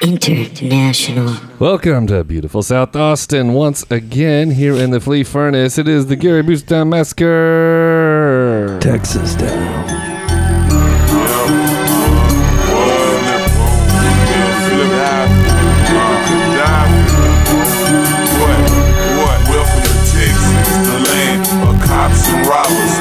[0.00, 1.34] International.
[1.58, 5.76] Welcome to beautiful South Austin once again here in the Flea Furnace.
[5.76, 8.78] It is the Gary Boostown Massacre.
[8.80, 9.98] Texas down.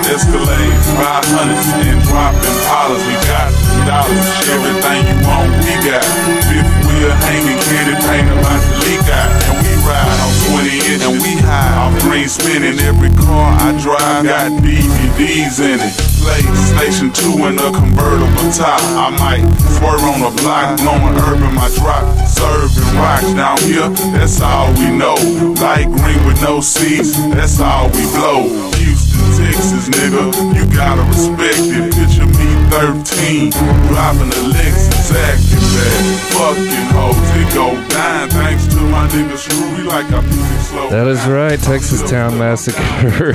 [0.07, 3.03] Escalades, 500s, and dropping dollars.
[3.05, 3.51] We got
[3.85, 6.56] dollars, everything you want, we got.
[7.27, 9.31] Hanging, candy paint about to leak out.
[9.47, 12.79] And we ride on 20 inches, and we high off green spinning.
[12.79, 15.93] Every car I drive got DVDs in it.
[16.27, 18.81] PlayStation 2 in a convertible top.
[18.99, 19.47] I might
[19.79, 22.03] swerve on the block, blowing urban my drop.
[22.27, 25.15] Serving rocks down here, that's all we know.
[25.63, 28.43] Light green with no seats, that's all we blow.
[28.75, 31.95] Houston, Texas, nigga, you gotta respect it.
[31.95, 33.51] Picture me 13,
[33.87, 36.03] driving a Lexus, acting bad.
[36.33, 39.87] Fucking hoes, it go down thanks to my nigga Screw.
[39.87, 40.89] Like our music slow.
[40.89, 43.33] That is right, Texas Town Massacre.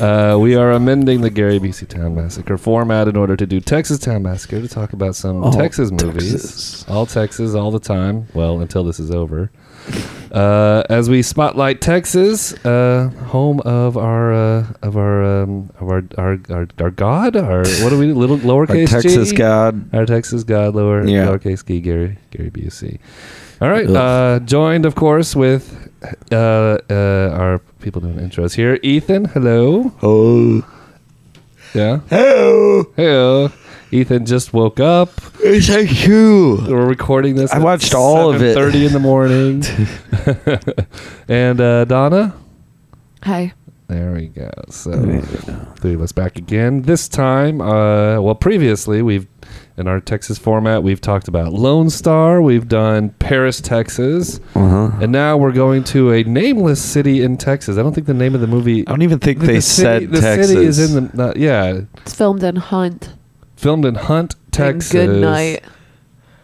[0.04, 3.98] uh, we are amending the Gary Busey Town Massacre format in order to do Texas
[3.98, 6.32] Town Massacre to talk about some All Texas movies.
[6.32, 6.88] Texas.
[6.88, 8.26] All Texas, all the time.
[8.34, 9.50] Well, until this is over.
[10.32, 16.04] Uh, as we spotlight Texas, uh, home of our uh, of our, um, of our
[16.18, 19.36] our our our God, our what do we little Our lowercase Texas g?
[19.36, 19.92] God.
[19.92, 21.26] Our Texas God, lower Yeah.
[21.26, 23.00] lowercase g, Gary Gary Busey.
[23.60, 25.90] All right, uh, joined of course with
[26.30, 28.78] uh, uh, our people doing intros here.
[28.84, 29.92] Ethan, hello.
[30.00, 30.64] Oh.
[31.74, 32.84] Yeah, Hello.
[32.96, 33.50] hello.
[33.92, 35.10] Ethan just woke up.
[35.40, 36.58] It's so cool.
[36.70, 37.50] We're recording this.
[37.52, 38.54] I at watched all of it.
[38.54, 39.64] Thirty in the morning.
[41.28, 42.34] and uh, Donna.
[43.24, 43.52] Hi.
[43.88, 44.50] There we go.
[44.68, 44.92] So
[45.78, 46.82] three of us back again.
[46.82, 49.26] This time, uh, well, previously we've
[49.76, 52.40] in our Texas format we've talked about Lone Star.
[52.40, 54.90] We've done Paris, Texas, Uh-huh.
[55.02, 57.78] and now we're going to a nameless city in Texas.
[57.78, 58.86] I don't think the name of the movie.
[58.86, 60.48] I don't even think the they city, said the Texas.
[60.50, 63.14] city is in the not, yeah It's filmed in Hunt.
[63.60, 64.94] Filmed in Hunt, Texas.
[64.94, 65.64] And Good night.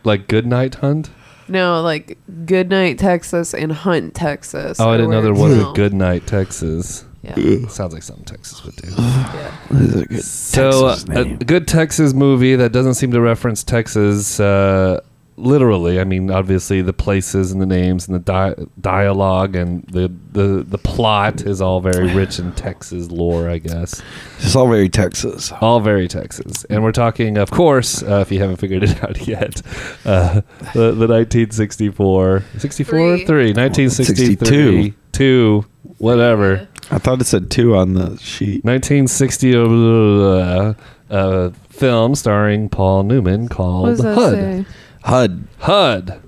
[0.04, 1.10] like Good Night Hunt.
[1.48, 4.80] No, like Good Night, Texas, and Hunt, Texas.
[4.80, 5.72] Oh, I didn't know there it's was a.
[5.74, 7.04] Good Night Texas.
[7.22, 7.34] Yeah.
[7.68, 8.88] Sounds like something Texas would do.
[8.96, 9.56] yeah.
[9.70, 13.20] This is a good So, Texas uh, a good Texas movie that doesn't seem to
[13.20, 15.00] reference Texas uh,
[15.36, 16.00] literally.
[16.00, 20.64] I mean, obviously the places and the names and the di- dialogue and the, the
[20.66, 24.02] the plot is all very rich in Texas lore, I guess.
[24.38, 25.52] It's all very Texas.
[25.60, 26.64] All very Texas.
[26.70, 29.62] And we're talking, of course, uh, if you haven't figured it out yet,
[30.04, 30.40] uh,
[30.74, 33.24] the, the 1964, 64, Three.
[33.26, 34.94] 3, 1963, 62.
[35.12, 35.64] 2,
[35.98, 36.68] whatever.
[36.90, 38.64] I thought it said two on the sheet.
[38.64, 40.74] 1960 uh,
[41.10, 44.32] uh, film starring Paul Newman What called does that HUD.
[44.32, 44.64] say?
[45.06, 45.46] HUD.
[45.60, 46.20] HUD.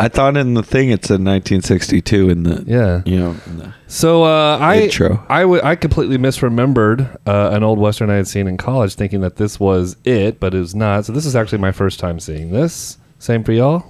[0.00, 3.02] I thought in the thing it said 1962 in the Yeah.
[3.06, 5.24] you know in the So uh, I Intro.
[5.28, 9.20] I w- I completely misremembered uh, an old western I had seen in college, thinking
[9.20, 11.04] that this was it, but it was not.
[11.04, 12.98] So this is actually my first time seeing this.
[13.20, 13.84] Same for y'all.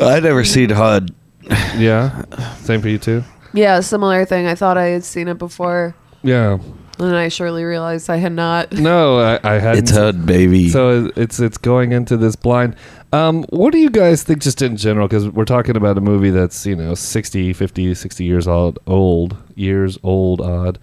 [0.00, 1.14] I'd never seen HUD.
[1.76, 2.24] Yeah.
[2.62, 3.22] Same for you too.
[3.52, 4.46] Yeah, similar thing.
[4.46, 6.58] I thought I had seen it before, Yeah.
[6.98, 8.72] and I surely realized I had not.
[8.72, 9.82] No, I, I hadn't.
[9.84, 10.70] It's HUD, baby.
[10.70, 12.74] So it's it's going into this blind.
[13.12, 15.06] Um, what do you guys think just in general?
[15.06, 19.36] Because we're talking about a movie that's, you know, 60, 50, 60 years old, old
[19.54, 20.78] years old, odd.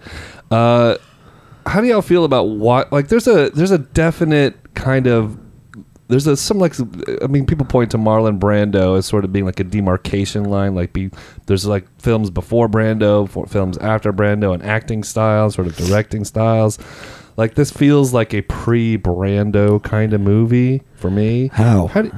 [0.50, 0.96] Uh,
[1.66, 5.38] how do y'all feel about what, like, there's a, there's a definite kind of,
[6.06, 6.74] there's a, some like,
[7.20, 10.76] I mean, people point to Marlon Brando as sort of being like a demarcation line.
[10.76, 11.10] Like, be,
[11.46, 16.78] there's like films before Brando, films after Brando, and acting styles, sort of directing styles.
[17.40, 21.48] Like this feels like a pre-Brando kind of movie for me.
[21.54, 21.86] How?
[21.86, 22.12] How do,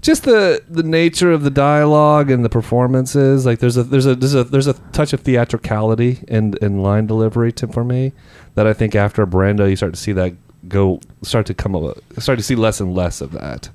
[0.00, 3.44] just the the nature of the dialogue and the performances.
[3.44, 7.06] Like there's a there's a there's a there's a touch of theatricality in in line
[7.06, 8.12] delivery to, for me
[8.54, 10.32] that I think after Brando you start to see that
[10.66, 13.68] go start to come up start to see less and less of that.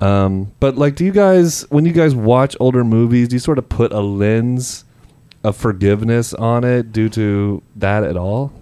[0.00, 3.58] Um, but like, do you guys when you guys watch older movies, do you sort
[3.58, 4.84] of put a lens
[5.44, 8.52] of forgiveness on it due to that at all?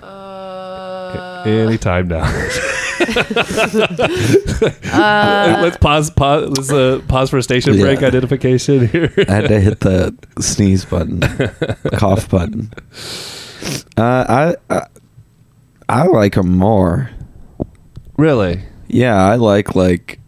[0.00, 2.24] Uh, Anytime now.
[4.92, 6.10] uh, Let's pause.
[6.10, 6.48] Pause.
[6.50, 7.82] Let's uh, pause for a station Yeah.
[7.82, 9.12] break identification here.
[9.28, 11.20] I had to hit the sneeze button,
[11.96, 12.70] cough button.
[13.96, 14.86] Uh, I, I
[15.88, 17.10] I like them more.
[18.16, 18.62] really?
[18.88, 20.18] Yeah, I like like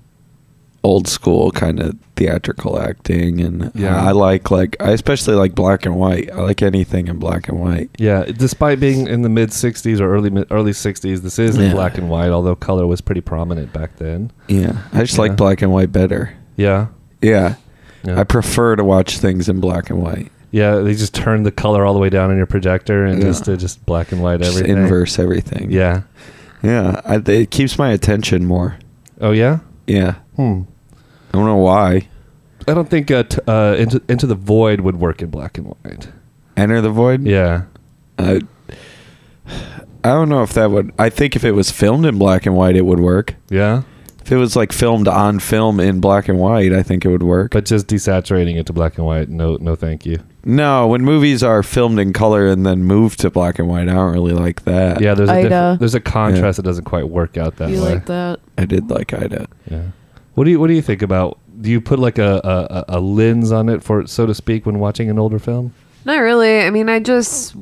[0.83, 4.03] old school kind of theatrical acting, and Yeah.
[4.03, 6.31] I like like I especially like black and white.
[6.33, 7.91] I like anything in black and white.
[7.99, 11.73] Yeah, despite being in the mid '60s or early early '60s, this is in Yeah.
[11.73, 12.31] black and white.
[12.31, 14.31] Although color was pretty prominent back then.
[14.49, 15.21] Yeah, I just Yeah.
[15.23, 16.33] like black and white better.
[16.57, 16.87] Yeah,
[17.21, 17.55] Yeah.
[18.07, 20.33] I prefer to watch things in black and white.
[20.51, 23.47] yeah, they just turn the color all the way down in your projector and just
[23.49, 24.79] uh, just black and white Just everything.
[24.83, 25.71] inverse everything.
[25.71, 26.03] Yeah.
[26.63, 27.01] Yeah.
[27.05, 28.77] I, it keeps my attention more.
[29.21, 29.59] Oh yeah.
[29.91, 30.15] Yeah.
[30.37, 30.63] Hmm.
[31.33, 32.09] I don't know why.
[32.69, 35.67] I don't think uh, t- uh, into into the void would work in black and
[35.67, 36.09] white.
[36.57, 37.25] Enter the void.
[37.27, 37.65] Yeah.
[38.19, 38.41] I,
[40.05, 40.93] I don't know if that would.
[40.99, 43.35] I think if it was filmed in black and white, it would work.
[43.49, 43.83] Yeah.
[44.23, 47.23] If it was like filmed on film in black and white, I think it would
[47.23, 47.53] work.
[47.53, 49.29] But just desaturating it to black and white.
[49.29, 50.21] No, no, thank you.
[50.45, 53.95] No, when movies are filmed in color and then moved to black and white, I
[53.95, 55.01] don't really like that.
[55.01, 55.43] Yeah, there's a Ida.
[55.49, 57.95] different, there's a contrast that doesn't quite work out that you way.
[57.95, 58.41] like that?
[58.57, 59.49] I did like Ida.
[59.71, 59.83] Yeah.
[60.35, 61.39] What do you What do you think about?
[61.61, 64.65] Do you put like a, a, a a lens on it, for so to speak,
[64.65, 65.75] when watching an older film?
[66.05, 66.61] Not really.
[66.61, 67.55] I mean, I just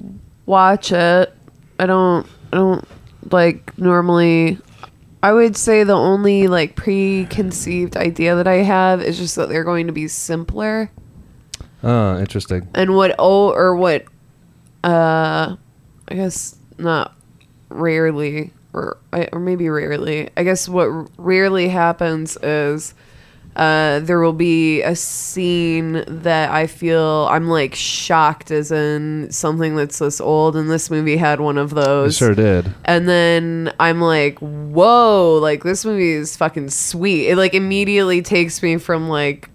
[0.47, 1.35] watch it.
[1.79, 2.27] I don't.
[2.53, 2.89] I don't
[3.33, 4.59] like normally.
[5.21, 9.65] I would say the only like preconceived idea that I have is just that they're
[9.65, 10.93] going to be simpler
[11.83, 12.69] Ah, interesting.
[12.75, 14.05] and what oh or what
[14.85, 15.57] uh
[16.09, 17.15] I guess not
[17.69, 18.99] rarely or
[19.33, 20.31] or maybe rarely.
[20.37, 20.87] I guess what
[21.19, 22.95] rarely happens is
[23.57, 29.75] uh, there will be a scene that I feel I'm like shocked as in something
[29.75, 32.17] that's this old, and this movie had one of It those.
[32.17, 32.73] sure did.
[32.85, 37.31] And then I'm like, whoa, like this movie is fucking sweet.
[37.31, 39.49] It like immediately takes me from like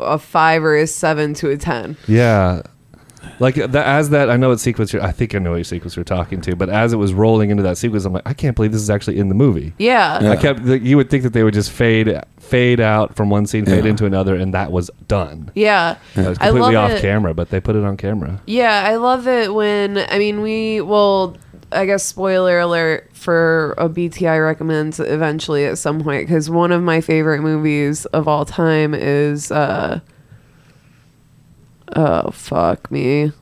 [0.00, 1.96] a five or a seven to a ten.
[2.08, 2.62] Yeah.
[3.40, 5.02] Like the, as that, I know what sequence you're.
[5.02, 6.54] I think I know what sequence you're talking to.
[6.54, 8.88] But as it was rolling into that sequence, I'm like, I can't believe this is
[8.88, 9.74] actually in the movie.
[9.78, 10.22] Yeah.
[10.22, 10.30] Yeah.
[10.30, 10.64] I kept.
[10.64, 13.84] the- You would think that they would just fade, fade out from one scene, fade
[13.84, 13.90] Yeah.
[13.90, 15.50] into another, and that was done.
[15.56, 15.96] Yeah.
[16.14, 17.00] It was I completely love off it.
[17.02, 18.40] camera, but they put it on camera.
[18.46, 21.36] Yeah, I love it when I mean we well
[21.72, 26.82] I guess spoiler alert for a BTI recommends eventually at some point because one of
[26.82, 30.00] my favorite movies of all time is uh
[31.94, 33.32] oh fuck me.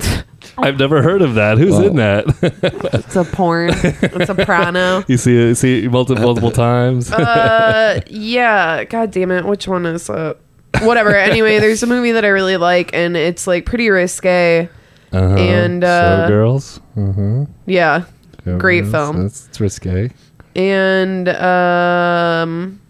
[0.58, 1.58] I've never heard of that.
[1.58, 2.24] Who's in that?
[2.92, 3.70] it's a porn.
[3.70, 7.12] It's a soprano you see it, you see it multiple multiple times.
[7.12, 8.84] uh yeah.
[8.84, 9.44] God damn it.
[9.44, 10.40] Which one is it?
[10.82, 11.14] Whatever.
[11.14, 14.68] Anyway there's a movie that I really like and it's like pretty risque
[15.12, 15.36] Uh-huh.
[15.36, 16.80] and, uh, Showgirls.
[16.96, 17.46] Uh-huh.
[17.66, 18.04] yeah
[18.58, 19.22] Great film.
[19.22, 20.10] That's it's risque.
[20.56, 22.80] and um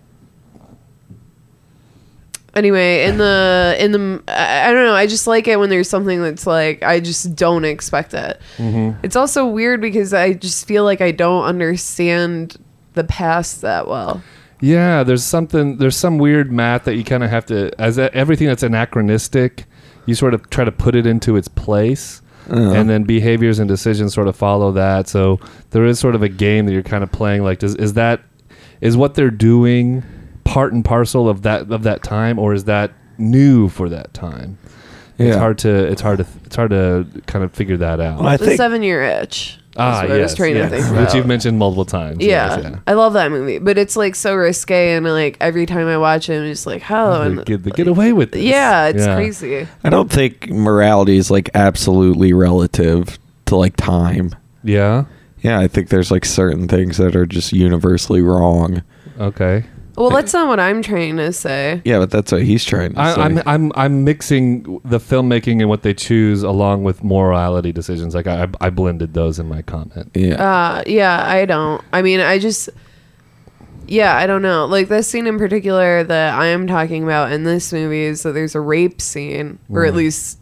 [2.55, 5.89] anyway in the in the I, I don't know i just like it when there's
[5.89, 8.99] something that's like i just don't expect it Mm-hmm.
[9.05, 12.57] it's also weird because i just feel like i don't understand
[12.95, 14.23] the past that well
[14.61, 15.77] Yeah, there's something.
[15.77, 19.67] There's some weird math that you kind of have to, as a, everything that's anachronistic,
[20.09, 23.69] you sort of try to put it into its place, Uh, and then behaviors and
[23.69, 25.07] decisions sort of follow that.
[25.07, 25.39] So
[25.71, 27.43] there is sort of a game that you're kind of playing.
[27.45, 28.21] Like, does is that
[28.81, 30.03] is what they're doing
[30.45, 34.57] part and parcel of that of that time, or is that new for that time?
[35.19, 38.19] It's hard to it's hard to it's hard to kind of figure that out.
[38.21, 40.71] Well, I the think seven year itch ah, what I was yes, trying to yes,
[40.71, 42.19] think which you've mentioned multiple times.
[42.21, 45.87] yeah, yes, I love that movie, but it's like so risque, and like every time
[45.87, 47.19] I watch it, I'm just like, how?
[47.21, 48.43] They And, get, they get away with this.
[48.43, 49.15] yeah, it's Yeah.
[49.15, 49.69] crazy.
[49.85, 54.35] I don't think morality is like absolutely relative to like time.
[54.65, 55.05] Yeah.
[55.41, 58.83] Yeah, I think there's like certain things that are just universally wrong.
[59.21, 59.65] Okay.
[59.99, 61.83] Well, that's not what I'm trying to say.
[61.85, 63.03] Yeah, but that's what he's trying to say.
[63.21, 68.15] I, I'm I'm I'm mixing the filmmaking and what they choose along with morality decisions.
[68.15, 70.11] Like I I blended those in my comment.
[70.15, 70.35] yeah.
[70.43, 71.83] Uh, yeah, I don't.
[71.93, 72.69] I mean, I just,
[73.87, 74.67] yeah, I don't know.
[74.67, 78.33] Like this scene in particular that I am talking about in this movie is that
[78.33, 79.89] there's a rape scene, or Mm.
[79.89, 80.39] at least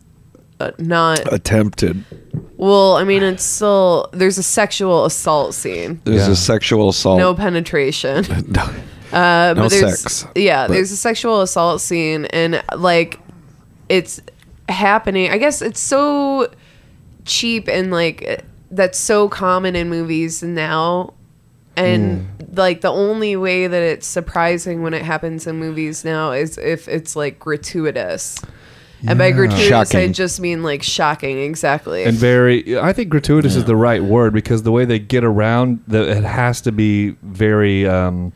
[0.60, 1.32] uh, not.
[1.32, 2.04] Attempted.
[2.58, 6.00] Well, I mean, it's still there's a sexual assault scene.
[6.04, 6.32] There's Yeah.
[6.32, 7.18] a sexual assault.
[7.18, 8.24] No penetration.
[9.16, 9.22] No.
[9.50, 13.18] Uh, No but there's, sex, Yeah, but- there's a sexual assault scene, and like,
[13.88, 14.20] it's
[14.68, 15.30] happening.
[15.30, 16.48] I guess it's so
[17.24, 21.14] cheap and like that's so common in movies now,
[21.76, 22.54] and Hmm.
[22.56, 26.88] like the only way that it's surprising when it happens in movies now is if
[26.88, 28.38] it's like gratuitous.
[29.06, 29.32] And by Yeah.
[29.32, 31.38] gratuitous, I just mean like shocking.
[31.38, 32.04] Exactly.
[32.04, 35.80] And very, I think gratuitous is the right word because the way they get around
[35.86, 38.32] the, it has to be very um,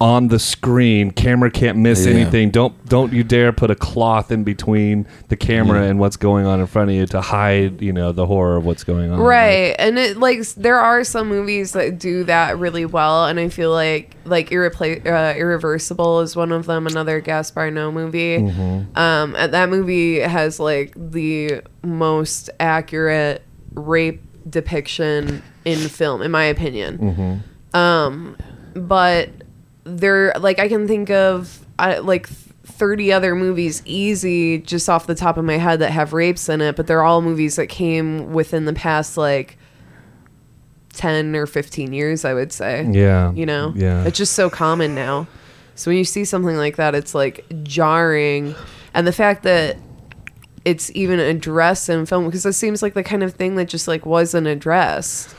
[0.00, 1.10] on the screen.
[1.10, 2.12] Camera can't miss Yeah.
[2.12, 2.50] anything.
[2.50, 5.88] Don't don't you dare put a cloth in between the camera Yeah.
[5.88, 8.64] and what's going on in front of you to hide, you know, the horror of
[8.64, 9.18] what's going on.
[9.18, 9.74] Right.
[9.78, 13.72] And it like there are some movies that do that really well and I feel
[13.72, 18.36] like like Irrepla- uh, Irreversible is one of them, another Gaspar Noé movie.
[18.94, 23.42] Um and that movie has like the most accurate
[23.74, 27.42] rape depiction in film in my opinion.
[27.74, 28.36] Um
[28.74, 29.30] but
[29.96, 35.14] there like I can think of I, like 30 other movies easy just off the
[35.14, 38.32] top of my head that have rapes in it, but they're all movies that came
[38.32, 39.58] within the past like
[40.92, 42.86] 10 or 15 years, I would say.
[42.90, 43.32] Yeah.
[43.32, 43.72] You know?
[43.74, 44.04] Yeah.
[44.04, 45.26] It's just so common now.
[45.74, 48.54] So when you see something like that, it's like jarring.
[48.94, 49.76] And the fact that
[50.64, 53.88] it's even addressed in film, because it seems like the kind of thing that just
[53.88, 55.34] like wasn't addressed.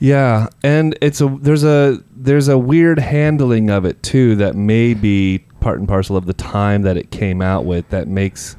[0.00, 4.94] Yeah, and it's a there's a there's a weird handling of it too that may
[4.94, 8.56] be part and parcel of the time that it came out with that makes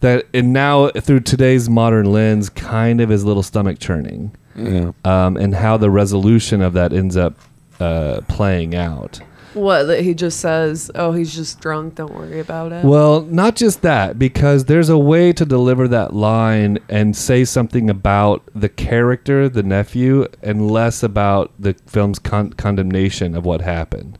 [0.00, 4.92] that and now through today's modern lens kind of is a little stomach churning Yeah.
[5.04, 7.34] um, and how the resolution of that ends up
[7.80, 9.20] uh, playing out.
[9.54, 12.84] What, that he just says, oh, he's just drunk, don't worry about it.
[12.84, 17.88] Well, not just that, because there's a way to deliver that line and say something
[17.88, 24.18] about the character, the nephew, and less about the film's con- condemnation of what happened.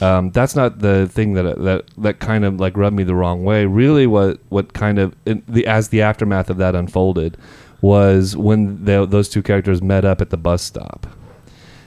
[0.00, 3.44] Um, that's not the thing that that that kind of like rubbed me the wrong
[3.44, 3.66] way.
[3.66, 7.36] Really, what what kind of the as the aftermath of that unfolded
[7.82, 11.06] was when those two characters met up at the bus stop,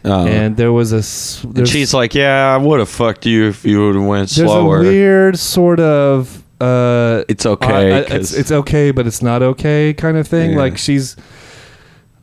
[0.06, 3.26] Uh, and there was a s- and there's- she's like, "Yeah, I would have fucked
[3.26, 7.92] you if you would have went there's slower." a weird sort of uh it's okay.
[7.92, 10.58] uh, it's, 'cause- it's okay but it's not okay kind of thing Yeah.
[10.58, 11.18] like she's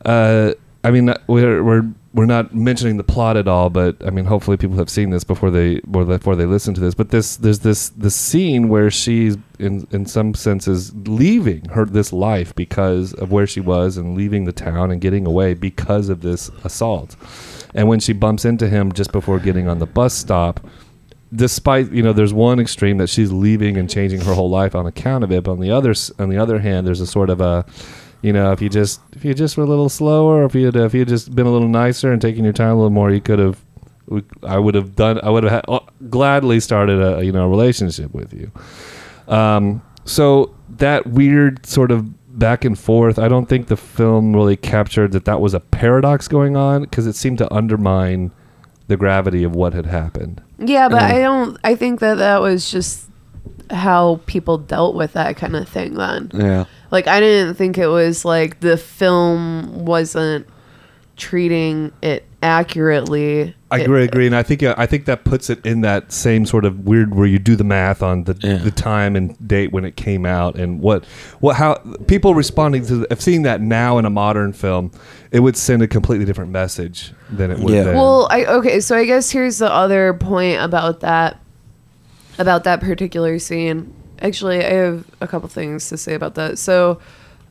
[0.05, 4.25] uh i mean we're we're we're not mentioning the plot at all but i mean
[4.25, 6.93] hopefully people have seen this before they before they- listen to this.
[6.93, 12.13] But this there's this this scene where she's in in some senses leaving her this
[12.13, 16.21] life because of where she was and leaving the town and getting away because of
[16.21, 17.15] this assault.
[17.73, 20.59] And when she bumps into him just before getting on the bus stop
[21.35, 24.85] despite you know there's one extreme that she's leaving and changing her whole life on
[24.85, 27.41] account of it but on the other on the other hand there's a sort of
[27.41, 27.65] a
[28.23, 30.75] you know if you just if you just were a little slower if you had
[30.75, 33.11] if you had just been a little nicer and taking your time a little more
[33.11, 33.63] you could have
[34.43, 37.49] I would have done I would have ha- uh, gladly started a you know a
[37.49, 38.51] relationship with you
[39.27, 44.57] um so that weird sort of back and forth I don't think the film really
[44.57, 48.31] captured that that was a paradox going on because it seemed to undermine
[48.87, 51.15] the gravity of what had happened Yeah, but Yeah.
[51.15, 51.57] I don't.
[51.63, 53.09] I think that that was just
[53.69, 55.93] how people dealt with that kind of thing.
[55.95, 56.65] Then, yeah.
[56.93, 60.47] Like, I didn't think it was like the film wasn't
[61.17, 63.55] treating it accurately.
[63.69, 66.11] I It- agree, agree, and I think uh, I think that puts it in that
[66.11, 68.57] same sort of weird where you do the math on the Yeah.
[68.57, 71.05] the time and date when it came out and what
[71.39, 71.75] what how
[72.07, 74.91] people responding to if seeing that now in a modern film,
[75.31, 77.83] it would send a completely different message than it would Yeah.
[77.83, 77.95] then.
[77.95, 78.79] Well, I okay.
[78.79, 81.39] So I guess here's the other point about that,
[82.39, 83.93] about that particular scene.
[84.23, 86.57] Actually, I have a couple things to say about that.
[86.57, 86.99] So,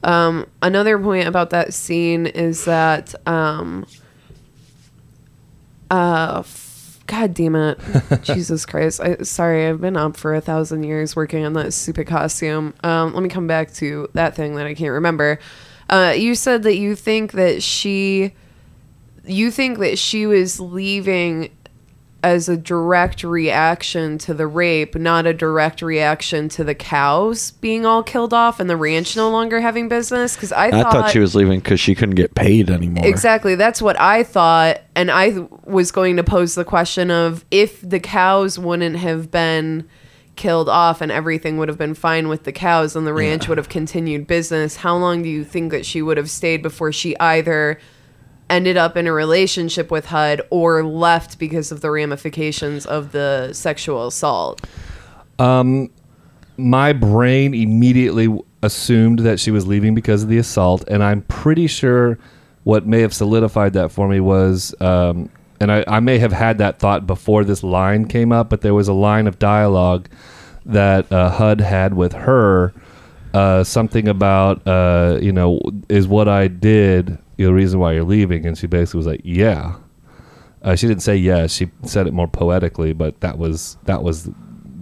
[0.02, 3.86] um, another point about that scene is that, um,
[5.90, 7.78] uh, f- God damn it,
[8.22, 9.00] Jesus Christ!
[9.00, 12.72] I sorry, I've been up for a thousand years working on that stupid costume.
[12.82, 15.38] Um, let me come back to that thing that I can't remember.
[15.90, 18.32] Uh, you said that you think that she
[19.24, 21.50] you think that she was leaving
[22.22, 27.84] as a direct reaction to the rape, not a direct reaction to the cows being
[27.84, 30.36] all killed off and the ranch no longer having business?
[30.36, 33.04] Because I, I thought, thought she was leaving because she couldn't get paid anymore.
[33.06, 37.44] exactly that's what I thought, and I th- was going to pose the question of
[37.50, 39.88] if the cows wouldn't have been
[40.36, 43.58] killed off and everything would have been fine with the cows and the ranch would
[43.58, 47.16] have continued business how long do you think that she would have stayed before she
[47.18, 47.78] either
[48.52, 53.52] ended up in a relationship with HUD or left because of the ramifications of the
[53.52, 54.64] sexual assault.
[56.58, 58.28] my brain immediately
[58.62, 62.18] assumed that she was leaving because of the assault, and I'm pretty sure
[62.64, 66.58] what may have solidified that for me was, um, and I, I may have had
[66.58, 70.08] that thought before this line came up, but there was a line of dialogue
[70.66, 72.72] that uh, HUD had with her,
[73.34, 78.46] uh, something about, uh, you know, is what I did the reason why you're leaving,
[78.46, 79.76] and she basically was like, yeah.
[80.62, 81.52] Uh, she didn't say yes.
[81.52, 84.30] She said it more poetically, but that was that was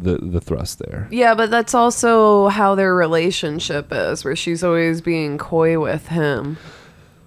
[0.02, 1.08] the the thrust there.
[1.10, 6.58] Yeah, but that's also how their relationship is, where she's always being coy with him.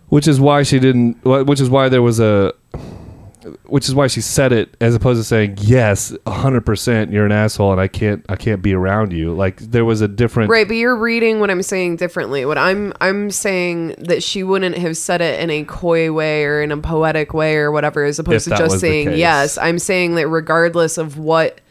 [0.09, 2.53] which is why she didn't which is why there was a
[3.65, 7.31] which is why she said it as opposed to saying yes, hundred percent, you're an
[7.31, 9.33] asshole, and I can't, I can't be around you.
[9.33, 12.45] Like there was a different, Right, but you're reading what I'm saying differently.
[12.45, 16.61] What I'm I'm saying that she wouldn't have said it in a coy way or
[16.61, 19.57] in a poetic way or whatever, as opposed to just saying yes.
[19.57, 21.61] I'm saying that regardless of what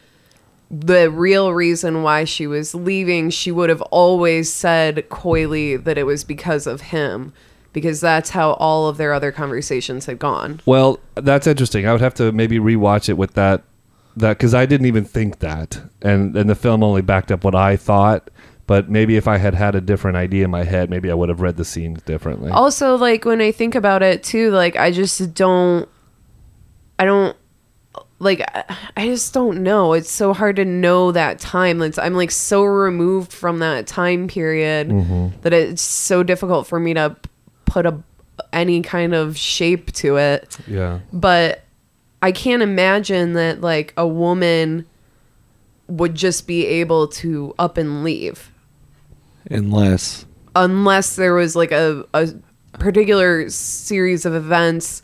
[0.71, 6.03] the real reason why she was leaving, she would have always said coyly that it
[6.03, 7.33] was because of him.
[7.73, 10.61] Because that's how all of their other conversations had gone.
[10.65, 11.87] Well, that's interesting.
[11.87, 13.63] I would have to maybe rewatch it with that
[14.15, 17.55] that because I didn't even think that, and and the film only backed up what
[17.55, 18.29] I thought.
[18.65, 21.29] But maybe if I had had a different idea in my head, maybe I would
[21.29, 22.49] have read the scenes differently.
[22.49, 25.89] Also, like when I think about it too, like I just don't,
[26.97, 27.35] I don't,
[28.19, 28.41] like
[28.95, 29.91] I- just don't know.
[29.91, 31.81] It's so hard to know that time.
[31.81, 35.41] It's, I'm like so removed from that time period mm-hmm.
[35.41, 37.17] that it's so difficult for me to
[37.65, 38.01] put a
[38.51, 40.57] any kind of shape to it.
[40.67, 41.63] yeah, But
[42.21, 44.85] I can't imagine that like a woman
[45.87, 48.51] would just be able to up and leave.
[49.49, 50.25] Unless.
[50.55, 52.29] Unless there was like a, a
[52.73, 55.01] particular series of events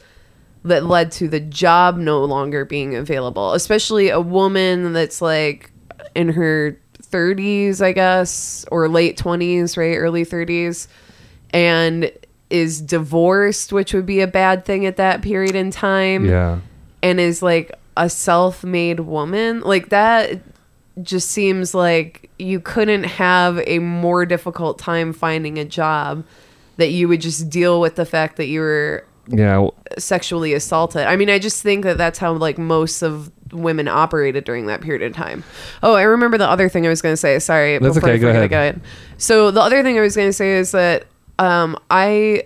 [0.64, 3.54] that led to the job no longer being available.
[3.54, 5.72] Especially a woman that's like
[6.16, 9.96] in her 30s i guess or late 20s right?
[9.96, 10.88] Early 30s
[11.52, 12.12] and
[12.50, 16.60] is divorced which would be a bad thing at that period in time yeah.
[17.04, 20.40] and is like a self-made woman like that
[21.02, 26.26] just seems like you couldn't have a more difficult time finding a job
[26.78, 31.04] that you would just deal with the fact that you were Yeah, sexually assaulted.
[31.04, 34.82] I mean, I just think that that's how like most of women operated during that
[34.82, 35.44] period of time.
[35.84, 37.38] Oh, I remember the other thing I was going to say.
[37.40, 38.44] Sorry, That's before okay, I go ahead.
[38.44, 38.82] again.
[39.18, 41.06] So the other thing I was going to say is that
[41.40, 42.44] um, I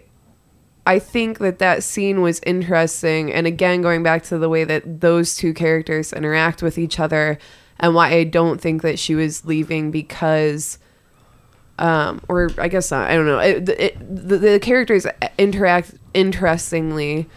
[0.86, 5.02] I think that that scene was interesting, and again, going back to the way that
[5.02, 7.38] those two characters interact with each other,
[7.80, 10.78] and why I don't think that she was leaving because
[11.80, 13.10] um, or I guess not.
[13.10, 13.40] I don't know.
[13.40, 15.08] It, it, the, the characters
[15.38, 17.28] interact interestingly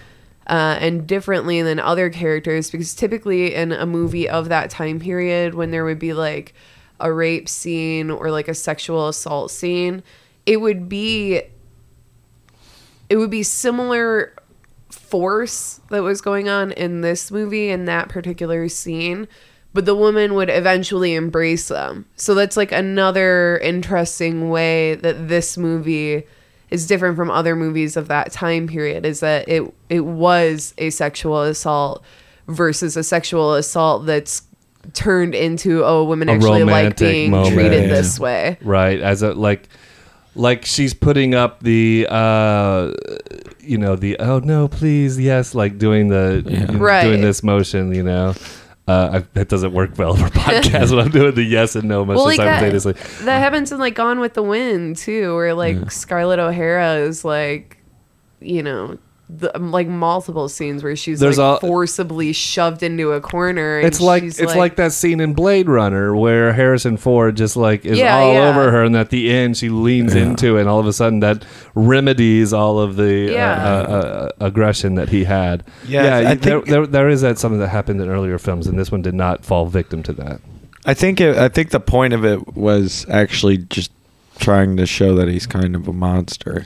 [0.46, 5.54] uh, and differently than other characters because typically in a movie of that time period,
[5.54, 6.52] when there would be like
[7.00, 10.02] a rape scene or like a sexual assault scene,
[10.46, 11.42] it would be
[13.08, 14.34] it would be similar
[14.90, 19.28] force that was going on in this movie in that particular scene
[19.74, 25.58] but the woman would eventually embrace them so that's like another interesting way that this
[25.58, 26.24] movie
[26.70, 30.90] is different from other movies of that time period is that it it was a
[30.90, 32.02] sexual assault
[32.48, 34.42] versus a sexual assault that's
[34.92, 37.54] turned into oh women A actually like being moment.
[37.54, 39.00] treated this way right.
[39.00, 39.68] As a like,
[40.36, 42.92] like she's putting up the, uh,
[43.60, 46.66] you know, the oh no, please, yes, like doing the Yeah.
[46.76, 47.02] Right.
[47.04, 48.34] doing this motion, you know.
[48.88, 52.04] Uh, I, that doesn't work well for podcasts when I'm doing the yes and no
[52.04, 52.92] motion Well, like that, simultaneously.
[53.24, 57.78] that happens in like Gone with the Wind too, where like Scarlett O'Hara is like,
[58.40, 58.96] you know,
[59.28, 63.78] the, like multiple scenes where she's There's like all- forcibly shoved into a corner.
[63.78, 67.56] And It's like she's it's like, that scene in Blade Runner where Harrison Ford just
[67.56, 68.48] like is Yeah, all yeah.
[68.48, 71.20] over her, and at the end she leans into, it, and all of a sudden
[71.20, 73.52] that remedies all of the uh, Yeah.
[73.52, 75.64] uh, uh, aggression that he had.
[75.86, 78.78] Yeah, I there, think- there there is that something that happened in earlier films, and
[78.78, 80.40] this one did not fall victim to that.
[80.84, 83.90] I think it, I think the point of it was actually just
[84.38, 86.64] trying to show that he's kind of a monster.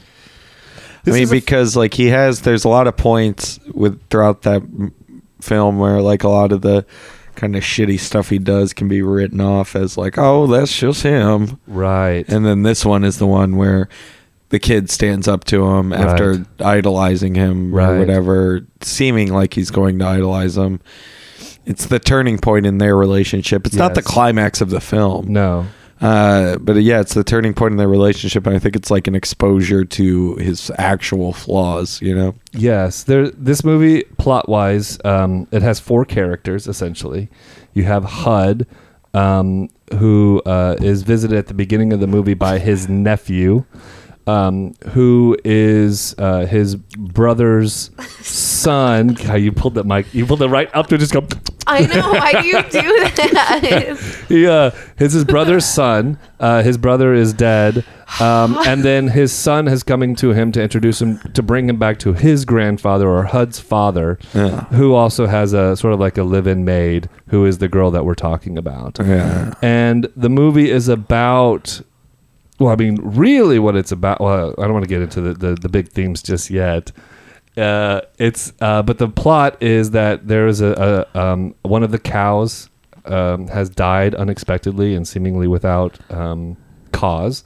[1.07, 4.01] I mean, is a f- because like he has, there's a lot of points with
[4.11, 4.63] throughout that
[5.41, 6.85] film where like a lot of the
[7.37, 11.03] kind of shitty stuff he does can be written off as like, oh, that's just
[11.03, 11.59] him.
[11.67, 12.29] Right.
[12.29, 13.89] And then this one is the one where
[14.51, 17.89] the kid stands up to him after idolizing him Right.
[17.91, 20.81] or whatever, seeming like he's going to idolize him.
[21.67, 23.65] It's the turning point in their relationship.
[23.67, 25.33] It's not the climax of the film.
[25.33, 25.67] no.
[26.01, 28.91] Uh, but uh, yeah, it's the turning point in their relationship, and I think it's
[28.91, 32.01] like an exposure to his actual flaws.
[32.01, 33.31] You know, Yes, there.
[33.31, 37.29] This movie, plot wise, um, it has four characters essentially.
[37.75, 38.67] You have Hud,
[39.13, 43.65] um, who uh, is visited at the beginning of the movie by his nephew,
[44.27, 49.09] um, who is uh, his brother's son.
[49.15, 50.13] God, you pulled that mic.
[50.15, 51.27] You pulled it right up to just go.
[51.73, 52.11] I know.
[52.13, 54.27] Why do you do that?
[54.29, 56.19] Yeah, it's his brother's son.
[56.39, 57.85] Uh, his brother is dead,
[58.21, 61.79] um, and then his son is coming to him to introduce him to bring him
[61.79, 64.65] back to his grandfather or Hud's father, Yeah.
[64.67, 68.05] who also has a sort of like a live-in maid who is the girl that
[68.05, 68.99] we're talking about.
[69.01, 71.81] yeah, And the movie is about.
[72.59, 74.21] Well, I mean, really, what it's about.
[74.21, 76.93] Well, I don't want to get into the, the, the big themes just yet.
[77.57, 81.91] Uh, it's uh, but the plot is that there is a, a um, one of
[81.91, 82.69] the cows
[83.05, 86.57] um, has died unexpectedly and seemingly without um,
[86.93, 87.43] cause,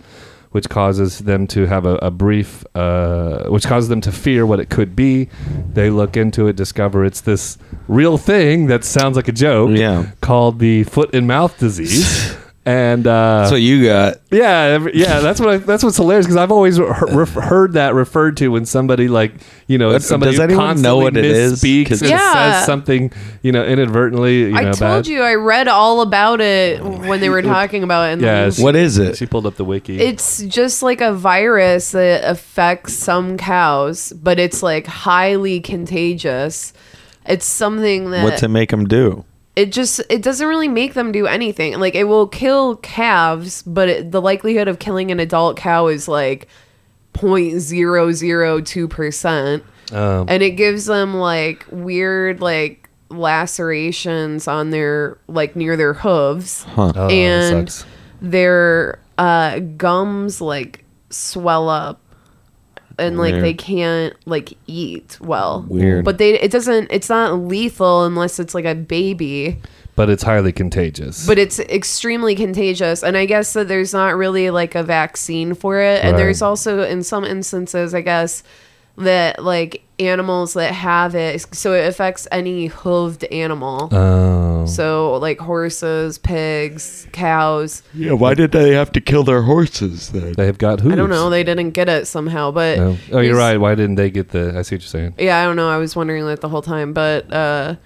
[0.51, 4.61] which causes them to have a, a brief, uh, which causes them to fear what
[4.61, 5.29] it could be.
[5.73, 7.57] They look into it, discover it's this
[7.89, 10.11] real thing that sounds like a joke, Yeah.
[10.21, 12.37] called the foot and mouth disease.
[12.67, 14.17] And uh, That's what you got.
[14.31, 17.75] yeah, every- yeah, that's what I, that's what's hilarious because I've always he- ref- heard
[17.75, 19.35] that referred to when somebody like
[19.67, 21.61] you know Does somebody who anyone know what it is?
[21.63, 22.33] misspeaks 'Cause- and Yeah.
[22.61, 24.45] says something you know inadvertently.
[24.45, 25.07] You I know, told bad.
[25.09, 28.13] you I read all about it when they were talking about it.
[28.15, 28.63] In the Yeah, movie.
[28.63, 29.19] What is it?
[29.19, 30.01] She pulled up the wiki.
[30.01, 36.73] It's just like a virus that affects some cows, but it's like highly contagious.
[37.27, 39.27] It's something that what to make them do?
[39.57, 41.79] It just it doesn't really make them do anything.
[41.79, 46.09] Like it will kill calves, but it, the likelihood of killing an adult cow is
[46.09, 46.49] like
[47.13, 55.77] 0.002 percent, um, and it gives them like weird like lacerations on their like near
[55.77, 56.65] their hooves.
[56.65, 56.93] Huh.
[56.97, 57.85] oh, and
[58.21, 62.01] their uh, gums like swell up
[62.99, 63.45] and like Weird.
[63.45, 66.05] they can't like eat well Weird.
[66.05, 69.59] but they it doesn't it's not lethal unless it's like a baby
[69.97, 71.25] but it's highly contagious.
[71.27, 75.81] but it's extremely contagious and i guess that there's not really like a vaccine for
[75.81, 76.19] it and Right.
[76.19, 78.43] there's also in some instances i guess
[78.97, 85.39] that like animals that have it so it affects any hooved animal oh, so like
[85.39, 90.33] horses pigs cows Yeah, why did they have to kill their horses then?
[90.33, 90.93] they've got hooves.
[90.93, 91.31] I don't know.
[91.31, 92.97] They didn't get it somehow, but No.
[93.13, 93.57] Oh, you're right.
[93.57, 94.49] Why didn't they get the?
[94.59, 95.15] I see what you're saying.
[95.19, 95.69] Yeah, I don't know.
[95.71, 97.77] I was wondering that the whole time, but uh,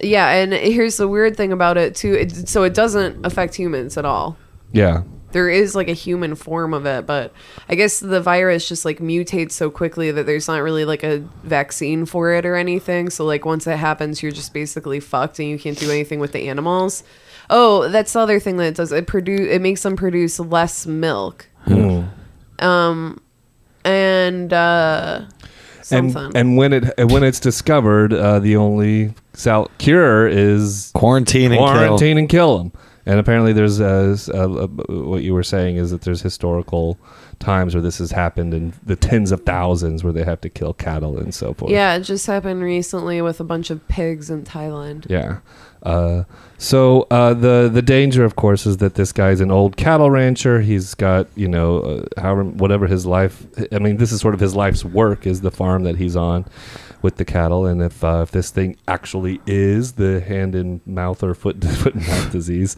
[0.00, 0.30] yeah.
[0.30, 2.14] And here's the weird thing about it too.
[2.14, 4.36] It, so it doesn't affect humans at all.
[4.72, 7.32] Yeah, There is like a human form of it, but
[7.68, 11.18] I guess the virus just like mutates so quickly that there's not really like a
[11.44, 13.10] vaccine for it or anything.
[13.10, 16.32] So like once it happens, you're just basically fucked and you can't do anything with
[16.32, 17.04] the animals.
[17.48, 18.92] Oh, that's the other thing that it does.
[18.92, 21.48] It produce it makes them produce less milk.
[21.64, 22.02] Hmm.
[23.84, 25.22] and uh
[25.92, 26.36] and something.
[26.36, 31.58] and when it and when it's discovered, uh, the only sal- cure is Quarantine and
[31.58, 32.72] quarantine and kill them.
[33.06, 36.98] And apparently, there's uh, uh, uh, what you were saying is that there's historical
[37.38, 40.74] times where this has happened in the tens of thousands where they have to kill
[40.74, 41.72] cattle and so forth.
[41.72, 45.08] yeah, it just happened recently with a bunch of pigs in Thailand.
[45.08, 45.38] Yeah.
[45.82, 46.24] Uh,
[46.58, 50.60] so uh, the the danger, of course, is that this guy's an old cattle rancher.
[50.60, 53.46] He's got you know uh, however whatever his life.
[53.72, 56.44] I mean, this is sort of his life's work is the farm that he's on
[57.02, 57.66] with the cattle.
[57.66, 61.94] And if uh, if this thing actually is the hand and mouth or foot foot
[61.94, 62.76] and mouth disease,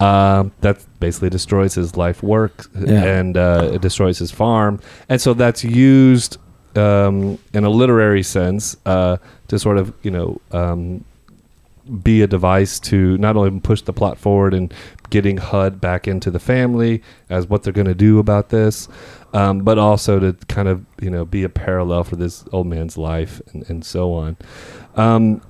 [0.00, 3.02] um, that basically destroys his life work Yeah.
[3.04, 4.80] and uh, it destroys his farm.
[5.08, 6.38] And so that's used
[6.76, 9.16] um, in a literary sense uh,
[9.48, 10.40] to sort of you know.
[10.52, 11.04] Um,
[12.02, 14.74] be a device to not only push the plot forward and
[15.08, 17.00] getting HUD back into the family
[17.30, 18.88] as what they're going to do about this,
[19.32, 22.96] um, but also to kind of you know be a parallel for this old man's
[22.96, 24.36] life and, and so on.
[24.96, 25.40] Um,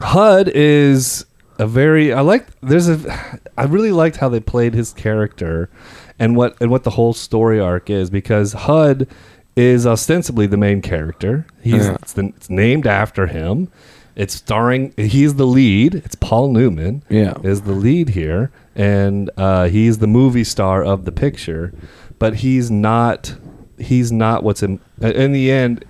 [0.00, 1.24] HUD is
[1.58, 5.70] a very I like there's a I really liked how they played his character
[6.18, 9.08] and what and what the whole story arc is because HUD
[9.56, 11.44] is ostensibly the main character.
[11.60, 11.96] He's Yeah.
[12.00, 13.68] it's, the, it's named after him.
[14.14, 14.92] It's starring.
[14.96, 15.96] He's the lead.
[15.96, 17.02] It's Paul Newman.
[17.08, 17.34] Yeah.
[17.42, 21.72] is the lead here, and uh, he's the movie star of the picture.
[22.18, 23.34] But he's not.
[23.78, 24.80] He's not what's in.
[25.00, 25.84] In the end,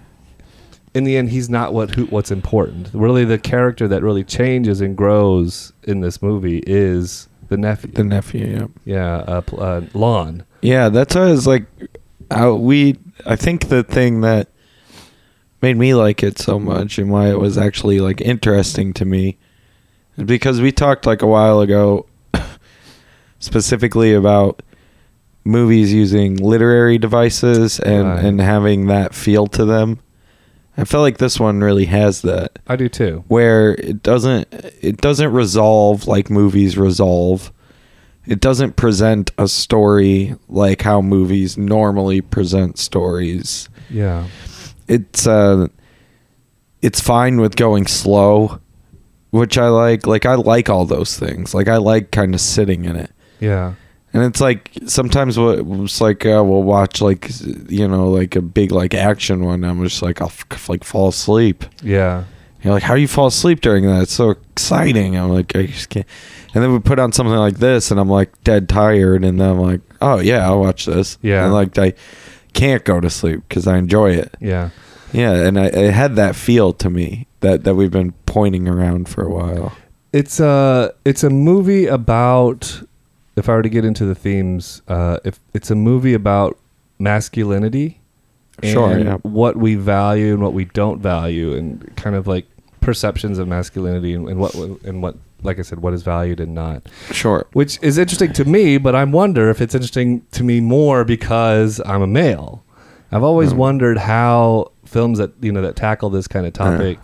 [0.94, 2.90] in the end, he's not what who, what's important.
[2.92, 7.92] Really, the character that really changes and grows in this movie is the nephew.
[7.92, 8.94] The nephew, yeah.
[8.94, 10.44] yeah, uh, uh, Lon.
[10.60, 11.66] Yeah, that's why I was like,
[12.30, 12.98] I, we.
[13.26, 14.48] I think the thing that
[15.60, 19.38] made me like it so much and why it was actually like interesting to me
[20.24, 22.06] because we talked like a while ago,
[23.38, 24.62] specifically about
[25.44, 28.24] movies using literary devices and Right.
[28.24, 29.98] and having that feel to them.
[30.76, 33.24] I feel like this one really has that I do too.
[33.28, 34.46] where it doesn't
[34.80, 37.52] it doesn't resolve like movies resolve.
[38.26, 43.68] It doesn't present a story like how movies normally present stories.
[43.90, 44.24] Yeah,
[44.86, 45.68] It's uh
[46.82, 48.60] it's fine with going slow,
[49.30, 50.06] which I like.
[50.06, 51.54] Like I like all those things.
[51.54, 53.10] Like I like kind of sitting in it.
[53.40, 53.74] yeah,
[54.18, 57.30] And it's like sometimes what it's like uh, we'll watch like
[57.68, 59.62] you know like a big like action one.
[59.62, 61.64] I'm just like I'll f- like fall asleep.
[61.82, 62.24] yeah.
[62.64, 64.02] You're like, how do you fall asleep during that?
[64.02, 65.16] It's so exciting.
[65.16, 66.04] I'm like, I just can't.
[66.52, 69.50] And then we put on something like this, and I'm like dead tired, and then
[69.50, 71.18] I'm like, oh yeah, I'll watch this.
[71.22, 71.44] Yeah.
[71.44, 71.94] And like I
[72.54, 74.36] can't go to sleep because I enjoy it.
[74.40, 74.70] Yeah.
[75.12, 79.08] Yeah, and I, it had that feel to me that that we've been pointing around
[79.08, 79.72] for a while.
[80.12, 82.82] It's a it's a movie about.
[83.38, 86.58] If I were to get into the themes, uh, if it's a movie about
[86.98, 88.00] masculinity,
[88.62, 89.16] Sure, and yeah.
[89.22, 92.44] what we value and what we don't value, and kind of like
[92.80, 96.54] perceptions of masculinity and, and what and what, like I said, what is valued and
[96.56, 96.88] not.
[97.12, 97.46] Sure.
[97.52, 101.80] which is interesting to me, but I wonder if it's interesting to me more because
[101.86, 102.64] I'm a male.
[103.12, 103.56] I've always Mm.
[103.58, 106.98] wondered how films that you know that tackle this kind of topic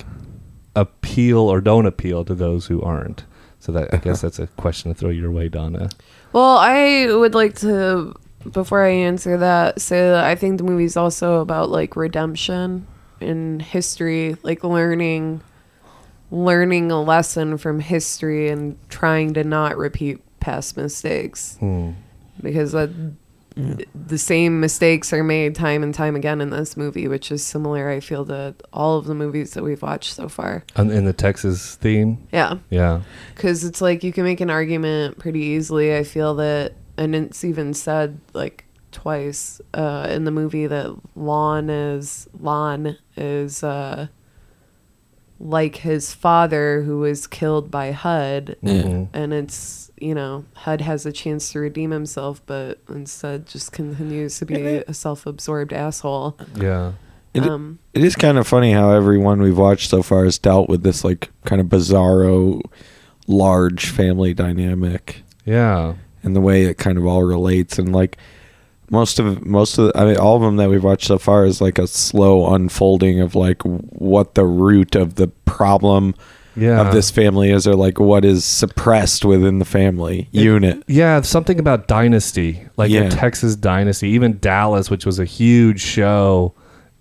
[0.75, 3.25] appeal or don't appeal to those who aren't.
[3.61, 5.89] So that I guess that's a question to throw your way, Donna.
[6.35, 8.13] Well, I would like to,
[8.51, 12.89] before I answer that, say that I think the movie's also about like redemption
[13.21, 15.43] in history, like learning,
[16.33, 21.91] learning a lesson from history and trying to not repeat past mistakes Hmm.
[22.43, 22.91] because that,
[23.57, 27.89] the same mistakes are made time and time again in this movie, which is similar.
[27.89, 30.65] I feel to all of the movies that we've watched so far.
[30.75, 33.03] And in the Texas theme, Yeah yeah,
[33.35, 35.97] because it's like you can make an argument pretty easily.
[35.97, 41.71] I feel that, and it's even said like twice uh, in the movie that Lon
[41.71, 44.09] is Lon is uh,
[45.41, 49.09] like his father who was killed by HUD, Mhm.
[49.13, 54.39] and it's you know HUD has a chance to redeem himself, but instead just continues
[54.39, 56.37] to be a self-absorbed asshole.
[56.57, 56.93] yeah,
[57.33, 60.69] It- um, It is kind of funny how everyone we've watched so far has dealt
[60.69, 62.61] with this like kind of bizarro,
[63.27, 65.23] large family dynamic.
[65.45, 68.17] Yeah, and the way it kind of all relates and like
[68.91, 71.45] most of most of the, I mean all of them that we've watched so far
[71.47, 76.15] is like a slow unfolding of like what the root of the problem
[76.57, 76.81] yeah.
[76.81, 80.83] of this family is or like what is suppressed within the family unit.
[80.87, 83.09] Yeah, something about Dynasty, like Yeah.
[83.09, 86.55] Texas Dynasty, even Dallas, which was a huge show,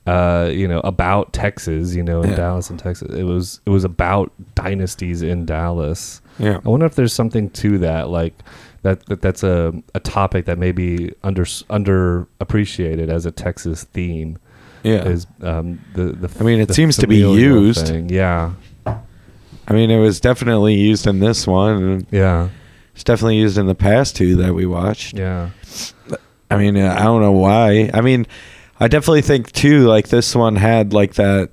[0.07, 2.35] uh, you know, about Texas, you know, in Yeah.
[2.35, 3.13] Dallas and Texas.
[3.13, 6.21] It was it was about dynasties in Dallas.
[6.39, 6.59] Yeah.
[6.65, 8.33] I wonder if there's something to that, like
[8.81, 14.37] that, that that's a, a topic that may be under underappreciated as a Texas theme.
[14.83, 15.03] Yeah.
[15.07, 17.87] Is um, the the I mean, it the seems to be used.
[17.87, 18.09] thing.
[18.09, 18.51] Yeah,
[19.67, 22.49] I mean, it was definitely used in this one yeah,
[22.93, 25.17] it's definitely used in the past two that we watched.
[25.17, 25.49] yeah,
[26.51, 27.89] I mean, uh, I don't know why.
[27.93, 28.27] I mean,
[28.79, 29.87] I definitely think too.
[29.87, 31.51] Like this one had like that,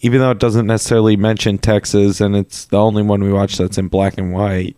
[0.00, 3.78] even though it doesn't necessarily mention Texas, and it's the only one we watched that's
[3.78, 4.76] in black and white.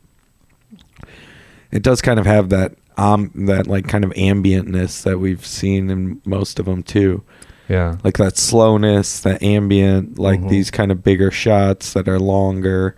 [1.70, 5.90] It does kind of have that um that like kind of ambientness that we've seen
[5.90, 7.22] in most of them too,
[7.68, 7.96] yeah.
[8.04, 10.48] like that slowness, that ambient, like Mhm.
[10.48, 12.94] these kind of bigger shots that are longer.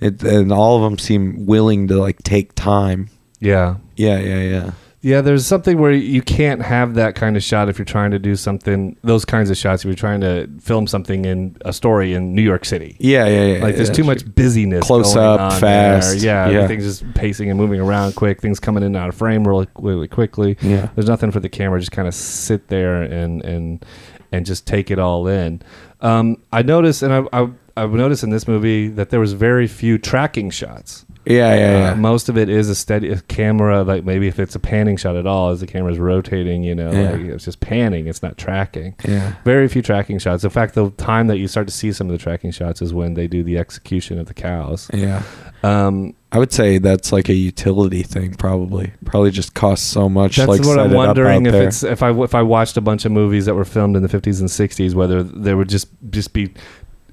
[0.00, 3.08] It and all of them seem willing to like take time.
[3.40, 3.76] Yeah.
[3.96, 4.70] Yeah, yeah, yeah.
[5.06, 8.18] Yeah, there's something where you can't have that kind of shot if you're trying to
[8.18, 12.12] do something, those kinds of shots, if you're trying to film something in a story
[12.12, 12.96] in New York City.
[12.98, 13.62] Yeah, yeah, yeah.
[13.62, 13.94] Like there's yeah.
[13.94, 14.84] too much busyness.
[14.84, 16.18] Close up, fast.
[16.18, 16.62] Yeah, Yeah.
[16.62, 18.40] everything's just pacing and moving around quick.
[18.40, 20.56] Things coming in and out of frame really, really quickly.
[20.60, 20.88] Yeah.
[20.96, 21.78] There's nothing for the camera.
[21.78, 23.86] Just kind of sit there and and
[24.32, 25.62] and just take it all in.
[26.00, 29.68] Um, I noticed, and I, I I've noticed in this movie that there was very
[29.68, 31.05] few tracking shots.
[31.26, 31.90] Yeah, yeah, yeah.
[31.92, 34.96] Uh, most of it is a steady a camera, like maybe if it's a panning
[34.96, 37.10] shot at all, as the camera's rotating, you know, Yeah.
[37.12, 38.94] like it's just panning, it's not tracking.
[39.06, 39.34] yeah.
[39.44, 40.44] Very few tracking shots.
[40.44, 42.94] In fact, the time that you start to see some of the tracking shots is
[42.94, 44.88] when they do the execution of the cows.
[44.94, 45.22] Yeah.
[45.62, 48.92] Um, I would say that's like a utility thing, probably.
[49.04, 50.36] Probably just costs so much.
[50.36, 51.66] that's like, what I'm wondering if there.
[51.68, 54.08] it's if I if I watched a bunch of movies that were filmed in the
[54.08, 56.52] 50s and 60s, whether there would just just be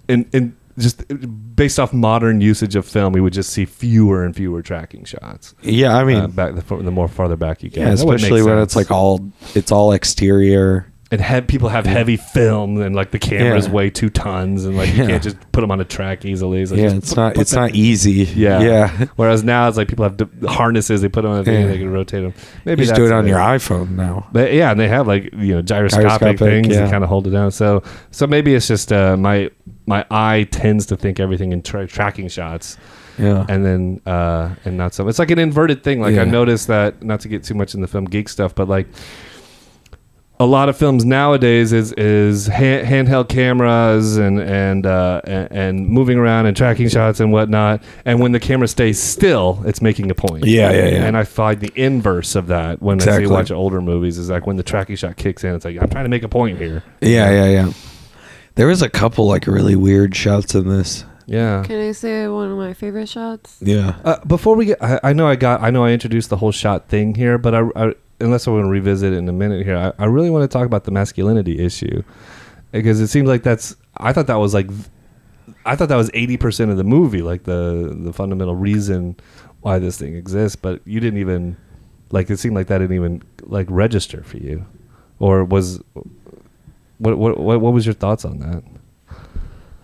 [0.07, 1.03] in in just
[1.55, 5.55] based off modern usage of film, we would just see fewer and fewer tracking shots.
[5.61, 8.13] Yeah, I mean, uh, back the, the more farther back you get, yeah, That would
[8.13, 10.87] make especially when it's like all it's all exterior.
[11.13, 13.73] And have people have heavy film and like the cameras Yeah.
[13.73, 15.09] weigh two tons and like you Yeah.
[15.11, 16.65] can't just put them on a track easily.
[16.65, 18.27] So yeah, just it's put- not put it's that- not easy.
[18.35, 18.61] Yeah.
[18.61, 19.05] yeah.
[19.15, 21.71] Whereas now it's like people have d- harnesses they put on a thing and Yeah.
[21.71, 22.33] they can rotate them.
[22.35, 24.25] You Maybe just do that's it on your iPhone now.
[24.31, 26.81] But yeah, and they have like you know gyroscopic, Gyroscopic, things yeah.
[26.81, 27.51] and kind of hold it down.
[27.51, 29.51] So so maybe it's just uh, my
[29.85, 32.77] my eye tends to think everything in tra- tracking shots,
[33.19, 33.45] Yeah.
[33.49, 35.07] and then uh, and not so.
[35.07, 36.01] It's like an inverted thing.
[36.01, 36.31] Like I Yeah.
[36.39, 38.87] noticed that not to get too much in the film geek stuff, but like
[40.39, 45.87] a lot of films nowadays is is hand, handheld cameras and and, uh, and and
[45.87, 47.83] moving around and tracking shots and whatnot.
[48.03, 50.45] And when the camera stays still, it's making a point.
[50.45, 51.05] Yeah, yeah, yeah.
[51.05, 54.47] And I find the inverse of that when I see watch older movies is like
[54.47, 56.83] when the tracking shot kicks in, it's like I'm trying to make a point here.
[57.01, 57.73] yeah, yeah, yeah.
[58.55, 61.05] There was a couple like really weird shots in this.
[61.25, 61.63] Yeah.
[61.63, 63.57] Can I say one of my favorite shots?
[63.61, 63.95] Yeah.
[64.03, 66.51] Uh, before we get, I, I know I got, I know I introduced the whole
[66.51, 67.93] shot thing here, but I, I
[68.23, 70.47] unless I want to revisit it in a minute here, I, I really want to
[70.47, 72.03] talk about the masculinity issue.
[72.71, 73.75] because it seems like that's.
[73.97, 74.69] I thought that was like,
[75.65, 79.15] I thought that was eighty percent of the movie, like the the fundamental reason
[79.61, 80.55] why this thing exists.
[80.55, 81.55] But you didn't even
[82.11, 82.29] like.
[82.29, 84.65] It seemed like that didn't even like register for you,
[85.19, 85.81] or was.
[86.97, 88.63] What what what, what was your thoughts on that?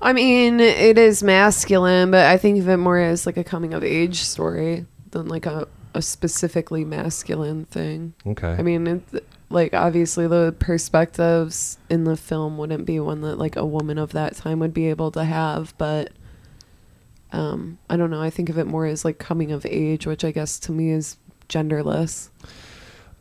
[0.02, 3.74] I mean, it is masculine, but I think of it more as like a coming
[3.74, 8.14] of age story than like a, a specifically masculine thing.
[8.26, 8.52] Okay.
[8.52, 13.56] I mean, it, like obviously the perspectives in the film wouldn't be one that like
[13.56, 16.12] a woman of that time would be able to have, but
[17.32, 18.22] um, I don't know.
[18.22, 20.92] I think of it more as like coming of age, which I guess to me
[20.92, 22.30] is genderless.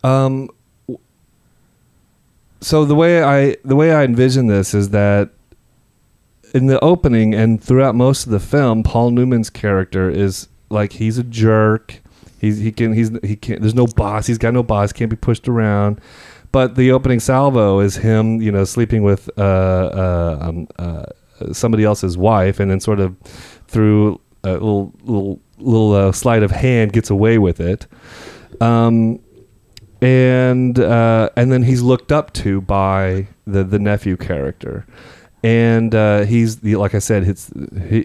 [0.02, 0.50] Um.
[2.60, 5.30] So the way I the way I envision this is that
[6.54, 11.18] in the opening and throughout most of the film, Paul Newman's character is like he's
[11.18, 12.00] a jerk.
[12.38, 13.60] He's he can he's he can't.
[13.60, 14.26] There's no boss.
[14.26, 14.92] He's got no boss.
[14.92, 16.00] Can't be pushed around.
[16.50, 21.04] But the opening salvo is him, you know, sleeping with uh, uh, um, uh,
[21.52, 23.16] somebody else's wife, and then sort of
[23.66, 27.86] through a little little little uh, sleight of hand gets away with it.
[28.60, 29.20] Um,
[30.00, 34.86] and uh, and then he's looked up to by the the nephew character,
[35.42, 37.50] and uh, he's the like I said, his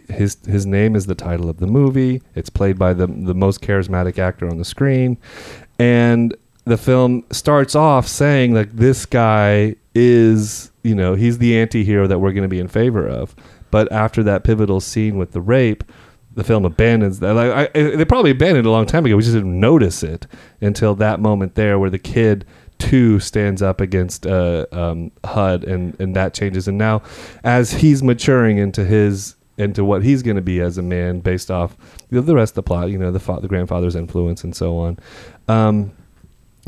[0.09, 2.21] his his name is the title of the movie.
[2.35, 5.17] It's played by the the most charismatic actor on the screen,
[5.79, 12.07] and the film starts off saying like this guy is you know he's the anti-hero
[12.07, 13.35] that we're going to be in favor of.
[13.71, 15.83] But after that pivotal scene with the rape
[16.35, 17.33] the film abandons that.
[17.33, 19.15] Like I, they probably abandoned a long time ago.
[19.15, 20.27] We just didn't notice it
[20.61, 22.45] until that moment there where the kid
[22.89, 27.01] too stands up against uh, um, hud and and that changes and now
[27.43, 31.49] as he's maturing into his into what he's going to be as a man based
[31.49, 31.77] off
[32.09, 34.77] the the rest of the plot you know the fa- the grandfather's influence and so
[34.77, 34.97] on
[35.47, 35.91] um,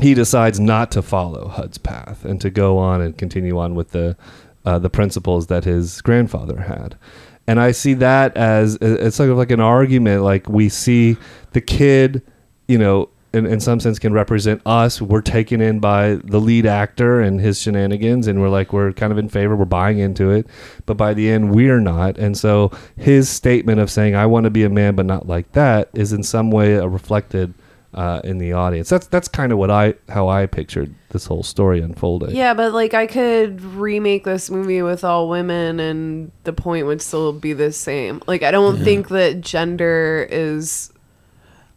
[0.00, 3.90] he decides not to follow Hud's path and to go on and continue on with
[3.90, 4.16] the
[4.64, 6.98] uh, the principles that his grandfather had.
[7.46, 10.22] And I see that as it's sort of like an argument.
[10.22, 11.16] Like we see
[11.52, 12.20] the kid,
[12.66, 15.00] you know, in, in some sense can represent us.
[15.00, 19.12] We're taken in by the lead actor and his shenanigans, and we're like we're kind
[19.12, 19.54] of in favor.
[19.54, 20.46] We're buying into it,
[20.86, 22.18] but by the end we're not.
[22.18, 25.52] And so his statement of saying "I want to be a man, but not like
[25.52, 27.54] that" is in some way uh, reflected
[27.96, 28.88] uh, in the audience.
[28.88, 32.36] That's that's kind of what I how I pictured this whole story unfolding.
[32.36, 37.00] Yeah, but like I could remake this movie with all women and the point would
[37.00, 38.22] still be the same.
[38.26, 40.92] Like I don't think that gender is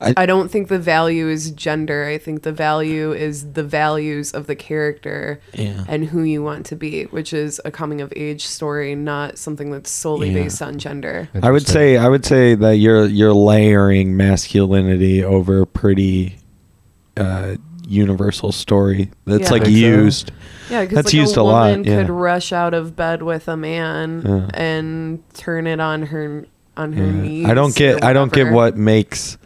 [0.02, 2.06] I- I, don't think the value is gender.
[2.06, 5.84] I think the value is the values of the character Yeah.
[5.90, 9.72] and who you want to be, which is a coming of age story, not something
[9.72, 10.44] that's solely Yeah.
[10.44, 11.28] based on gender.
[11.44, 16.38] I would say I would say that you're you're layering masculinity over a pretty
[17.18, 19.50] uh, universal story that's Yeah.
[19.52, 19.80] like Think so?
[19.82, 20.32] used.
[20.70, 22.02] Yeah, because That's like used a a lot, woman yeah.
[22.02, 24.48] could rush out of bed with a man Yeah.
[24.54, 26.46] and turn it on her
[26.78, 27.12] on her Yeah.
[27.22, 27.46] knees.
[27.48, 29.38] I don't get I don't get what makes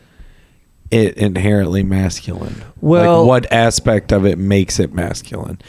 [0.93, 2.63] it inherently masculine.
[2.81, 5.59] Well- like what aspect of it makes it masculine?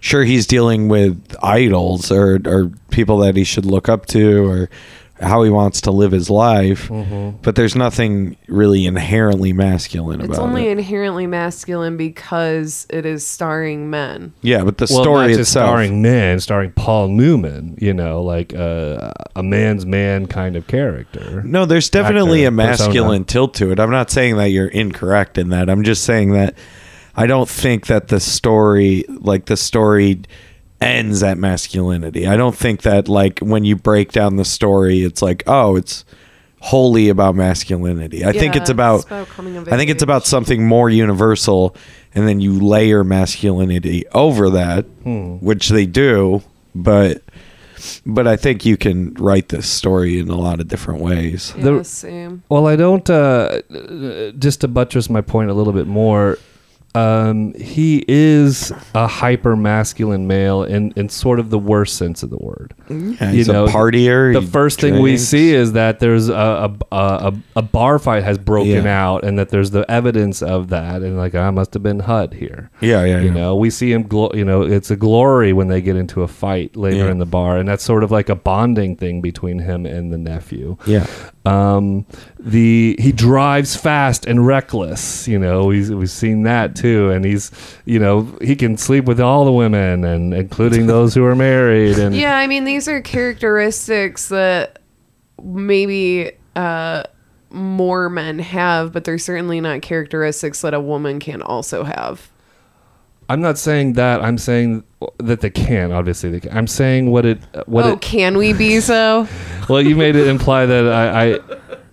[0.00, 4.70] Sure, he's dealing with idols or or people that he should look up to or
[5.20, 7.34] how he wants to live his life, Mhm.
[7.42, 10.78] but there's nothing really inherently masculine It's about only it.
[10.78, 14.32] inherently masculine because it is starring men.
[14.42, 15.68] yeah, but the well, story not just itself.
[15.70, 17.76] starring men, starring Paul Newman.
[17.80, 21.42] You know, like uh, a man's man kind of character.
[21.44, 23.24] No, there's definitely actor, a masculine persona.
[23.24, 23.80] tilt to it.
[23.80, 25.68] I'm not saying that you're incorrect in that.
[25.68, 26.54] I'm just saying that
[27.16, 30.20] I don't think that the story, like the story,
[30.80, 32.26] ends at masculinity.
[32.26, 36.04] I don't think that like when you break down the story, it's like oh, it's
[36.60, 38.24] wholly about masculinity.
[38.24, 38.96] I think it's about.
[38.96, 41.74] it's about coming of I think it's about something more universal,
[42.14, 45.36] and then you layer masculinity over that, Hmm.
[45.36, 46.42] which they do,
[46.74, 47.22] but.
[48.04, 51.54] But I think you can write this story in a lot of different ways.
[51.56, 52.42] Yeah, The- same.
[52.48, 53.08] Well, I don't.
[53.08, 53.60] Uh,
[54.36, 56.38] just to buttress my point a little bit more,
[56.94, 62.30] um, he is a hyper masculine male in, in sort of the worst sense of
[62.30, 62.74] the word.
[62.88, 64.32] Yeah, You he's know, a partier.
[64.32, 66.34] The he first thing we see is that there's a
[66.90, 69.08] a, a, a bar fight has broken Yeah.
[69.08, 72.32] out, and that there's the evidence of that, and like I must have been Hud
[72.34, 72.70] here.
[72.80, 73.32] Yeah, yeah, You yeah.
[73.34, 74.02] know, we see him.
[74.04, 77.10] Glo- you know, it's a glory when they get into a fight later Yeah.
[77.10, 80.18] in the bar, and that's sort of like a bonding thing between him and the
[80.18, 80.76] nephew.
[80.86, 81.06] Yeah.
[81.48, 82.06] Um,
[82.38, 85.26] the he drives fast and reckless.
[85.26, 87.50] You know, we've we've seen that too, and he's
[87.84, 91.98] you know he can sleep with all the women, and including those who are married.
[91.98, 94.78] And Yeah, I mean these are characteristics that
[95.42, 97.04] maybe uh,
[97.50, 102.30] more men have, but they're certainly not characteristics that a woman can also have.
[103.28, 104.22] I'm not saying that.
[104.22, 104.84] I'm saying
[105.18, 105.92] that they can.
[105.92, 106.56] Obviously, they can.
[106.56, 108.00] I'm saying what it what oh, it.
[108.00, 109.28] can we be so?
[109.68, 111.38] Well, you made it imply that I, I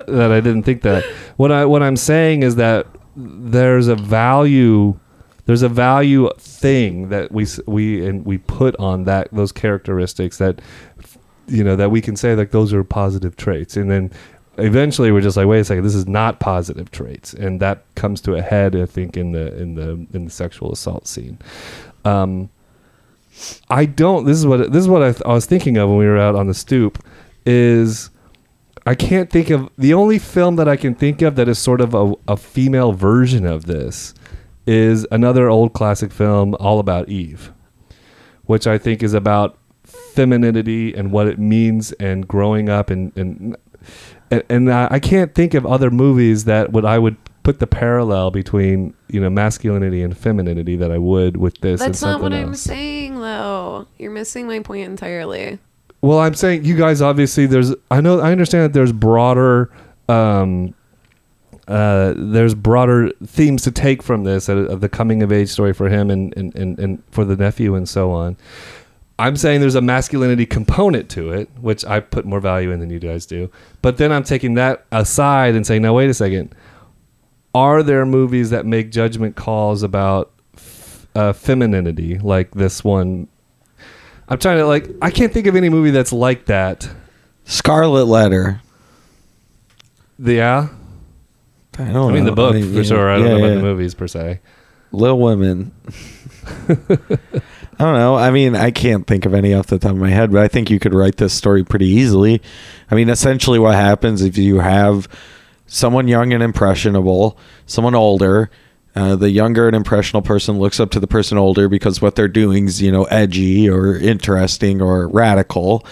[0.07, 1.03] that I didn't think that.
[1.37, 4.97] What I what I'm saying is that there's a value
[5.45, 10.61] there's a value thing that we we and we put on that those characteristics that
[11.47, 14.11] you know that we can say like those are positive traits and then
[14.57, 17.33] eventually we're just like wait a second this is not positive traits.
[17.33, 20.71] And that comes to a head i think in the in the in the sexual
[20.71, 21.39] assault scene.
[22.03, 22.49] Um
[23.69, 25.97] i don't this is what this is what i, th- I was thinking of when
[25.97, 27.03] we were out on the stoop
[27.45, 28.09] is
[28.87, 31.81] I can't think of the only film that I can think of that is sort
[31.81, 34.13] of a, a female version of this
[34.67, 37.51] is another old classic film, All About Eve,
[38.43, 43.57] which I think is about femininity and what it means and growing up and and
[44.31, 47.67] and, and I, I can't think of other movies that would I would put the
[47.67, 51.81] parallel between you know masculinity and femininity that I would with this.
[51.81, 53.87] and That's not what something I'm saying, though.
[53.97, 55.59] You're missing my point entirely.
[56.01, 59.71] Well, I'm saying you guys obviously there's I know I understand that there's broader
[60.07, 60.75] um
[61.67, 65.73] uh there's broader themes to take from this uh, of the coming of age story
[65.73, 68.37] for him and, and and and for the nephew and so on.
[69.17, 72.89] I'm saying there's a masculinity component to it, which I put more value in than
[72.89, 73.49] you guys do.
[73.81, 76.53] But then I'm taking that aside and saying, now wait a second.
[77.53, 83.29] Are there movies that make judgment calls about f- uh, femininity, like this one?
[84.27, 84.89] I'm trying to like.
[85.01, 86.89] I can't think of any movie that's like that.
[87.45, 88.61] Scarlet Letter.
[90.19, 90.67] The, yeah,
[91.77, 92.31] I don't I mean know.
[92.31, 93.09] the book I mean, for yeah, sure.
[93.09, 93.55] I don't yeah, know about yeah.
[93.55, 94.41] the movies per se.
[94.91, 95.71] Little Women.
[97.77, 98.15] I don't know.
[98.15, 100.47] I mean, I can't think of any off the top of my head, but I
[100.47, 102.41] think you could write this story pretty easily.
[102.89, 105.09] I mean, essentially, what happens if you have
[105.67, 108.49] someone young and impressionable, someone older.
[108.95, 112.29] Uh, the younger and impressionable person looks up to the person older because what they're
[112.29, 115.85] doing is, you know, edgy or interesting or radical.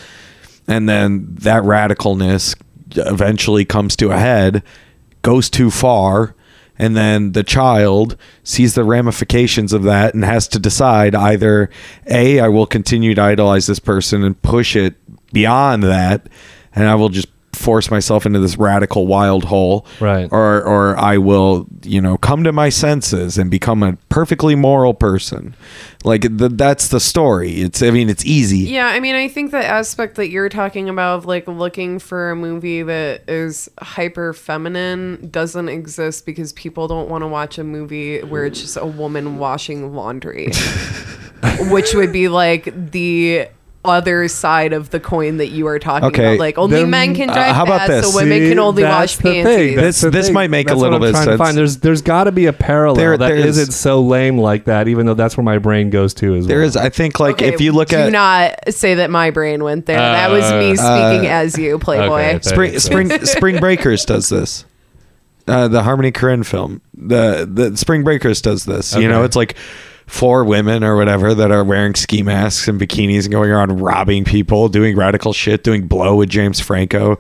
[0.68, 2.56] And then that radicalness
[2.96, 4.64] eventually comes to a head,
[5.22, 6.34] goes too far,
[6.78, 11.70] and then the child sees the ramifications of that and has to decide either
[12.08, 14.96] a i will continue to idolize this person and push it
[15.32, 16.28] beyond that
[16.76, 17.28] and i will just
[17.64, 19.86] force myself into this radical wild hole.
[20.00, 20.28] Right.
[20.32, 24.94] or or i will you know come to my senses and become a perfectly moral
[24.94, 25.56] person.
[26.04, 27.62] Like the, that's the story.
[27.62, 28.60] It's i mean it's easy.
[28.60, 32.32] Yeah, I mean, I think the aspect that you're talking about of like looking for
[32.32, 37.64] a movie that is hyper feminine doesn't exist because people don't want to watch a
[37.64, 40.52] movie where it's just a woman washing laundry,
[41.70, 43.48] which would be like the
[43.86, 46.40] other side of the coin that you are talking Okay, about.
[46.40, 48.12] Like only then, men can uh, drive how about fast, this?
[48.12, 49.44] so women See, can only that's wash the thing.
[49.46, 49.76] panties.
[49.76, 50.34] That's This- the this thing.
[50.34, 51.38] might make a little what I'm bit trying to sense.
[51.38, 51.58] find.
[51.58, 54.66] There's there's got to be a parallel There- that there is- isn't so lame like
[54.66, 54.88] that.
[54.88, 56.68] Even though that's where my brain goes to as there well.
[56.68, 59.32] is i think like Okay, if you look do at do not say that my
[59.32, 59.98] brain went there.
[59.98, 62.22] that was me speaking as you, Playboy.
[62.36, 64.66] okay, Spring Spring Spring Breakers does this.
[65.46, 68.96] Uh, the Harmony Korine film, the the Spring Breakers does this.
[68.96, 69.56] You know, it's like
[70.08, 74.24] four women or whatever that are wearing ski masks and bikinis and going around robbing
[74.26, 77.20] people, doing radical shit, doing blow with James Franco,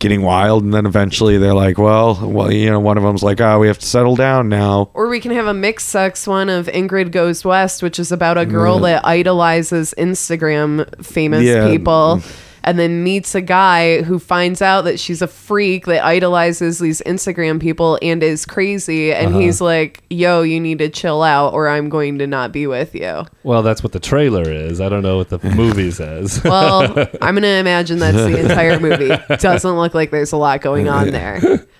[0.00, 3.40] getting wild, and then eventually they're like, well, well, you know, one of them's like,
[3.40, 4.90] oh, we have to settle down now.
[4.94, 8.36] Or we can have a mixed sex one of Ingrid Goes West, which is about
[8.36, 11.66] a girl that idolizes Instagram famous Yeah.
[11.68, 12.36] people mm.
[12.64, 17.02] And then meets a guy who finds out that she's a freak that idolizes these
[17.02, 19.12] Instagram people and is crazy.
[19.12, 19.38] And uh-huh.
[19.38, 22.94] he's like, yo, you need to chill out or I'm going to not be with
[22.94, 23.24] you.
[23.42, 24.80] well, that's what the trailer is.
[24.80, 26.42] I don't know what the movie says.
[26.42, 29.14] Well, I'm going to imagine that's the entire movie.
[29.36, 31.66] Doesn't look like there's a lot going on there.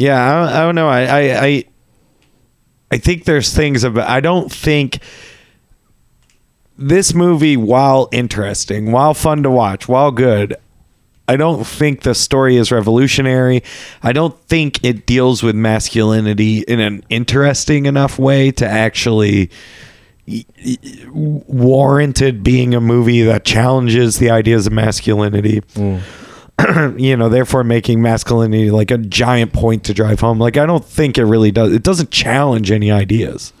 [0.00, 0.88] Yeah, I don't, I don't know.
[0.88, 1.64] I, I I
[2.92, 4.08] I think there's things about.
[4.08, 5.00] I don't think
[6.78, 10.56] this movie, while interesting, while fun to watch, while good,
[11.26, 13.62] I don't think the story is revolutionary.
[14.02, 19.50] I don't think it deals with masculinity in an interesting enough way to actually
[21.10, 26.02] warranted being a movie that challenges the ideas of masculinity mm.
[26.98, 30.38] you know, therefore making masculinity like a giant point to drive home.
[30.38, 31.72] Like I don't think it really does.
[31.72, 33.52] It doesn't challenge any ideas.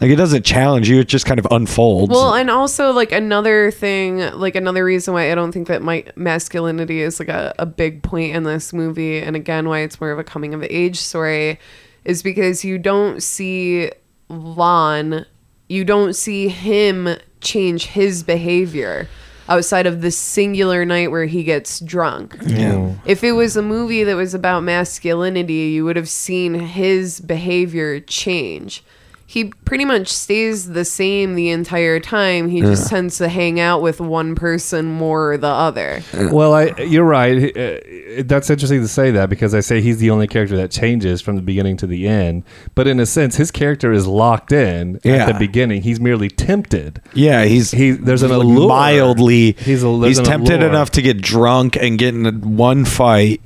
[0.00, 1.00] Like it doesn't challenge you.
[1.00, 2.10] It just kind of unfolds.
[2.10, 6.04] Well, and also like another thing, like another reason why I don't think that my
[6.16, 10.10] masculinity is like a, a big point in this movie, and again why it's more
[10.10, 11.58] of a coming of age story,
[12.04, 13.90] is because you don't see
[14.28, 15.24] Lon,
[15.68, 17.08] you don't see him
[17.40, 19.08] change his behavior
[19.48, 22.36] outside of the singular night where he gets drunk.
[22.42, 22.92] yeah.
[23.06, 28.00] If it was a movie that was about masculinity, you would have seen his behavior
[28.00, 28.82] change.
[29.28, 32.48] He pretty much stays the same the entire time.
[32.48, 36.00] He just tends to hang out with one person more or the other.
[36.30, 37.56] Well, I you're right.
[37.56, 37.78] Uh,
[38.24, 41.34] that's interesting to say that because I say he's the only character that changes from
[41.34, 42.44] the beginning to the end.
[42.76, 45.14] But in a sense, his character is locked in Yeah.
[45.26, 45.82] at the beginning.
[45.82, 47.00] He's merely tempted.
[47.12, 48.68] Yeah, he's He there's an allure.
[48.68, 49.56] mildly.
[49.58, 50.68] He's a- there's he's tempted allure.
[50.68, 53.40] enough to get drunk and get in one fight,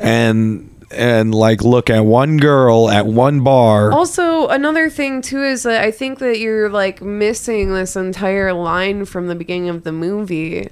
[0.00, 3.92] and and like look at one girl at one bar.
[3.92, 9.04] Also, another thing too is that I think that you're like missing this entire line
[9.04, 10.68] from the beginning of the movie,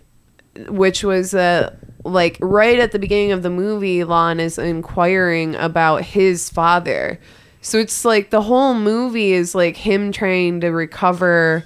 [0.68, 6.02] which was that like right at the beginning of the movie, Lon is inquiring about
[6.02, 7.20] his father.
[7.60, 11.64] So it's like the whole movie is like him trying to recover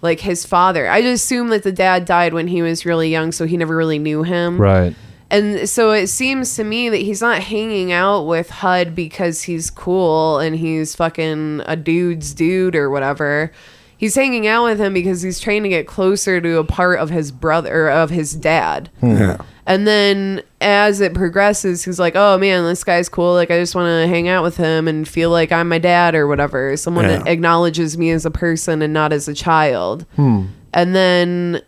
[0.00, 0.88] like his father.
[0.88, 3.76] I just assume that the dad died when he was really young, so he never
[3.76, 4.60] really knew him.
[4.60, 4.94] Right.
[5.30, 9.70] And so it seems to me that he's not hanging out with HUD because he's
[9.70, 13.50] cool and he's fucking a dude's dude or whatever.
[13.96, 17.10] He's hanging out with him because he's trying to get closer to a part of
[17.10, 18.90] his brother of his dad.
[19.02, 19.38] Yeah.
[19.66, 23.32] And then as it progresses, he's like, "Oh man, this guy's cool.
[23.32, 26.14] Like I just want to hang out with him and feel like I'm my dad
[26.14, 26.76] or whatever.
[26.76, 27.22] Someone Yeah.
[27.24, 30.46] acknowledges me as a person and not as a child." Hmm.
[30.74, 31.62] And then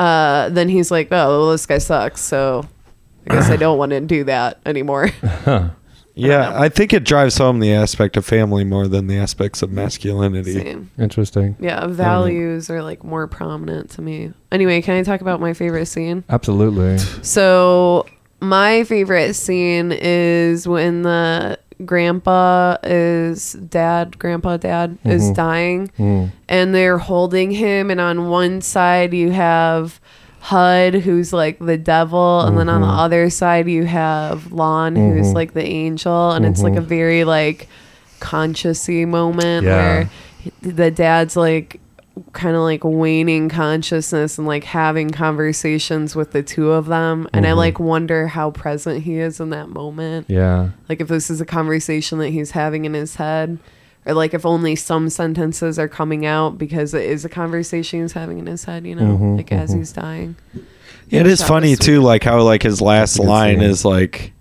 [0.00, 2.20] uh then he's like, "Oh, well, this guy sucks.
[2.20, 2.66] So
[3.28, 5.10] I guess I don't want to do that anymore."
[6.14, 9.70] Yeah, I think it drives home the aspect of family more than the aspects of
[9.70, 10.54] masculinity.
[10.54, 10.90] Same.
[10.98, 11.56] Interesting.
[11.60, 14.32] Yeah, values are like more prominent to me.
[14.52, 16.24] Anyway, can I talk about my favorite scene?
[16.28, 16.98] Absolutely.
[17.22, 18.06] So
[18.40, 26.30] my favorite scene is when the grandpa is dad, grandpa dad is dying Mm.
[26.48, 30.00] and they're holding him and on one side you have
[30.40, 32.98] HUD who's like the devil and then on the Mm-hmm.
[32.98, 37.68] other side you have Lon who's like the angel and it's like a very like
[38.20, 39.76] consciousy moment Yeah.
[39.76, 40.10] where
[40.62, 41.80] the dad's like
[42.32, 47.44] kind of like waning consciousness and like having conversations with the two of them and
[47.44, 47.50] Mm-hmm.
[47.50, 50.70] i like wonder how present he is in that moment Yeah.
[50.88, 53.58] like if this is a conversation that he's having in his head
[54.06, 58.12] or like if only some sentences are coming out because it is a conversation he's
[58.12, 59.78] having in his head you know Mhm, like as mhm.
[59.78, 60.36] he's dying
[61.10, 63.68] It is funny too, like how like his last line scene.
[63.70, 64.32] is like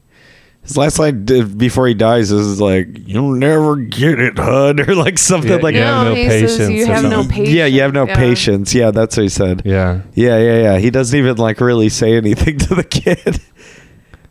[0.70, 4.96] his last line d- before he dies is like "You'll never get it, Hud," or
[4.96, 7.50] like something Yeah, like you have no he says patience you or have no patience
[7.50, 8.16] Yeah, you have no Yeah.
[8.16, 8.74] patience.
[8.74, 9.64] Yeah, that's what he said.
[9.66, 10.02] Yeah.
[10.14, 10.78] Yeah, yeah, yeah.
[10.78, 13.42] He doesn't even like really say anything to the kid,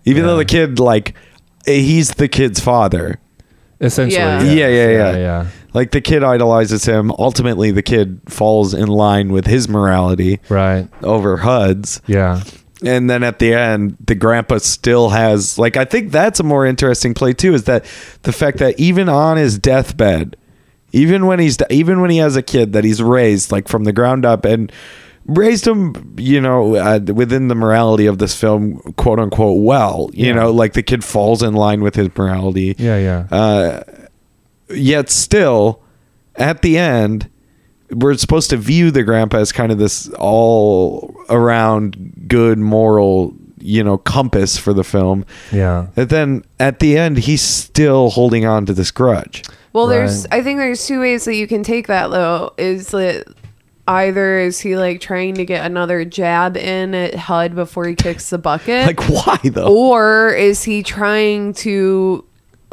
[0.05, 1.14] even though the kid like
[1.66, 3.18] he's the kid's father.
[3.80, 4.18] Essentially.
[4.20, 4.43] Yeah.
[4.43, 4.55] yes.
[4.57, 5.16] Yeah, yeah, yeah.
[5.16, 5.47] Yeah.
[5.74, 7.12] Like the kid idolizes him.
[7.12, 10.89] Ultimately, the kid falls in line with his morality Right.
[11.03, 12.01] over Hud's.
[12.07, 12.43] Yeah.
[12.85, 16.64] And then at the end the grandpa still has like i think that's a more
[16.64, 17.85] interesting play too is that
[18.22, 20.37] the fact that even on his deathbed
[20.93, 23.93] even when he's even when he has a kid that he's raised like from the
[23.93, 24.70] ground up and
[25.26, 30.26] raised him you know uh, within the morality of this film quote unquote well you
[30.29, 30.35] Yeah.
[30.35, 32.99] know like the kid falls in line with his morality Yeah.
[33.31, 33.37] Yeah.
[33.37, 33.83] uh,
[34.70, 35.83] yet still
[36.37, 37.29] at the end
[37.91, 43.82] we're supposed to view the grandpa as kind of this all around good moral you
[43.82, 45.89] know compass for the film yeah.
[45.97, 50.43] and then at the end he's still holding on to this grudge Well, there's I
[50.43, 52.53] think there's two ways that you can take that though.
[52.57, 53.26] Is that
[53.86, 58.30] either is he like trying to get another jab in at HUD before he kicks
[58.30, 58.86] the bucket?
[58.99, 62.24] like why though or is he trying to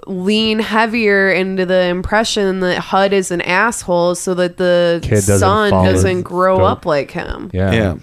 [0.08, 5.40] lean heavier into the impression that HUD is an asshole so that the Kid doesn't
[5.40, 6.68] son follow doesn't his grow dope.
[6.68, 7.50] up like him?
[7.54, 7.72] Yeah.
[7.72, 7.96] yeah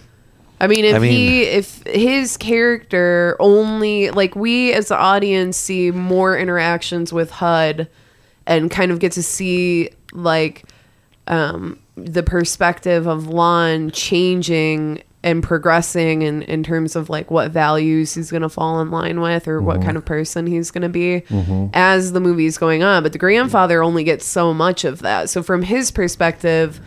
[0.61, 5.57] I mean, if I mean- he, if his character only, like we as the audience
[5.57, 7.89] see more interactions with HUD
[8.47, 10.65] and kind of get to see like
[11.27, 18.15] um, the perspective of Lon changing and progressing in, in terms of like what values
[18.15, 19.87] he's going to fall in line with or what mm-hmm.
[19.87, 21.69] kind of person he's going to be mm-hmm.
[21.75, 23.03] as the movie's going on.
[23.03, 25.31] But the grandfather only gets so much of that.
[25.31, 26.81] So from his perspective,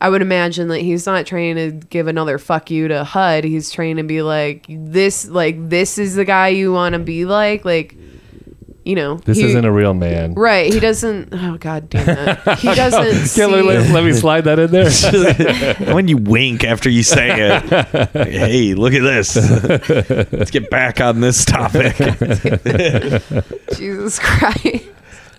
[0.00, 3.44] I would imagine that he's not trying to give another fuck you to HUD.
[3.44, 7.24] He's trying to be like this, like this is the guy you want to be
[7.24, 7.96] like, like
[8.84, 9.16] you know.
[9.16, 10.34] This he- isn't a real man.
[10.34, 10.72] right.
[10.72, 11.28] He doesn't.
[11.32, 12.58] Oh god damn it.
[12.58, 13.26] He doesn't.
[13.26, 15.92] see, Yeah, let, let- let me slide that in there.
[15.94, 19.36] when you wink after you say it hey look at this
[20.32, 21.96] let's get back on this topic
[23.76, 24.84] Jesus Christ.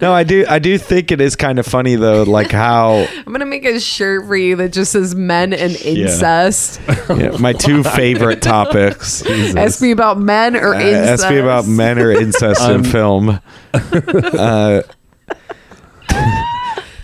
[0.03, 3.31] No i do i do think it is kind of funny though like how I'm
[3.33, 6.79] gonna make a shirt for you that just says men and incest.
[7.09, 9.23] Yeah, my two favorite topics.
[9.55, 11.23] Ask me about men or Uh, incest.
[11.23, 13.39] ask me about men or incest in Um, film.
[13.73, 14.81] Uh,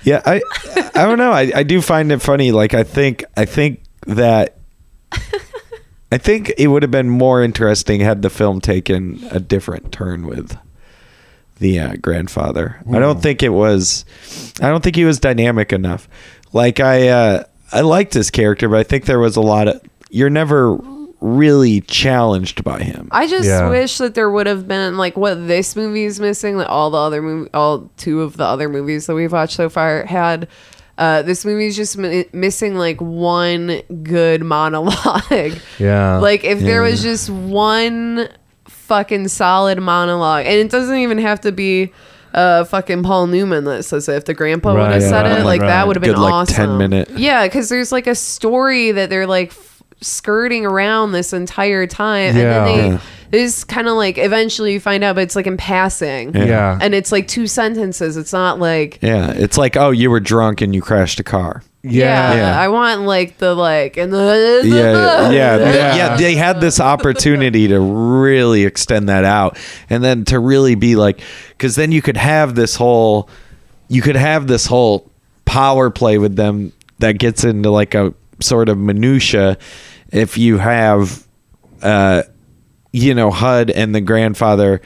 [0.04, 0.42] Yeah, I
[0.96, 1.32] I don't know.
[1.32, 2.52] I, I do find it funny.
[2.52, 4.58] Like I think I think that
[6.12, 10.26] I think it would have been more interesting had the film taken a different turn
[10.26, 10.58] with
[11.60, 12.78] the uh, grandfather.
[12.82, 13.00] I Hmm.
[13.00, 14.06] don't think it was.
[14.62, 16.08] I don't think he was dynamic enough.
[16.54, 19.82] Like I uh, I liked his character, but I think there was a lot of.
[20.10, 20.78] You're never
[21.22, 23.10] really challenged by him.
[23.12, 23.70] I just Yeah.
[23.70, 26.58] wish that there would have been like what this movie is missing.
[26.58, 29.70] That all the other movie, all two of the other movies that we've watched so
[29.70, 30.48] far had.
[30.98, 35.54] Uh, this movie is just mi- missing like one good monologue.
[35.80, 36.18] Yeah.
[36.18, 38.28] like if there was just one
[38.90, 41.94] fucking solid monologue, and it doesn't even have to be
[42.34, 44.16] uh fucking Paul Newman that says it.
[44.16, 45.68] If the grandpa would Right, have said right, it, like right.
[45.68, 46.56] that would have been Good, like, awesome.
[46.56, 47.10] 10 minute.
[47.12, 52.36] Yeah, because there's like a story that they're like f- skirting around this entire time,
[52.36, 52.42] Yeah.
[52.42, 53.00] and then they
[53.32, 53.40] Yeah.
[53.40, 56.36] this kind of like eventually you find out, but it's like in passing.
[56.36, 56.78] yeah.
[56.82, 58.18] And it's like two sentences.
[58.18, 61.64] It's not like Yeah, it's like oh, you were drunk and you crashed a car.
[61.84, 62.34] yeah.
[62.36, 62.60] Yeah.
[62.60, 65.96] I want like the like and the yeah, yeah, they, Yeah.
[65.96, 66.18] yeah.
[66.18, 69.58] They had this opportunity to really extend that out,
[69.90, 73.30] and then to really be like, because then you could have this whole,
[73.88, 75.10] you could have this whole
[75.46, 79.58] power play with them that gets into like a sort of minutia.
[80.12, 81.26] If you have,
[81.82, 82.24] uh,
[82.92, 84.82] you know, HUD and the grandfather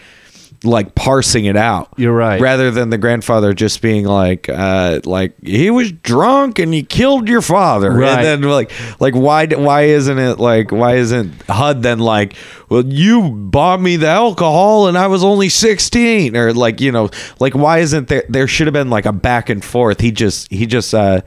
[0.66, 1.90] like parsing it out.
[1.98, 2.40] You're right.
[2.40, 7.28] Rather than the grandfather just being like, uh, like he was drunk and he killed
[7.28, 8.24] your father, Right.
[8.26, 12.36] and then like, like why, why isn't it like, why isn't HUD then like,
[12.70, 17.10] well, you bought me the alcohol and I was only sixteen, or like, you know,
[17.42, 18.24] like why isn't there?
[18.30, 20.00] There should have been like a back and forth.
[20.00, 21.22] He just, he just, uh,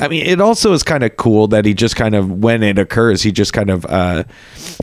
[0.00, 2.78] I mean, it also is kind of cool that he just kind of, when it
[2.78, 4.24] occurs, he just kind of, uh,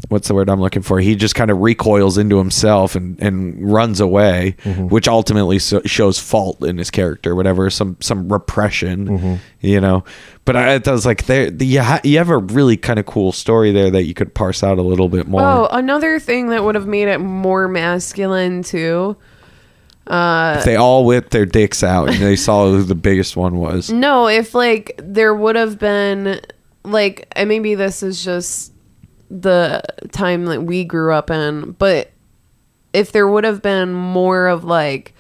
[0.09, 0.99] what's the word I'm looking for?
[0.99, 6.19] He just kind of recoils into himself and, and runs away, which ultimately so, shows
[6.19, 10.03] fault in his character, whatever, some some repression, you know.
[10.45, 13.05] But I, it does like there, the, you, ha- you have a really kind of
[13.05, 15.41] cool story there that you could parse out a little bit more.
[15.41, 19.17] Oh, another thing that would have made it more masculine too.
[20.09, 23.57] Uh, if they all whipped their dicks out and they saw who the biggest one
[23.57, 23.89] was.
[23.91, 26.39] No, if like there would have been
[26.83, 28.71] like and maybe this is just
[29.29, 29.81] the
[30.11, 32.11] time that we grew up in, but
[32.93, 35.13] if there would have been more of like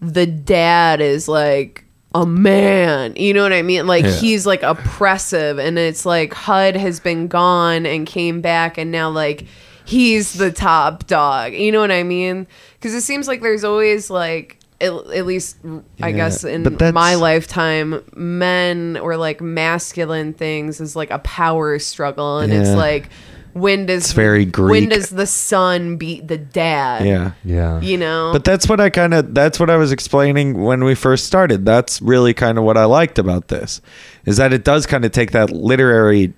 [0.00, 3.86] the dad is like a man, you know what I mean?
[3.86, 4.12] Like Yeah.
[4.12, 9.08] he's like oppressive and it's like HUD has been gone and came back and now
[9.10, 9.46] like
[9.88, 11.54] he's the top dog.
[11.54, 12.46] You know what I mean?
[12.80, 15.56] Cuz it seems like there's always like at, at least
[16.00, 16.62] I guess in
[16.92, 23.08] my lifetime men or like masculine things is like a power struggle and it's like
[23.54, 27.32] when does It's very when does the son beat the dad Yeah.
[27.44, 27.80] yeah.
[27.80, 30.94] you know But that's what I kind of that's what I was explaining when we
[30.94, 31.64] first started.
[31.66, 33.80] That's really kind of what I liked about this
[34.26, 36.34] is that it does kind of take that literary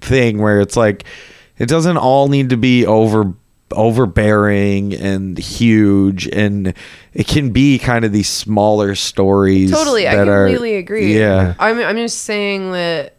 [0.00, 1.04] thing where it's like
[1.58, 3.32] it doesn't all need to be over
[3.72, 6.74] overbearing and huge and
[7.14, 11.54] it can be kind of these smaller stories totally i that are- completely agree yeah
[11.58, 13.16] i'm, I'm just saying that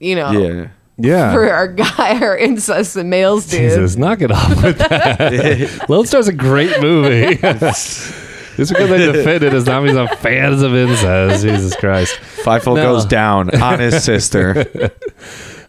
[0.00, 1.32] you know yeah Yeah.
[1.34, 5.86] for our guy our incest and males dude Jesus, knock it off with that.
[5.90, 7.36] Lone Star's a great movie.
[8.56, 11.44] Just because they defend it does not mean I'm fans of incest.
[11.44, 12.14] Jesus Christ.
[12.36, 12.94] Fievel No.
[12.94, 14.64] goes down on his sister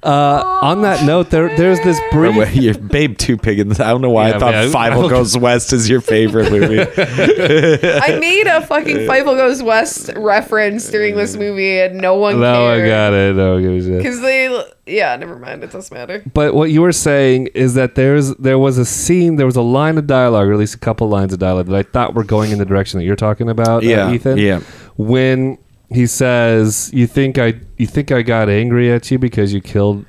[0.03, 2.35] Uh, on that note, there there's this Or brief.
[2.35, 5.09] wait, your babe two pig I don't know why Yeah, I thought man, I- Fievel
[5.09, 6.79] Goes West is your favorite movie.
[6.97, 12.67] i made a fucking Fievel goes west reference during this movie and no one No,
[12.67, 13.35] I cared got it.
[13.35, 13.97] No, give a shit.
[13.97, 17.95] because they yeah never mind it doesn't matter But what you were saying is that
[17.95, 20.79] there's there was a scene, there was a line of dialogue, or at least a
[20.79, 23.49] couple lines of dialogue that I thought were going in the direction that you're talking
[23.49, 24.37] about, uh, Yeah, Ethan.
[24.37, 24.59] yeah.
[24.95, 25.57] When
[25.89, 30.05] he says, "You think I you think I got angry at you because you killed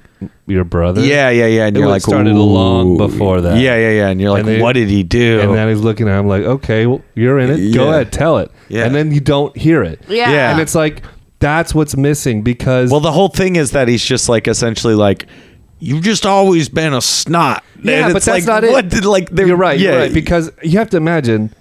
[0.47, 1.67] your brother?" Yeah, yeah, yeah.
[1.67, 3.59] And It you're like, started "Ooh." long before that.
[3.59, 4.09] Yeah, yeah, yeah.
[4.09, 5.41] And you're like, And they- what did he do?
[5.41, 7.75] And then he's looking at him like, "Okay, well, you're in it.
[7.75, 8.85] Go ahead, tell it." Yeah.
[8.87, 10.01] And then you don't hear it.
[10.09, 10.51] yeah Yeah.
[10.53, 11.03] And it's like
[11.41, 15.27] that's what's missing because well, the whole thing is that he's just like essentially like,
[15.79, 17.63] you've just always been a snot.
[17.81, 18.73] Yeah, And but that's like, not it.
[18.73, 19.31] What did like?
[19.31, 19.79] they're- You're right.
[19.79, 20.13] Yeah, You're right.
[20.13, 21.55] Because you have to imagine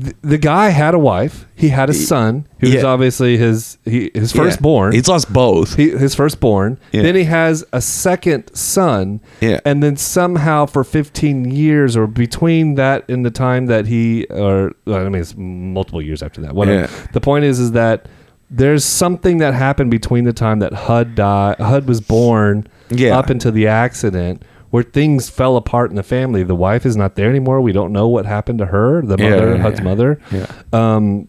[0.00, 1.46] th- the guy had a wife.
[1.54, 2.84] He had a son who was Yeah.
[2.84, 4.92] obviously his he, his firstborn.
[4.92, 5.76] He's lost both.
[5.76, 6.78] he, his firstborn.
[6.92, 7.02] Yeah.
[7.02, 9.20] Then he has a second son.
[9.40, 9.60] Yeah.
[9.64, 14.72] And then somehow for 15 years or between that and the time that he or
[14.86, 16.54] well, I mean it's multiple years after that.
[16.54, 16.80] Whatever.
[16.92, 17.06] Yeah.
[17.12, 18.06] The point is is that
[18.50, 23.18] there's something that happened between the time that HUD died, HUD was born Yeah.
[23.18, 24.42] up until the accident
[24.74, 26.42] where things fell apart in the family.
[26.42, 27.60] The wife is not there anymore.
[27.60, 29.84] We don't know what happened to her, the Yeah, mother, yeah, HUD's yeah.
[29.84, 30.20] mother.
[30.32, 30.52] Yeah.
[30.72, 31.28] Um,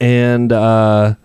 [0.00, 1.16] and uh,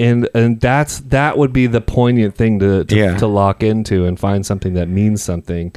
[0.00, 3.16] and and that's that would be the poignant thing to to, Yeah.
[3.18, 5.72] to lock into and find something that means something.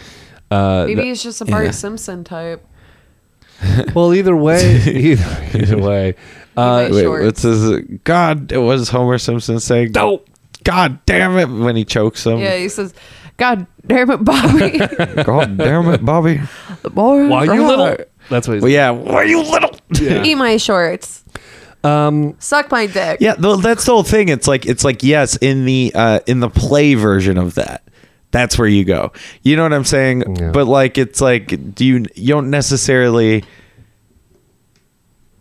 [0.50, 1.72] Uh, Maybe th- he's just a Bart yeah.
[1.72, 2.66] Simpson type.
[3.94, 6.16] well, either way, either, either way.
[6.58, 7.82] Uh, Wait, what's his?
[8.04, 9.86] God, what does Homer Simpson say?
[9.94, 10.24] No.
[10.64, 11.50] God damn it!
[11.50, 12.40] When he chokes him.
[12.40, 12.96] Yeah, he says,
[13.38, 14.78] "God damn it, Bobby,
[15.24, 16.42] God damn it, Bobby.
[16.82, 17.98] the boy, Why you little?
[18.30, 18.56] That's what.
[18.56, 18.90] He's Well, yeah.
[18.92, 19.76] Why you little?
[20.00, 21.24] eat my shorts,
[21.84, 22.36] Um.
[22.40, 24.30] suck my dick." Yeah, th- that's the whole thing.
[24.30, 27.84] It's like it's like yes, in the uh in the play version of that,
[28.32, 29.12] that's where you go.
[29.42, 30.36] You know what I'm saying?
[30.38, 30.52] Yeah.
[30.52, 33.44] But like it's like do you you don't necessarily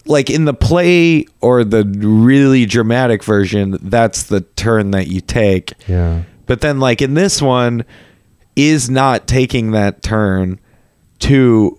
[0.05, 5.72] like in the play or the really dramatic version, that's the turn that you take.
[5.86, 6.22] Yeah.
[6.47, 7.84] But then like in this one
[8.57, 10.61] is not taking that turn
[11.21, 11.79] to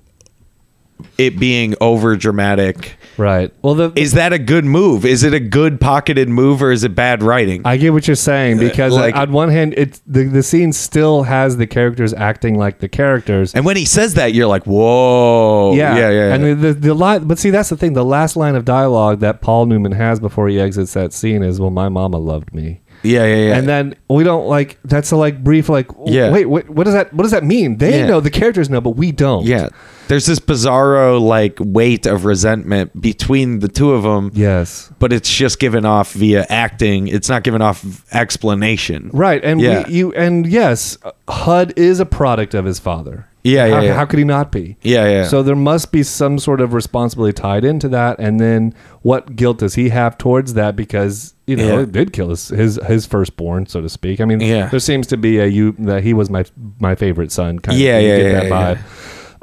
[1.17, 2.95] it being over dramatic.
[3.17, 3.53] Right.
[3.61, 5.05] Well, the Is that a good move?
[5.05, 7.61] Is it a good pocketed move or is it bad writing?
[7.65, 10.73] I get what you're saying uh, because like- on one hand, it's the the scene
[10.73, 13.53] still has the characters acting like the characters.
[13.53, 15.73] and when he says that, you're like, whoa.
[15.75, 16.33] yeah, Yeah, yeah.
[16.33, 17.93] And the, the the line, but see, that's the thing.
[17.93, 21.59] The last line of dialogue that Paul Newman has before he exits that scene is,
[21.59, 23.57] "Well, my mama loved me." Yeah, yeah, yeah.
[23.57, 26.31] And then we don't like that's a like brief like Yeah.
[26.31, 28.07] wait what, what does that what does that mean they Yeah.
[28.07, 29.69] know the characters know but we don't yeah.
[30.09, 35.29] There's this bizarro like weight of resentment between the two of them, yes but it's
[35.33, 37.07] just given off via acting.
[37.07, 37.83] It's not given off
[38.13, 39.09] explanation.
[39.13, 39.87] right and Yeah.
[39.87, 40.97] we, you and yes
[41.29, 43.93] HUD is a product of his father Yeah, yeah, how, yeah.
[43.95, 45.23] how could he not be Yeah, yeah.
[45.27, 49.57] so there must be some sort of responsibility tied into that and then what guilt
[49.57, 51.83] does he have towards that because you know Yeah.
[51.83, 54.67] it did kill his, his his firstborn so to speak I mean Yeah.
[54.67, 56.45] there seems to be a you that he was my
[56.79, 58.01] my favorite son kind Yeah, of.
[58.03, 58.75] You yeah, get yeah, that yeah.
[58.75, 58.79] vibe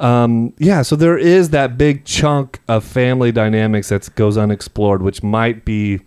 [0.03, 5.21] um, yeah, so there is that big chunk of family dynamics that goes unexplored, which
[5.21, 5.99] might be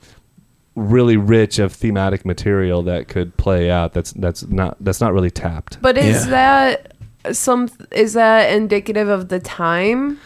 [0.74, 3.92] really rich of thematic material that could play out.
[3.92, 5.80] That's that's not that's not really tapped.
[5.80, 6.30] But is Yeah.
[6.32, 6.93] that
[7.32, 7.68] some?
[7.90, 10.18] Is that indicative of the time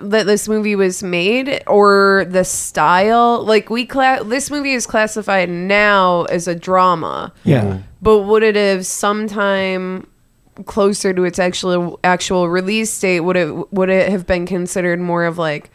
[0.00, 3.44] that this movie was made, or the style?
[3.44, 7.32] Like we, cla- this movie is classified now as a drama.
[7.44, 7.62] yeah.
[7.62, 7.80] Mm-hmm.
[8.02, 10.06] But would it have sometime
[10.64, 13.20] closer to its actual actual release date?
[13.20, 15.70] Would it would it have been considered more of like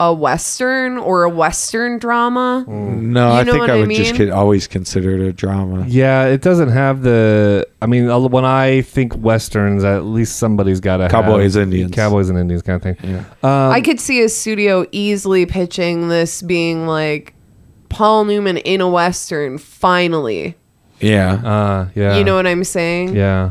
[0.00, 2.64] a western or a western drama?
[2.66, 4.16] No, You I know think what I I would just mean?
[4.16, 5.84] could always consider it a drama.
[5.86, 7.66] Yeah, it doesn't have the.
[7.82, 11.94] I mean, when I think westerns, at least somebody's got to Cowboys, have, Indians.
[11.94, 13.10] cowboys and Indians kind of thing.
[13.10, 13.18] Yeah.
[13.42, 17.34] Um, I could see a studio easily pitching this being like
[17.90, 19.58] Paul Newman in a western.
[19.58, 20.56] Finally,
[21.00, 21.34] Yeah.
[21.34, 23.14] uh, yeah, you know what I'm saying?
[23.14, 23.50] yeah.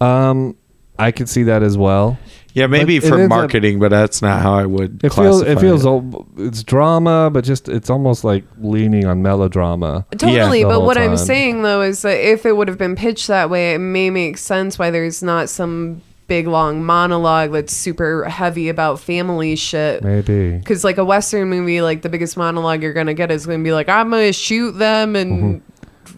[0.00, 0.56] Um,
[0.98, 2.18] I could see that as well.
[2.54, 5.02] Yeah, maybe But for ends up- marketing, but that's not how I would.
[5.02, 9.22] It feels it classify feels al- it's drama, but just it's almost like leaning on
[9.22, 10.04] melodrama.
[10.18, 12.94] Totally, the but whole what I'm saying though is that if it would have been
[12.96, 17.72] pitched that way, it may make sense why there's not some big long monologue that's
[17.74, 20.02] super heavy about family shit.
[20.04, 20.52] Maybe.
[20.58, 23.72] Because like a western movie, like the biggest monologue you're gonna get is gonna be
[23.72, 25.62] like, "I'm gonna shoot them and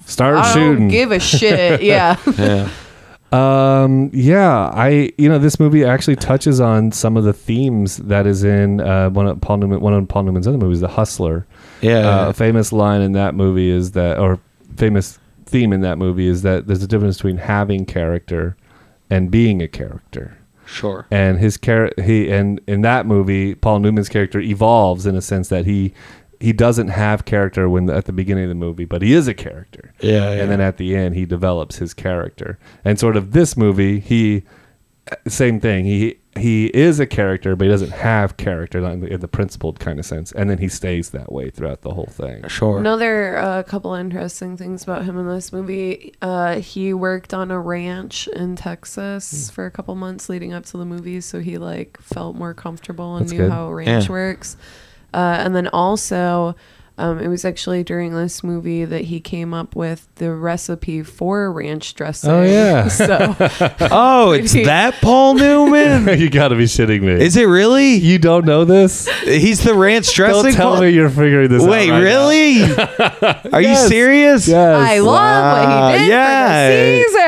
[0.07, 0.53] Start I Mm-hmm.
[0.53, 0.79] shooting.
[0.79, 2.69] don't give a shit." yeah, Yeah.
[3.35, 8.27] Um, yeah, I you know this movie actually touches on some of the themes that
[8.27, 11.47] is in uh, one of Paul Newman, one of Paul Newman's other movies, The Hustler.
[11.81, 12.09] Yeah.
[12.27, 14.39] Uh, a famous line in that movie is that, or
[14.77, 18.57] famous theme in that movie is that there's a difference between having character
[19.11, 20.37] and being a character.
[20.67, 21.07] sure.
[21.11, 25.49] And his char- he and in that movie, Paul Newman's character evolves in a sense
[25.49, 25.93] that he
[26.45, 29.35] he doesn't have character when at the beginning of the movie, but he is a
[29.35, 30.31] character Yeah.
[30.31, 34.45] and then at the end he develops his character and sort of this movie he
[35.29, 39.07] same thing he he is a character but he doesn't have character not in the,
[39.07, 42.07] in the principled kind of sense and then he stays that way throughout the whole
[42.11, 42.79] thing sure.
[42.79, 46.15] Another uh, couple interesting things about him in this movie.
[46.23, 48.57] Uh, he worked on a ranch in.
[48.57, 52.55] Texas for a couple months leading up to the movie, so he like felt more
[52.55, 53.51] comfortable and That's knew good.
[53.53, 54.11] how a ranch Yeah.
[54.11, 54.57] works.
[55.15, 56.57] Uh, and then also,
[56.99, 61.51] um, it was actually during this movie that he came up with the recipe for
[61.53, 62.31] ranch dressing.
[62.31, 62.87] Oh, yeah.
[63.01, 63.35] so
[63.91, 66.19] oh, it's that Paul Newman.
[66.21, 67.95] you gotta be shitting me Is it really?
[67.95, 70.43] you don't know this He's the ranch dressing.
[70.45, 73.53] don't tell Paul- me you're figuring this Wait, out right really?
[73.53, 74.47] Are you serious?
[74.49, 76.69] yes I love Wow, what he did yeah.
[76.69, 77.24] for the Caesar.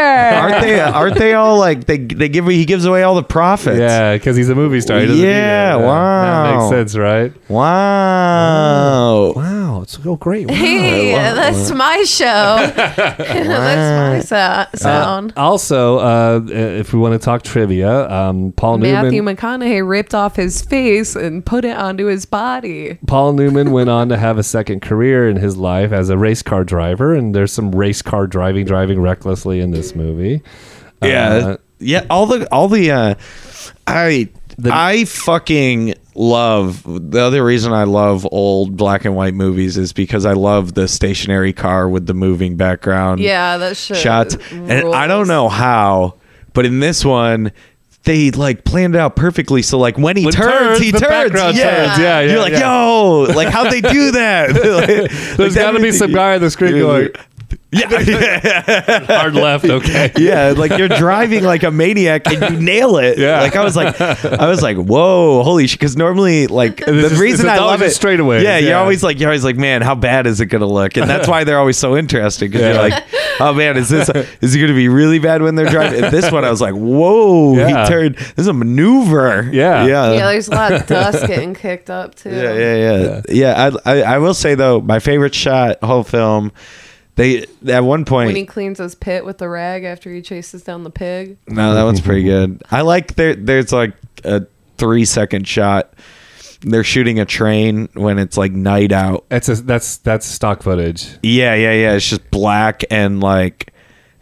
[0.81, 0.99] Aren't they?
[0.99, 1.99] Aren't they all like they?
[1.99, 2.47] They give.
[2.47, 3.79] He gives away all the profits.
[3.79, 5.79] yeah because he's a movie star he Yeah, it.
[5.81, 6.59] that wow.
[6.59, 9.33] makes sense right Wow.
[9.35, 9.56] wow
[9.87, 10.49] so oh, great.
[10.49, 10.55] Wow.
[10.57, 12.25] Hey, I love that's my show.
[12.77, 15.33] that's my sa- sound.
[15.37, 19.37] Also, uh, if we want to talk trivia, um, Paul Matthew Newman.
[19.37, 22.99] McConaughey ripped off his face and put it onto his body.
[23.07, 26.43] Paul Newman went on to have a second career in his life as a race
[26.43, 30.43] car driver, and there's some race car driving, driving recklessly in this movie.
[31.03, 32.07] Yeah, Uh, yeah.
[32.11, 33.15] All the all the uh,
[33.87, 39.77] I The- I fucking love the other reason I love old black and white movies
[39.77, 43.21] is because I love the stationary car with the moving background.
[43.21, 43.97] Yeah, that shit.
[43.99, 46.15] shots, and I don't know how,
[46.53, 47.53] but in this one.
[48.05, 49.63] They like planned it out perfectly.
[49.63, 51.33] So like when he When turns, turns, he the turns.
[51.35, 51.41] yeah.
[51.41, 51.59] turns.
[51.59, 52.85] Yeah, yeah, You're like, yeah.
[52.87, 54.51] yo, like how'd they do that?
[54.55, 57.09] Like, There's like, got to be some guy on the screen going
[57.71, 59.65] Yeah, hard left.
[59.67, 60.11] Okay.
[60.17, 63.19] yeah, like you're driving like a maniac and you nail it.
[63.19, 63.41] Yeah.
[63.41, 65.79] like I was like, I was like, whoa, holy shit!
[65.79, 68.79] Because normally, like the This reason it's I love always it straightaways, Yeah, you're yeah.
[68.81, 70.97] always like, you're always like, man, how bad is it gonna look?
[70.97, 72.73] And that's why they're always so interesting because Yeah.
[72.73, 73.05] you're like,
[73.41, 74.09] oh man, is this
[74.41, 76.03] is it gonna be really bad when they're driving?
[76.05, 77.83] And this one, I was like, whoa, Yeah.
[77.85, 78.15] he turned.
[78.17, 79.51] This is a maneuver.
[79.53, 79.85] Yeah.
[79.87, 82.31] yeah, Yeah, there's a lot of dust getting kicked up too.
[82.31, 83.23] yeah, yeah, yeah.
[83.29, 86.53] Yeah, I, I, I will say though, my favorite shot whole film.
[87.17, 90.63] They at one point When he cleans his pit with the rag after he chases
[90.63, 91.39] down the pig.
[91.49, 92.63] No, that one's pretty good.
[92.71, 93.35] I like there.
[93.35, 93.95] There's like
[94.25, 94.47] a
[94.77, 95.95] three second shot.
[96.61, 99.25] They're shooting a train when it's like night out.
[99.29, 101.09] That's a, that's that's stock footage.
[101.23, 101.93] Yeah, yeah, yeah.
[101.95, 103.73] It's just black and like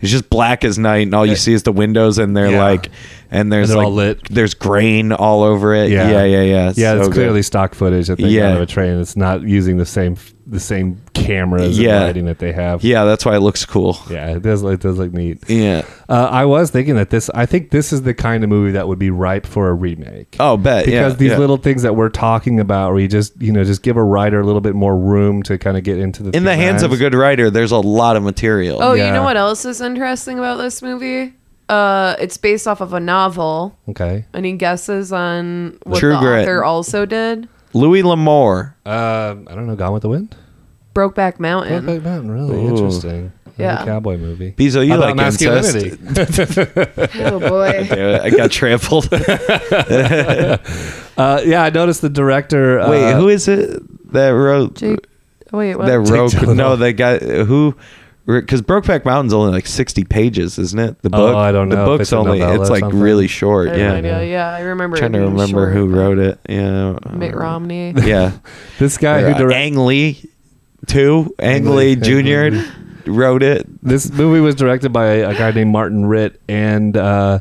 [0.00, 2.50] it's just black as night, and all you uh, see is the windows, and they're
[2.50, 2.62] Yeah.
[2.62, 2.90] like,
[3.34, 4.20] and there's they're like all lit.
[4.30, 5.90] there's grain all over it.
[5.90, 6.42] Yeah, yeah, yeah.
[6.42, 7.14] Yeah, Yeah, So it's good.
[7.14, 8.48] clearly stock footage that they Yeah.
[8.50, 8.98] got of a train.
[9.00, 10.16] It's not using the same
[10.46, 11.94] the same cameras Yeah.
[11.96, 12.84] and lighting that they have.
[12.84, 13.96] Yeah, that's why it looks cool.
[14.10, 14.62] Yeah, it does.
[14.62, 15.38] It does look neat.
[15.48, 15.82] Yeah.
[16.06, 17.30] Uh, I was thinking that this.
[17.34, 20.36] I think this is the kind of movie that would be ripe for a remake.
[20.38, 20.84] Oh, bet.
[20.84, 21.38] because yeah, these yeah.
[21.38, 24.38] little things that we're talking about, where you just you know just give a writer
[24.38, 26.92] a little bit more room to kind of get into the in the hands of
[26.92, 28.78] a good writer, there's a lot of material.
[28.82, 29.06] Oh, Yeah.
[29.06, 31.32] you know what else is interesting about this movie?
[31.68, 33.76] Uh, it's based off of a novel.
[33.88, 34.26] Okay.
[34.34, 36.42] Any guesses on what True the Grit.
[36.42, 37.48] author also did?
[37.72, 38.76] Louis L'Amour.
[38.86, 39.74] Um, I don't know.
[39.74, 40.36] Gone with the Wind.
[40.94, 41.84] Brokeback Mountain.
[41.84, 42.30] Brokeback Mountain.
[42.30, 42.68] Really Ooh.
[42.68, 43.32] interesting.
[43.56, 43.76] Yeah.
[43.76, 44.52] Another cowboy movie.
[44.52, 45.74] Beezo, you How like incest?
[45.74, 47.20] masculinity?
[47.24, 47.86] Oh boy.
[47.96, 49.08] Yeah, I got trampled.
[49.12, 50.58] uh,
[51.44, 52.80] yeah, I noticed the director.
[52.80, 53.80] Uh, Wait, who is it
[54.12, 55.06] that wrote Jake.
[55.52, 55.86] Oh, wait, what?
[55.86, 56.32] that wrote?
[56.32, 56.56] Gyllenhaal.
[56.56, 57.76] No, that guy who.
[58.26, 61.02] Because Brokeback Mountain's only like sixty pages, isn't it?
[61.02, 61.20] The book.
[61.20, 61.36] Oh, book.
[61.36, 62.40] I don't know The book's it's only.
[62.40, 62.98] It's like something.
[63.00, 63.68] really short.
[63.68, 63.88] I have Yeah.
[63.88, 64.24] no idea.
[64.32, 64.96] Yeah, I remember.
[64.96, 66.40] trying it to remember short, who wrote it.
[66.48, 66.96] Yeah.
[67.12, 67.92] Mitt Romney.
[68.02, 68.32] Yeah.
[68.78, 70.30] this guy Uh, who directed Ang Lee,
[70.86, 71.34] too.
[71.38, 72.50] Ang Ang Lee Lee.
[72.50, 73.10] Jr.
[73.10, 73.66] wrote it.
[73.82, 77.40] this movie was directed by a guy named Martin Ritt, and uh,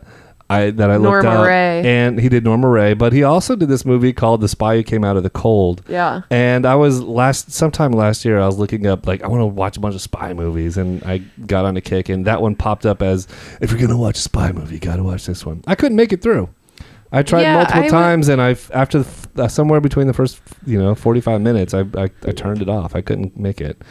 [0.50, 1.82] I that I looked Norma up, Rae.
[1.86, 4.84] and he did Norma Rae, but he also did this movie called The Spy Who
[4.84, 5.82] Came Out of the Cold.
[5.88, 6.22] Yeah.
[6.30, 9.46] And I was last sometime last year I was looking up like I want to
[9.48, 12.56] watch a bunch of spy movies and I got on a kick and that one
[12.56, 13.28] popped up as
[13.62, 15.64] if you're gonna watch a spy movie you got to watch this one.
[15.66, 16.50] I couldn't make it through.
[17.12, 20.14] I tried Yeah, multiple I would- times and I after the, uh, somewhere between the
[20.14, 22.96] first you know 45 minutes I, I I turned it off.
[22.96, 23.82] I couldn't make it.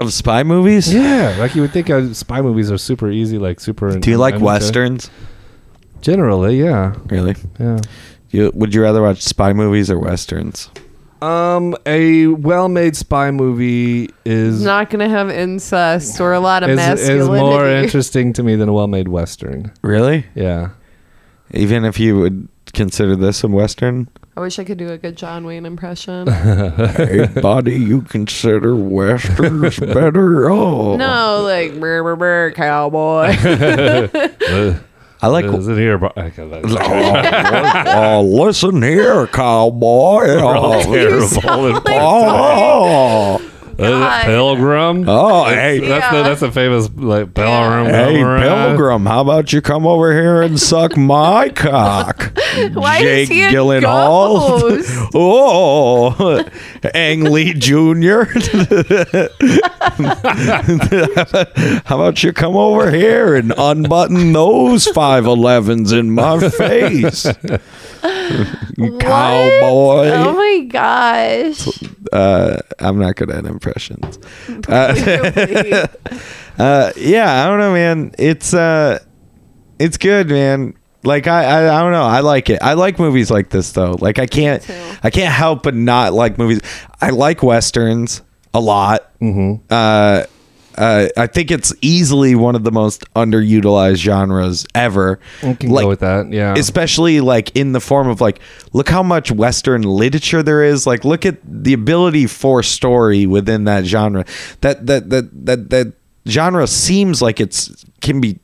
[0.00, 0.92] Of spy movies?
[0.92, 3.96] Yeah, like you would think uh, spy movies are super easy, like super.
[3.98, 5.08] Do you like I'm westerns?
[6.02, 7.34] Generally, yeah, Really?
[7.58, 7.78] yeah.
[8.30, 10.70] You, would you rather watch spy movies or westerns?
[11.20, 16.78] Um, a well-made spy movie is Not gonna have incest or a lot of is,
[16.80, 17.40] is masculinity.
[17.40, 19.72] more interesting to me than a well-made western.
[19.82, 20.26] Really?
[20.34, 20.70] Yeah.
[21.52, 24.08] Even if you would consider this a western?
[24.36, 26.26] I wish I could do a good John Wayne impression.
[26.26, 30.50] hey, buddy, you consider westerns better?
[30.50, 33.36] Oh, no, like brr, brr, brr, cowboy.
[35.22, 35.44] Uh, I like.
[35.44, 35.98] is it here?
[35.98, 36.74] bro- okay, that's-
[37.86, 40.26] oh, oh, listen here, cowboy.
[40.26, 41.66] We're all Oh, terrible.
[41.76, 43.38] and- oh, Uh,
[43.90, 44.24] God.
[44.24, 45.04] Pilgrim.
[45.08, 47.86] oh, hey, That's the that's a famous like Pilgrim.
[47.86, 48.42] Hey, Pilgrim.
[48.42, 52.32] Pilgrim, how about you come over here and suck my cock?
[52.74, 55.10] Why is Jake he Gyllenhaal.
[55.14, 56.44] oh,
[56.94, 58.24] Ang Lee Jr.
[61.86, 67.26] how about you come over here and unbutton those 511s in my face?
[68.78, 70.08] You Cowboy.
[70.10, 71.68] Oh my gosh.
[72.12, 74.18] Uh, I'm not good at impressions.
[74.68, 75.72] Really?
[76.58, 78.12] Uh, yeah, I don't know, man.
[78.18, 78.98] It's uh,
[79.78, 80.74] it's good, man.
[81.04, 82.02] Like I, I, I don't know.
[82.02, 82.58] I like it.
[82.60, 83.92] I like movies like this though.
[83.98, 84.62] Like I can't.
[85.02, 86.60] I can't help but not like movies.
[87.00, 88.20] I like westerns
[88.52, 89.10] a lot.
[89.20, 89.62] Mhm.
[89.70, 90.24] Uh,
[90.78, 95.18] Uh, I think it's easily one of the most underutilized genres ever.
[95.42, 96.32] I can Like, go with that.
[96.32, 96.54] Yeah.
[96.56, 98.40] especially like in the form of like
[98.72, 103.64] look how much western literature there is like look at the ability for story within
[103.64, 104.24] that genre
[104.62, 105.92] that that that that that
[106.28, 108.38] genre seems like it's can be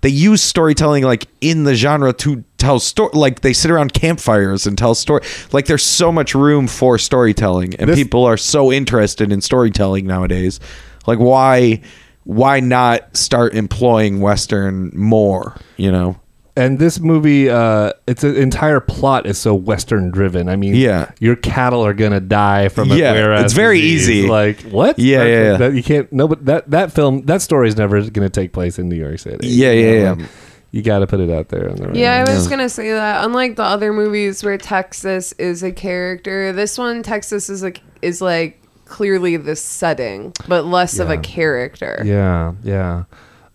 [0.00, 4.66] they use storytelling like in the genre to tell story like they sit around campfires
[4.66, 5.22] and tell story
[5.52, 10.06] like there's so much room for storytelling and This- people are so interested in storytelling
[10.06, 10.58] nowadays
[11.06, 11.80] like why
[12.24, 16.18] why not start employing western more you know
[16.54, 20.50] and this movie, uh, its entire plot is so Western driven.
[20.50, 21.10] I mean, Yeah.
[21.18, 24.10] your cattle are gonna die from a Yeah, whereas it's very disease.
[24.10, 24.28] easy.
[24.28, 24.98] Like what?
[24.98, 25.56] Yeah, Like, yeah, yeah.
[25.56, 26.12] That, you can't.
[26.12, 29.18] No, but that that film that story is never gonna take place in New York
[29.20, 29.48] City.
[29.48, 30.10] Yeah, You yeah, know, yeah.
[30.12, 30.28] like,
[30.72, 31.70] you got to put it out there.
[31.70, 32.50] On the Yeah, I was Yeah.
[32.50, 33.24] gonna say that.
[33.24, 38.20] Unlike the other movies where Texas is a character, this one Texas is like is
[38.20, 38.60] like
[38.92, 42.02] clearly the setting, but less of a character.
[42.04, 43.04] Yeah, yeah.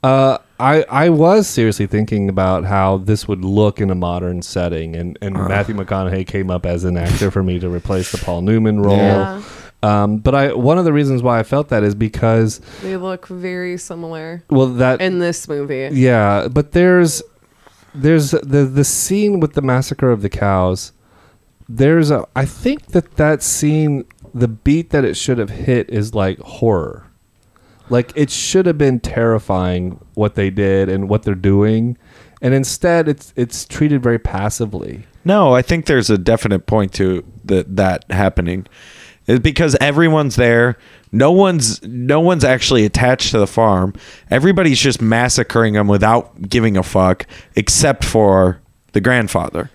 [0.04, 4.96] Uh, I I was seriously thinking about how this would look in a modern setting,
[4.96, 8.42] and and Matthew McConaughey came up as an actor for me to replace the Paul
[8.42, 8.98] Newman role.
[8.98, 9.42] Yeah.
[9.84, 13.28] Um, but I one of the reasons why I felt that is because They look
[13.28, 15.90] very similar well that in this movie.
[15.94, 17.22] yeah, but there's
[17.94, 20.94] there's the the scene with the massacre of the cows.
[21.70, 26.14] There's a I think that that scene the beat that it should have hit is
[26.14, 27.08] like horror.
[27.90, 31.98] Like it should have been terrifying what they did and what they're doing,
[32.42, 35.06] and instead it's it's treated very passively.
[35.24, 38.68] No, I think there's a definite point to that that happening.
[39.26, 40.78] It's because everyone's there.
[41.12, 43.94] No one's no one's actually attached to the farm.
[44.30, 47.26] Everybody's just massacring them without giving a fuck,
[47.56, 48.62] except for
[48.94, 49.70] the grandfather,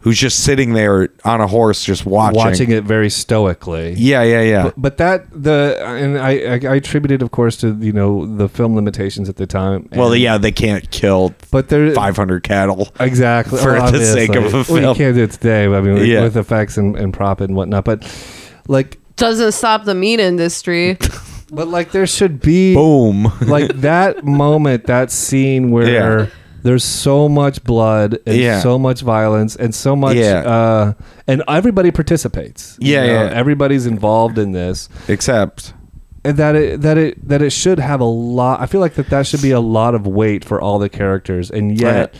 [0.00, 2.36] who's just sitting there on a horse, just watching.
[2.38, 3.92] watching it very stoically.
[3.94, 4.62] Yeah, yeah, yeah.
[4.64, 8.24] But, but that the and I, I I attribute it, of course, to you know
[8.26, 9.88] the film limitations at the time.
[9.92, 12.88] well, yeah, they can't kill but there 500 cattle.
[12.98, 14.26] exactly for the obviously.
[14.26, 15.64] sake of a Well, you can't do it today.
[15.66, 16.22] I mean, with, Yeah.
[16.22, 17.84] with effects and, and prop and whatnot.
[17.84, 18.02] But
[18.68, 20.96] like, Doesn't stop the meat industry.
[21.52, 23.30] but like, there should be Boom.
[23.42, 26.20] like that moment, that scene where.
[26.20, 26.26] Yeah.
[26.62, 28.60] There's so much blood and Yeah.
[28.60, 30.40] so much violence and so much, Yeah.
[30.40, 30.92] uh,
[31.26, 32.76] and everybody participates.
[32.80, 33.30] you Yeah, yeah.
[33.32, 34.88] Everybody's involved in this.
[35.08, 35.72] Except
[36.22, 38.60] and that it that it that it should have a lot.
[38.60, 41.50] I feel like that that should be a lot of weight for all the characters,
[41.50, 42.14] and yet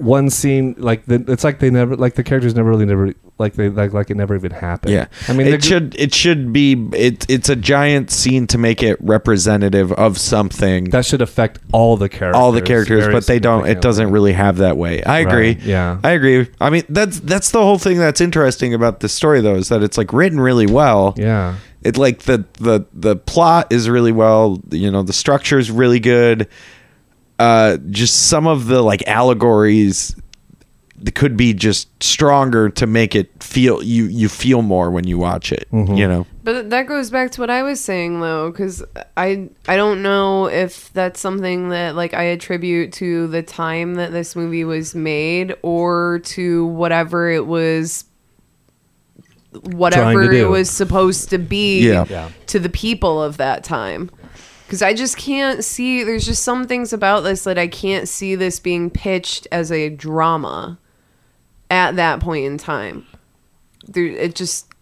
[0.00, 3.54] one scene like the, it's like they never like the characters never really never like
[3.54, 4.92] they like like it never even happened.
[4.92, 8.82] Yeah, I mean it should it should be it, it's a giant scene to make
[8.82, 10.84] it representative of something.
[10.90, 13.66] that should affect all the characters, all the characters, but they don't.
[13.66, 15.02] It doesn't really have that way.
[15.04, 15.54] I agree.
[15.54, 16.00] Right, yeah.
[16.02, 16.48] I agree.
[16.60, 19.82] I mean, that's that's the whole thing that's interesting about this story, though, is that
[19.82, 21.14] it's like written really well.
[21.16, 24.60] Yeah, It like the the the plot is really well.
[24.70, 26.48] You know, the structure is really good.
[27.40, 30.14] Uh, just some of the like allegories
[31.02, 35.16] that could be just stronger to make it feel you you feel more when you
[35.16, 35.66] watch it.
[35.72, 35.94] Mm-hmm.
[35.94, 36.26] You know.
[36.44, 38.84] But that goes back to what I was saying though, because
[39.16, 44.12] I I don't know if that's something that like I attribute to the time that
[44.12, 48.04] this movie was made or to whatever it was
[49.62, 52.04] whatever it was supposed to be Yeah.
[52.08, 52.28] Yeah.
[52.48, 54.10] to the people of that time.
[54.70, 58.36] Because I just can't see, there's just some things about this that I can't see
[58.36, 60.78] this being pitched as a drama
[61.68, 63.04] at that point in time.
[63.88, 64.72] There, it just,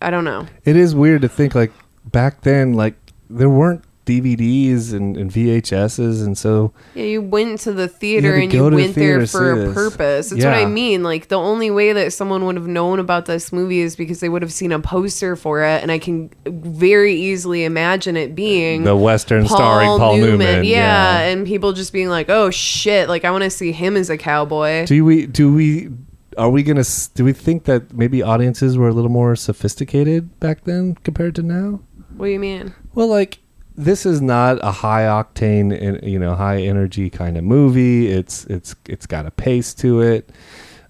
[0.00, 0.46] I don't know.
[0.64, 1.72] it is weird to think like
[2.04, 2.94] back then, like
[3.28, 8.42] there weren't DVDs and, and VHSs, and so Yeah, you went to the theater to
[8.42, 9.74] and you the went theater there for a this.
[9.74, 10.30] purpose.
[10.30, 11.02] That's what I mean.
[11.02, 14.28] Like the only way that someone would have known about this movie is because they
[14.28, 18.84] would have seen a poster for it, and I can very easily imagine it being
[18.84, 20.64] the Western starring Paul Newman.
[20.64, 24.10] Yeah, and people just being like, "Oh shit!" Like I want to see him as
[24.10, 24.86] a cowboy.
[24.86, 25.90] Do we do we
[26.38, 30.40] are we gonna s- do we think that maybe audiences were a little more sophisticated
[30.40, 31.80] back then compared to now?
[32.16, 32.74] What do you mean?
[32.94, 33.38] Well, like
[33.76, 38.08] this is not a high octane, you know, high energy kind of movie.
[38.08, 40.30] It's it's it's got a pace to it,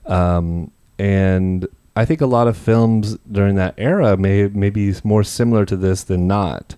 [0.07, 5.65] um, and I think a lot of films during that era may maybe more similar
[5.67, 6.77] to this than not.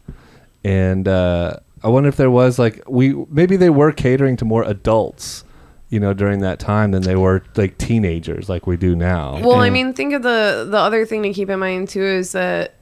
[0.64, 4.64] And uh, I wonder if there was like we maybe they were catering to more
[4.64, 5.44] adults,
[5.88, 9.40] you know, during that time than they were like teenagers like we do now.
[9.40, 12.32] Well, I mean, think of the the other thing to keep in mind too is
[12.32, 12.74] that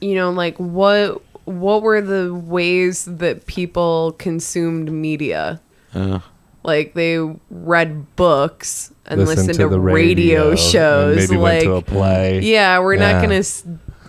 [0.00, 5.60] you know, like what what were the ways that people consumed media?
[5.94, 6.20] Uh,
[6.62, 7.18] Like they
[7.50, 11.16] read books and Listen listened to, the radio, and shows.
[11.16, 12.40] maybe like went to a play.
[12.40, 13.12] yeah, we're Yeah.
[13.12, 13.42] not gonna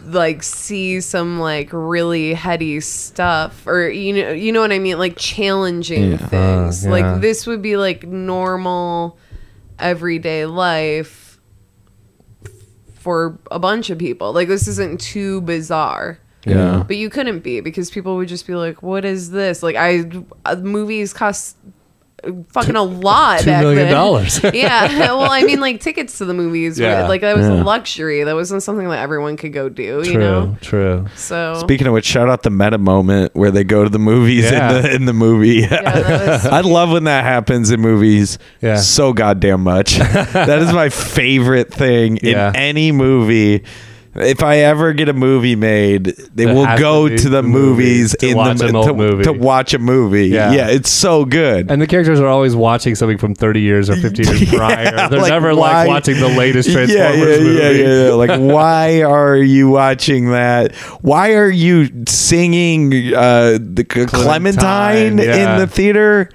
[0.06, 4.98] like see some like really heady stuff or you know you know what I mean
[4.98, 6.18] like challenging Yeah.
[6.28, 6.86] things.
[6.86, 6.94] Uh, yeah.
[7.12, 9.18] Like this would be like normal
[9.78, 11.40] everyday life
[12.96, 14.34] for a bunch of people.
[14.34, 16.20] Like this isn't too bizarre.
[16.50, 16.84] Yeah.
[16.88, 20.06] But you couldn't be because people would just be like, "What is this?" Like I
[20.46, 21.56] uh, movies cost
[22.24, 23.40] uh, fucking a lot.
[23.40, 23.94] Two back million then.
[23.94, 24.42] dollars.
[24.54, 24.88] yeah.
[25.20, 26.78] Well, I mean, like tickets to the movies.
[26.80, 27.02] Yeah.
[27.02, 27.08] Yeah.
[27.08, 27.62] Like that was Yeah.
[27.62, 28.24] a luxury.
[28.24, 30.04] That wasn't something that everyone could go do.
[30.04, 30.58] True, You know.
[30.62, 31.06] true.
[31.16, 34.50] So Speaking of which, shout out the meta moment where they go to the movies
[34.52, 34.76] Yeah.
[34.78, 35.66] in the in the movie.
[35.66, 38.78] that was I love when that happens in movies Yeah.
[38.78, 39.96] so goddamn much.
[39.98, 42.50] that is my favorite thing Yeah.
[42.50, 43.64] in any movie.
[44.16, 48.30] If I ever get a movie made, they will go to to the movies to
[48.30, 49.24] in watch the an old to, movie.
[49.24, 50.28] to watch a movie.
[50.28, 50.52] Yeah.
[50.52, 50.68] Yeah.
[50.70, 51.70] it's so good.
[51.70, 55.10] And the characters are always watching something from 30 years or 50 years Yeah, prior.
[55.10, 57.60] They're like, never why- like watching the latest Transformers yeah, movie.
[57.60, 58.14] Yeah, yeah, yeah.
[58.14, 60.76] Like, why are you watching that?
[61.02, 65.54] Why are you singing uh, the Clementine, yeah.
[65.54, 66.30] in the theater?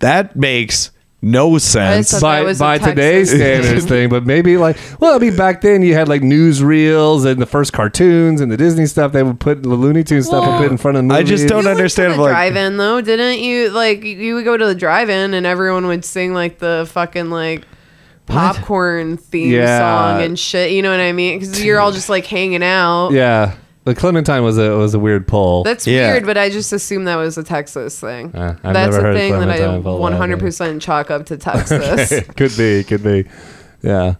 [0.00, 0.90] That makes
[1.22, 2.10] no sense.
[2.12, 3.38] thought by was a by Texas today's thing.
[3.40, 7.40] standards thing, but maybe like well, I mean back then you had like newsreels and
[7.42, 10.56] the first cartoons and the Disney stuff they would put the Looney Tunes stuff would
[10.56, 11.28] put in front of the I movies.
[11.40, 13.68] just don't You went to understand, the like- drive-in though, didn't you?
[13.70, 17.64] Like you would go to the drive-in and everyone would sing like the fucking like
[18.26, 19.78] popcorn theme Yeah.
[20.14, 20.70] song and shit.
[20.72, 21.38] You know what I mean?
[21.38, 23.10] Because you're all just like hanging out.
[23.10, 23.54] Yeah,
[23.84, 25.62] the Clementine was a was a weird pull.
[25.64, 26.12] That's Yeah.
[26.12, 28.34] weird, but I just assume that was a Texas thing.
[28.34, 31.10] Uh, I've That's never heard a of thing that I Clementine pull that, 100% chalk
[31.10, 32.20] up to Texas.
[32.36, 33.24] could be, could be.
[33.82, 34.14] Yeah.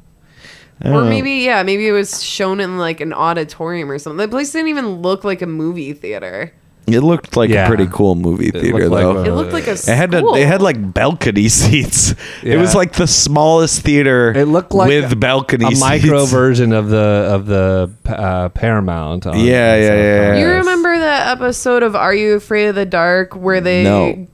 [0.85, 4.17] or maybe, yeah, maybe it was shown in like an auditorium or something.
[4.17, 6.53] The place didn't even look like a movie theater.
[6.87, 7.65] It looked like Yeah.
[7.65, 9.17] a pretty cool movie theater, looked like though.
[9.19, 10.35] a- It looked like a it had to, school.
[10.35, 12.15] it had like balcony seats.
[12.43, 12.79] It was Yeah.
[12.79, 14.33] like the smallest theater.
[14.37, 15.81] It looked like with a- balcony a seats.
[15.81, 19.27] micro version of the of the uh, Paramount.
[19.27, 20.41] On, Yeah, yeah, yeah, South yeah.
[20.41, 24.27] You remember that episode of Are You Afraid of the Dark where they No.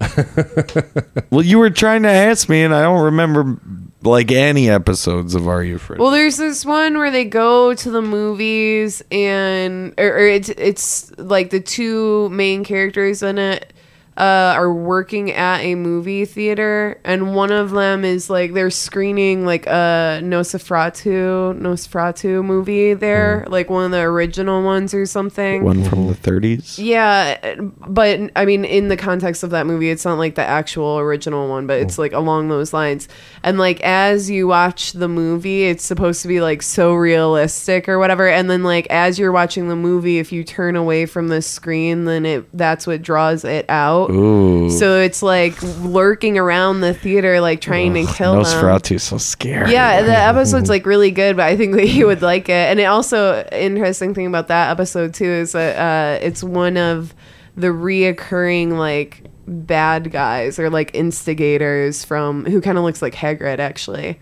[1.30, 3.58] Well, you were trying to ask me, and I don't remember
[4.02, 6.00] like any episodes of Are You Afraid?
[6.00, 11.16] Well, there's this one where they go to the movies and or, or it's it's
[11.18, 13.72] like the two main characters in it
[14.18, 19.46] uh, are working at a movie theater, and one of them is like they're screening
[19.46, 25.62] like a Nosferatu Nosferatu movie there, like one of the original ones or something.
[25.62, 26.78] One from the 30s.
[26.78, 30.98] Yeah, but I mean, in the context of that movie, it's not like the actual
[30.98, 33.06] original one, but it's like along those lines.
[33.44, 38.00] And like as you watch the movie, it's supposed to be like so realistic or
[38.00, 38.28] whatever.
[38.28, 42.04] And then like as you're watching the movie, if you turn away from the screen,
[42.04, 44.07] then it that's what draws it out.
[44.08, 44.70] Ooh.
[44.70, 48.44] So it's like lurking around the theater, like trying to kill them.
[48.44, 49.72] Nosferatu's so scary.
[49.72, 52.52] Yeah, the episode's like really good, but I think that you would like it.
[52.52, 57.14] And it also interesting thing about that episode too is that uh, it's one of
[57.56, 63.58] the reoccurring like bad guys or like instigators from who kind of looks like Hagrid
[63.58, 64.18] actually,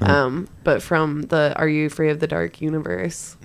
[0.00, 3.36] um, but from the Are You Afraid of the Dark universe.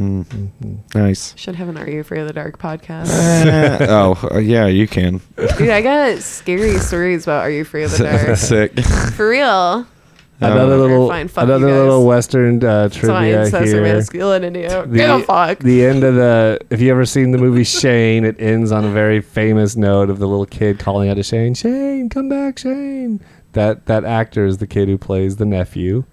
[0.94, 1.34] Nice.
[1.38, 3.10] Should have an Are You Afraid of the Dark podcast.
[3.12, 5.22] Eh, oh, uh, yeah, you can.
[5.58, 8.80] Dude, I got scary stories about Are You Free of the Dark Sick.
[9.16, 9.88] for real.
[10.42, 11.76] Another Uh, little, fine, fuck another guys.
[11.78, 13.82] little Western uh, trivia incest or here.
[13.84, 14.62] masculinity.
[14.68, 15.60] The, Give a fuck.
[15.60, 16.60] the end of the.
[16.70, 20.18] If you ever seen the movie Shane, it ends on a very famous note of
[20.20, 23.22] the little kid calling out to Shane, "Shane, come back, Shane."
[23.54, 26.06] That that actor is the kid who plays the nephew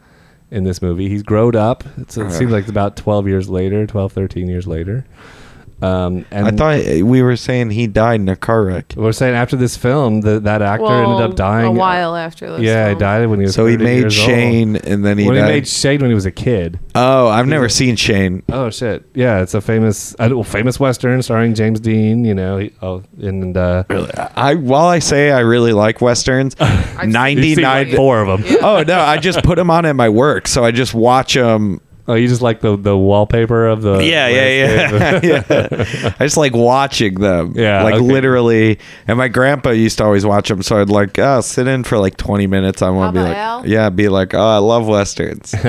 [0.51, 1.09] in this movie.
[1.09, 1.85] He's grown up.
[1.97, 5.05] It's, it seems like it's about 12 years later, 12, 13 years later.
[5.81, 8.95] Um, and I thought we were saying he died in a car wreck.
[8.97, 12.63] we're saying after this film, the, that actor ended up dying a while after this.
[12.63, 13.55] Yeah, he died when he was.
[13.55, 14.27] So he made years old.
[14.29, 15.47] Shane, and then he When died.
[15.47, 16.81] he made Shane when he was a kid.
[16.97, 18.43] oh, I've never seen Shane.
[18.49, 19.09] Oh shit!
[19.15, 22.25] Yeah, it's a famous, uh, well, famous western starring James Dean.
[22.25, 23.85] You know, he, oh, and uh,
[24.37, 26.57] I while I say I really like westerns,
[27.05, 28.57] ninety nine you've like, four of them.
[28.63, 31.81] Oh no, I just put them on at my work, so I just watch them.
[32.09, 35.23] Oh, you just like the the wallpaper of the Yeah, yeah, landscape?
[35.23, 35.47] yeah,
[36.03, 36.15] yeah.
[36.19, 37.53] I just like watching them.
[37.55, 38.03] Yeah, like okay.
[38.03, 38.79] literally.
[39.07, 41.99] And my grandpa used to always watch them, so I'd like, oh, sit in for
[41.99, 42.81] like twenty minutes.
[42.83, 43.67] I want to be like, Al?
[43.67, 45.55] yeah, be like, oh, I love westerns.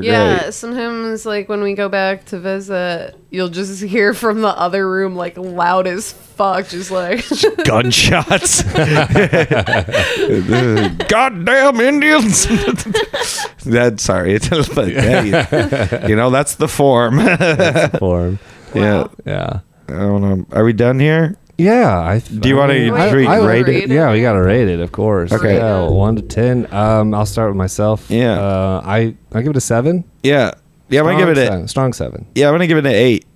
[0.00, 0.54] Yeah, great.
[0.54, 5.14] sometimes like when we go back to visit, you'll just hear from the other room
[5.16, 7.24] like loud as fuck, just like
[7.64, 8.62] Gunshots.
[11.08, 12.46] Goddamn Indians.
[13.66, 14.38] that sorry,
[14.74, 17.18] but hey, you know that's the form.
[17.98, 18.38] form.
[18.74, 19.60] Yeah, Yeah.
[19.88, 20.46] I don't know.
[20.52, 21.36] Are we done here?
[21.58, 22.20] Yeah, I.
[22.20, 23.90] Do you wanna I- Wait, I- I- rate it?
[23.90, 25.32] Yeah, we gotta rate it, of course.
[25.32, 25.56] Okay.
[25.56, 26.72] Yeah, one to ten.
[26.72, 28.08] Um, I'll start with myself.
[28.08, 28.40] Yeah.
[28.40, 30.04] Uh, I I give it a seven.
[30.22, 30.52] Yeah.
[30.90, 31.68] Yeah, I'm gonna give it a seven.
[31.68, 32.26] strong seven.
[32.34, 32.48] yeah.
[32.48, 33.26] I'm gonna give it an eight.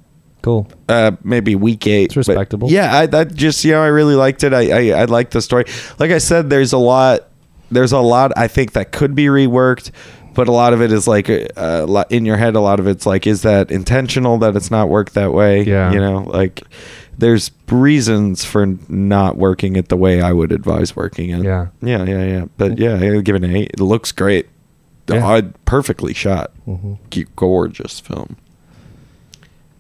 [0.42, 0.68] Cool.
[0.90, 2.04] uh maybe week eight.
[2.06, 2.68] It's respectable.
[2.68, 4.52] But yeah, I, I just you know I really liked it.
[4.52, 5.64] I, I I liked the story.
[5.98, 7.28] Like I said, there's a lot.
[7.70, 9.90] There's a lot I think that could be reworked,
[10.34, 12.56] but a lot of it is like uh, in your head.
[12.56, 15.62] A lot of it's like, is that intentional that it's not worked that way?
[15.62, 15.90] Yeah.
[15.92, 16.62] you know, like
[17.16, 21.42] there's reasons for not working it the way I would advise working it.
[21.42, 21.68] Yeah.
[21.80, 22.44] yeah, yeah, yeah.
[22.58, 23.70] But yeah, I give it an eight.
[23.74, 24.48] It looks great.
[25.06, 25.26] Yeah.
[25.26, 26.50] Uh, perfectly shot.
[26.66, 26.98] Mhm.
[27.36, 28.36] Gorgeous film.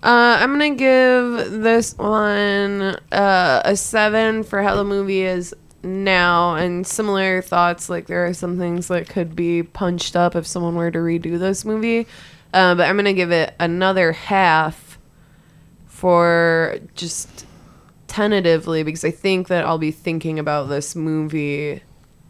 [0.02, 6.56] Uh, I'm gonna give this one uh, a seven for how the movie is now,
[6.56, 7.88] and similar thoughts.
[7.88, 11.38] Like there are some things that could be punched up if someone were to redo
[11.38, 12.06] this movie,
[12.52, 14.98] uh, but I'm gonna give it another half
[15.86, 17.46] for just
[18.06, 21.82] tentatively because I think that I'll be thinking about this movie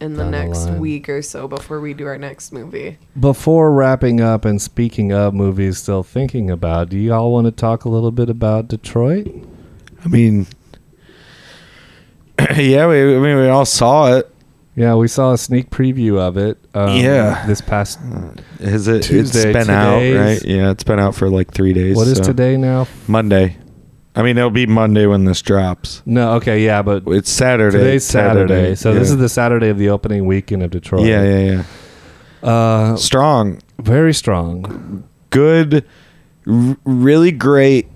[0.05, 2.99] in the Down the next week or so before we do our next movie.
[3.19, 7.51] Before wrapping up and speaking of movies still thinking about, do you all want to
[7.51, 9.27] talk a little bit about Detroit?
[10.05, 10.47] I mean,
[12.57, 14.31] yeah, we, I mean, we all saw it.
[14.77, 16.59] Yeah, we saw a sneak preview of it.
[16.75, 17.47] Um, Yeah.
[17.47, 18.01] This past.
[18.59, 19.05] Is it?
[19.05, 20.43] Tuesday, it's been two out, right?
[20.45, 21.97] Yeah, it's been out for like three days.
[21.97, 22.89] What is so- today now?
[23.07, 23.57] Monday.
[24.17, 26.03] I mean, it'll be Monday when this drops.
[26.07, 27.77] No, okay, yeah, but It's Saturday.
[27.79, 28.75] today's Saturday.
[28.77, 31.07] So this is the Saturday of the opening weekend of Detroit.
[31.07, 31.65] Yeah, yeah,
[32.43, 32.49] yeah.
[32.49, 35.03] Uh, Strong, very strong.
[35.31, 35.85] good,
[36.47, 37.89] r- really great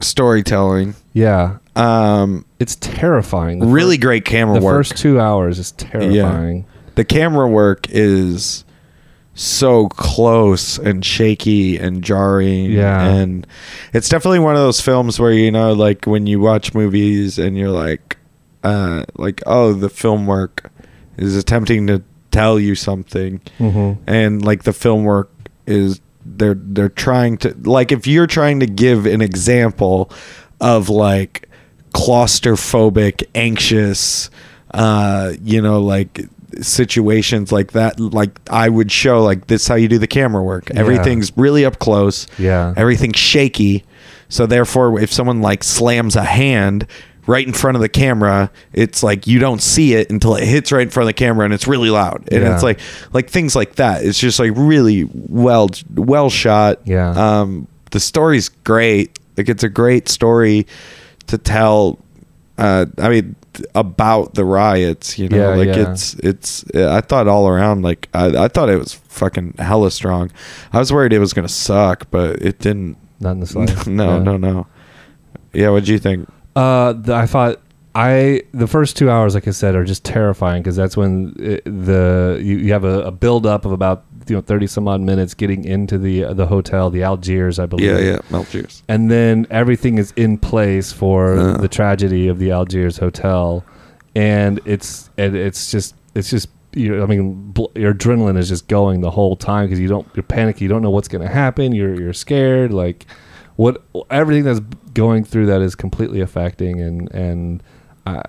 [0.00, 0.94] storytelling.
[1.12, 3.60] Yeah, Um, it's terrifying.
[3.60, 4.60] The really great camera work.
[4.60, 4.76] the work.
[4.78, 6.66] first two hours is terrifying.
[6.96, 8.63] the camera work is
[9.34, 13.04] so close and shaky and jarring Yeah.
[13.04, 13.46] and
[13.92, 17.56] it's definitely one of those films where you know like when you watch movies and
[17.58, 18.16] you're like
[18.62, 20.70] uh like oh the film work
[21.16, 23.98] is attempting to tell you something Mhm.
[24.06, 25.30] and like the film work
[25.66, 30.10] is they're they're trying to like if you're trying to give an example
[30.60, 31.48] of like
[31.92, 34.30] claustrophobic anxious
[34.72, 36.26] uh you know like
[36.62, 40.42] situations like that like i would show like this is how you do the camera
[40.42, 40.80] work Yeah.
[40.80, 42.74] everything's really up close Yeah.
[42.76, 43.84] everything's shaky
[44.28, 46.86] so therefore if someone like slams a hand
[47.26, 50.70] right in front of the camera it's like you don't see it until it hits
[50.72, 52.54] right in front of the camera and it's really loud and Yeah.
[52.54, 52.80] it's like
[53.12, 57.10] like things like that it's just like really well well shot Yeah.
[57.40, 60.66] um the story's great like it's a great story
[61.28, 61.98] to tell
[62.58, 63.34] uh i mean
[63.74, 65.90] about the riots you know Yeah, like yeah.
[65.92, 70.30] it's it's i thought all around like I, I thought it was fucking hella strong
[70.72, 73.86] i was worried it was gonna suck but it didn't Not in the slightest.
[74.02, 74.22] no Yeah.
[74.22, 74.66] no no
[75.52, 77.60] yeah what'd you think Uh, the, I thought
[77.94, 81.62] I the first two hours, like I said, are just terrifying because that's when it,
[81.64, 85.00] the you, you have a, a build up of about you know thirty some odd
[85.00, 87.86] minutes getting into the the hotel, the Algiers, I believe.
[87.90, 91.56] yeah yeah juice and then everything is in place for Uh.
[91.58, 93.64] the tragedy of the Algiers hotel,
[94.16, 98.66] and it's and it's just it's just you I mean bl- your adrenaline is just
[98.66, 101.32] going the whole time because you don't you're panicky you don't know what's going to
[101.32, 103.06] happen you're you're scared like
[103.54, 103.80] what
[104.10, 104.58] everything that's
[104.94, 107.62] going through that is completely affecting and and
[108.06, 108.20] uh,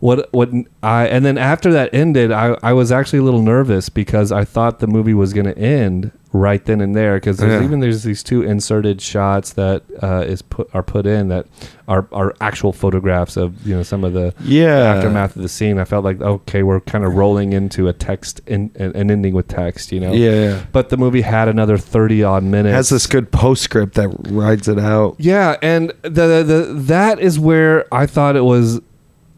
[0.00, 0.50] what what
[0.82, 4.44] I and then after that ended, I I was actually a little nervous because I
[4.44, 7.64] thought the movie was going to end right then and there because there's Yeah.
[7.66, 11.46] even there's these two inserted shots that uh, is put are put in that
[11.88, 15.76] are are actual photographs of you know some of the yeah aftermath of the scene.
[15.78, 19.34] I felt like okay, we're kind of rolling into a text in, an an ending
[19.34, 20.12] with text, you know.
[20.12, 20.64] yeah, yeah.
[20.72, 22.74] But the movie had another thirty odd minutes.
[22.74, 27.38] has this good postscript that rides it out Yeah, and the, the, the that is
[27.40, 28.80] where I thought it was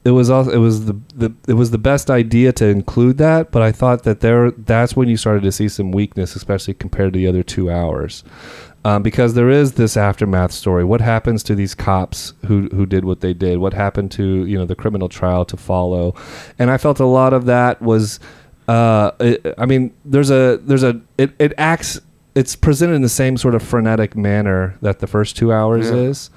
[0.04, 3.50] it was also it was the, the it was the best idea to include that,
[3.52, 7.12] but I thought that there that's when you started to see some weakness, especially compared
[7.12, 8.24] to the other two hours.
[8.84, 10.82] Um, because there is this aftermath story.
[10.82, 13.58] What happens to these cops who who did what they did?
[13.58, 16.16] What happened to you know the criminal trial to follow?
[16.58, 18.18] And I felt a lot of that was,
[18.66, 22.00] uh, it, I mean, there's a there's a it, it acts
[22.34, 25.96] it's presented in the same sort of frenetic manner that the first two hours Yeah.
[25.96, 26.30] is,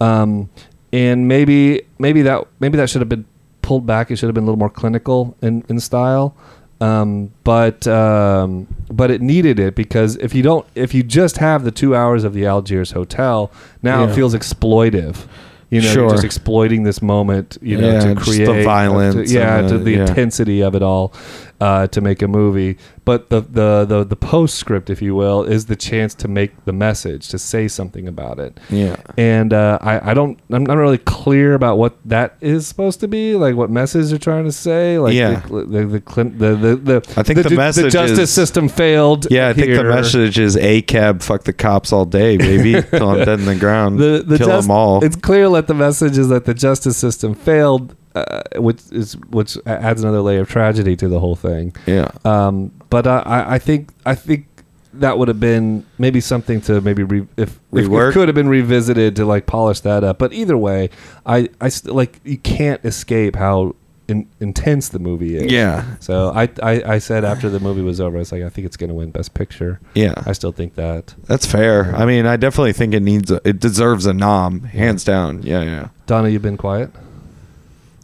[0.00, 0.50] um,
[0.92, 3.24] and maybe maybe that maybe that should have been
[3.62, 4.10] pulled back.
[4.10, 6.34] It should have been a little more clinical in in style.
[6.80, 11.64] Um, but um, but it needed it because if you don't if you just have
[11.64, 13.50] the two hours of the Algiers hotel,
[13.82, 14.10] now Yeah.
[14.10, 15.26] it feels exploitive.
[15.70, 19.14] You know, you're just exploiting this moment, you know, Yeah, to just the create violence
[19.30, 20.06] to- yeah, and to the- the yeah.
[20.06, 21.12] intensity of it all.
[21.60, 22.76] Uh, to make a movie.
[23.04, 26.72] But the, the the the postscript, if you will, is the chance to make the
[26.74, 28.60] message to say something about it.
[28.68, 28.96] Yeah.
[29.16, 33.08] And uh, I I don't I'm not really clear about what that is supposed to
[33.08, 34.98] be, like what message they're trying to say.
[34.98, 35.40] Like Yeah.
[35.48, 38.68] the the the, the, the, the I think the ju- message the justice is- system
[38.68, 39.26] failed.
[39.30, 42.82] Yeah, I think the message is a cab, fuck the cops all day, baby.
[42.90, 43.98] Till I'm dead in the ground.
[43.98, 45.02] the, the Kill just- them all.
[45.02, 49.56] It's clear that the message is that the justice system failed, uh, which is which
[49.66, 51.74] adds another layer of tragedy to the whole thing.
[51.86, 52.10] yeah.
[52.24, 54.46] Um, but I, I think I think
[54.94, 58.48] that would have been maybe something to maybe re- if, if it could have been
[58.48, 60.18] revisited to like polish that up.
[60.18, 60.90] But either way,
[61.26, 63.74] I I st- like you can't escape how
[64.08, 65.52] in, intense the movie is.
[65.52, 65.84] Yeah.
[66.00, 68.66] So I, I I said after the movie was over, I was like, I think
[68.66, 69.80] it's going to win Best Picture.
[69.94, 70.14] Yeah.
[70.24, 71.14] I still think that.
[71.26, 71.94] That's fair.
[71.94, 75.42] I mean, I definitely think it needs a, it deserves a nom, hands down.
[75.42, 75.88] Yeah, yeah.
[76.06, 76.90] Donna, you've been quiet.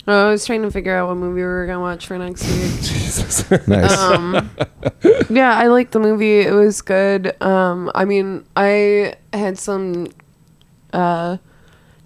[0.06, 2.52] I was trying to figure out what movie we were gonna watch for next week.
[2.82, 3.50] Jesus.
[3.68, 3.96] Nice.
[3.98, 4.50] um,
[5.30, 6.40] yeah, I liked the movie.
[6.40, 7.40] It was good.
[7.42, 10.08] Um, I mean, I had some,
[10.92, 11.38] uh,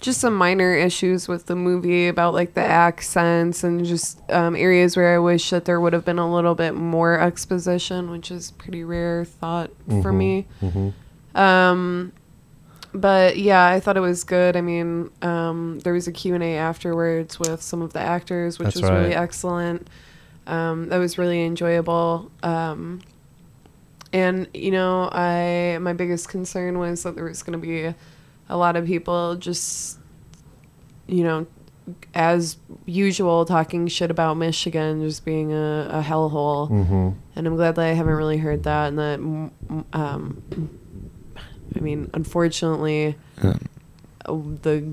[0.01, 4.97] just some minor issues with the movie about like the accents and just um, areas
[4.97, 8.53] where I wish that there would have been a little bit more exposition, which is
[8.53, 9.71] pretty rare thought
[10.03, 10.47] for me.
[10.63, 10.93] Mhm.
[11.35, 12.13] Um,
[13.01, 14.57] but yeah, I thought it was good.
[14.57, 18.83] I mean, um, there was a Q&A afterwards with some of the actors, which That's
[18.83, 19.89] was really excellent.
[20.47, 22.31] Um, that was really enjoyable.
[22.43, 23.03] Um,
[24.13, 27.95] and you know, I my biggest concern was that there was going to be
[28.49, 29.99] a lot of people just,
[31.07, 31.47] you know,
[32.15, 32.57] as
[32.87, 36.71] usual, talking shit about Michigan just being a, a hellhole.
[36.71, 37.15] Mhm.
[37.37, 40.43] And I'm glad that I haven't really heard that, and that, mm, mm, um,
[41.79, 43.55] I mean, unfortunately, Yeah.
[44.27, 44.85] the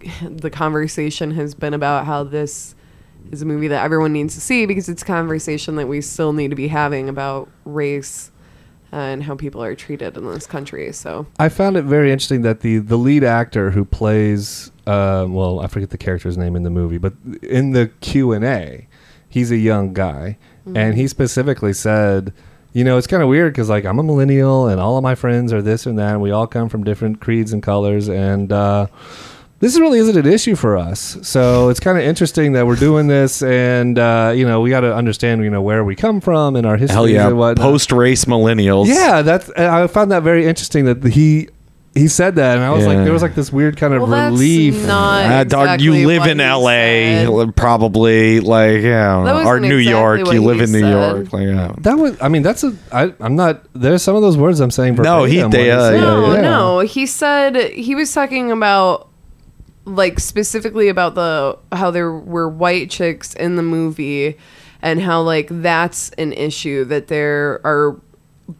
[0.22, 2.74] the conversation has been about how this
[3.30, 6.32] is a movie that everyone needs to see because it's a conversation that we still
[6.32, 8.30] need to be having about race
[8.92, 10.90] and how people are treated in this country.
[10.92, 15.60] So I found it very interesting that the the lead actor who plays um, well,
[15.60, 17.12] I forget the character's name in the movie, but
[17.42, 18.88] in the Q and A,
[19.28, 20.38] he's a young guy,
[20.74, 22.32] and he specifically said,
[22.72, 25.14] you know, it's kind of weird because like I'm a millennial and all of my
[25.14, 28.52] friends are this and that, and we all come from different creeds and colors, and
[28.52, 28.86] uh,
[29.58, 31.18] this really isn't an issue for us.
[31.22, 34.80] So it's kind of interesting that we're doing this, and uh, you know, we got
[34.80, 37.54] to understand, you know, where we come from and our history Hell yeah.
[37.56, 38.86] Post race millennials.
[38.86, 39.50] Yeah, that's.
[39.50, 41.48] I found that very interesting that he
[41.94, 44.10] he said that, and I was like, there was like this weird kind of well,
[44.12, 44.86] that's relief.
[44.86, 47.56] not Ah, dog, exactly you live what in he LA, said.
[47.56, 50.24] probably like yeah, That or wasn't New exactly York.
[50.26, 50.90] what You live he in New said.
[51.16, 51.74] York, like yeah.
[51.78, 52.16] that was.
[52.22, 52.76] I mean, that's a.
[52.92, 53.64] I, I'm not.
[53.72, 54.94] There's some of those words I'm saying.
[54.96, 56.34] No, he- verbatim they, uh, said no, it.
[56.36, 56.40] yeah.
[56.42, 56.78] no.
[56.80, 59.08] He said he was talking about
[59.84, 64.36] like specifically about the how there were white chicks in the movie
[64.82, 67.98] and how like that's an issue that there are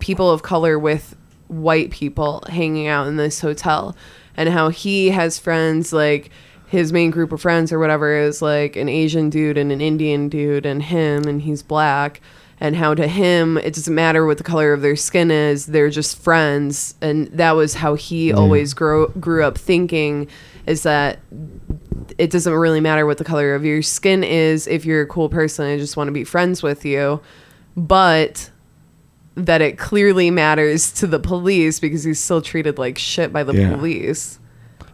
[0.01, 1.15] people of color with
[1.51, 3.97] white people hanging out in this hotel
[4.37, 6.31] and how he has friends like
[6.69, 10.29] his main group of friends or whatever is like an Asian dude and an Indian
[10.29, 12.21] dude and him and he's black.
[12.63, 15.91] And how to him it doesn't matter what the color of their skin is they're
[15.91, 16.95] just friends.
[17.01, 20.29] And that was how he always grow, grew up thinking
[20.67, 21.19] is that
[22.19, 25.31] it doesn't really matter what the color of your skin is if you're a cool
[25.31, 27.21] person i just want to be friends with you.
[27.77, 28.50] But
[29.37, 33.55] that it clearly matters to the police because he's still treated like shit by the
[33.55, 33.75] Yeah.
[33.75, 34.39] police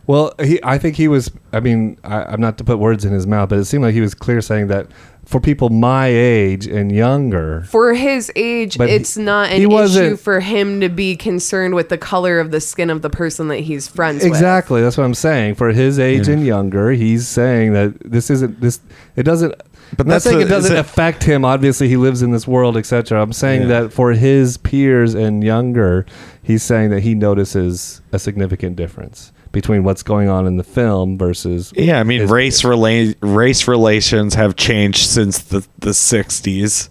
[0.06, 0.60] Well, he.
[0.62, 1.32] I think he was.
[1.52, 3.92] I mean, I, I'm not to put words in his mouth, but it seemed like
[3.92, 4.86] he was clear saying that
[5.24, 9.70] for people my age and younger, for his age But he- it's not he an
[9.70, 13.10] wasn't- issue for him to be concerned with the color of the skin of the
[13.10, 14.80] person that he's friends with Exactly.
[14.80, 15.56] That's what I'm saying.
[15.56, 18.78] For his age and younger, he's saying that this isn't this.
[19.16, 19.54] It doesn't.
[19.96, 21.44] But I'm not saying the- it doesn't it- affect him.
[21.44, 23.22] Obviously, he lives in this world, etc.
[23.22, 23.68] I'm saying Yeah.
[23.82, 26.04] that for his peers and younger,
[26.42, 31.16] he's saying that he notices a significant difference between what's going on in the film
[31.16, 31.72] versus.
[31.76, 36.88] Yeah, I mean, race rela- race relations have changed since the the '60s.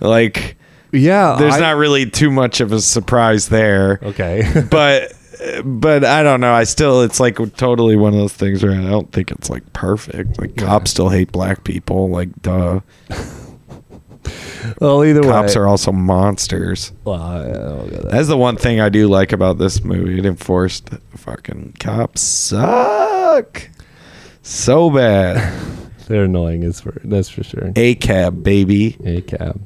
[0.00, 0.56] Like,
[0.92, 4.00] Yeah, there's I- not really too much of a surprise there.
[4.02, 4.64] Okay.
[4.70, 5.12] but
[5.64, 6.52] but I don't know.
[6.52, 9.72] I still it's like totally one of those things where I don't think it's like
[9.72, 10.40] perfect.
[10.40, 12.08] Like cops still hate black people.
[12.08, 12.80] Like duh.
[14.80, 16.92] well, either way, Cops are also monsters.
[17.04, 18.10] Well, I- I don't get that.
[18.10, 20.18] That's the one thing I do like about this movie.
[20.18, 23.68] It enforced fucking cops suck
[24.42, 25.56] so bad.
[26.08, 26.62] They're annoying.
[26.62, 27.70] Is for that's for sure.
[27.76, 28.96] A cab baby.
[29.04, 29.60] A cab.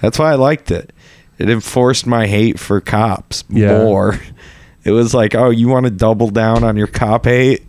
[0.00, 0.93] That's why I liked it.
[1.38, 3.78] It enforced my hate for cops Yeah.
[3.78, 4.18] more.
[4.86, 7.62] It was like, oh, you want to double down on your cop hate?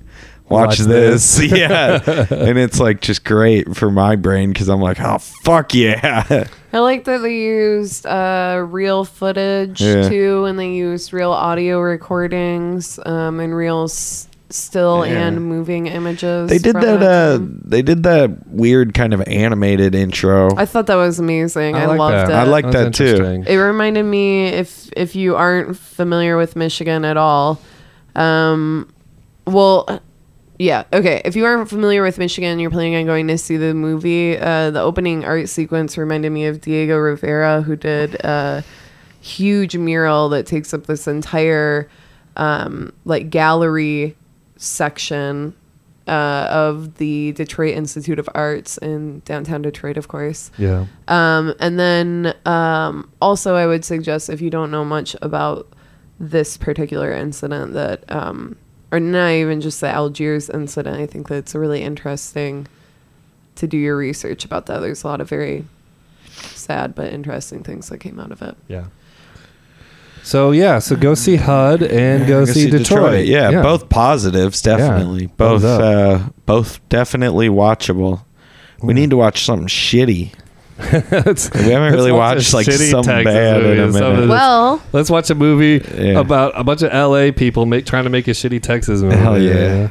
[0.49, 1.37] watch, Watch this.
[1.37, 1.51] this.
[1.57, 2.01] yeah.
[2.29, 6.45] and it's like just great for my brain because I'm like, oh, fuck yeah.
[6.73, 10.09] I like that they used uh, real footage Yeah.
[10.09, 15.27] too, and they used real audio recordings um, and real s- still Yeah.
[15.27, 16.49] and moving images.
[16.49, 20.55] they did that, uh, they did that weird kind of animated intro.
[20.55, 21.75] I thought that was amazing.
[21.75, 22.29] I, like loved that.
[22.29, 22.33] it.
[22.33, 23.43] I like was that too.
[23.47, 27.59] It reminded me if if you aren't familiar with Michigan at all,
[28.15, 28.89] um,
[29.45, 30.01] well,
[30.57, 31.21] yeah, okay.
[31.25, 34.37] If you aren't familiar with Michigan, you're planning on going to see the movie.
[34.37, 38.63] Uh, the opening art sequence reminded me of Diego Rivera, who did a
[39.21, 41.89] huge mural that takes up this entire
[42.37, 44.15] um, like gallery
[44.57, 45.55] section
[46.07, 50.51] uh, of the Detroit Institute of Arts in downtown Detroit, of course.
[50.57, 50.85] Yeah.
[51.07, 55.67] Um, and then um, also, I would suggest if you don't know much about
[56.19, 58.55] this particular incident, that um,
[58.91, 62.67] or not even just the Algiers incident, I think that it's really interesting
[63.55, 64.79] to do your research about that.
[64.79, 65.65] There's a lot of very
[66.37, 68.55] sad but interesting things that came out of it.
[68.67, 68.85] Yeah.
[70.25, 73.27] So yeah, so go see HUD and go, see, Detroit.
[73.27, 75.27] Yeah, both positives, definitely.
[75.27, 78.23] thumbs Both, uh, both definitely watchable.
[78.81, 80.33] We need to watch something shitty.
[80.77, 83.93] We haven't really watched like shitty something Texas bad in a minute.
[83.93, 86.19] that's- Well, Let's watch a movie Yeah.
[86.19, 89.15] about a bunch of LA people make trying to make a shitty Texas movie.
[89.15, 89.89] Hell yeah.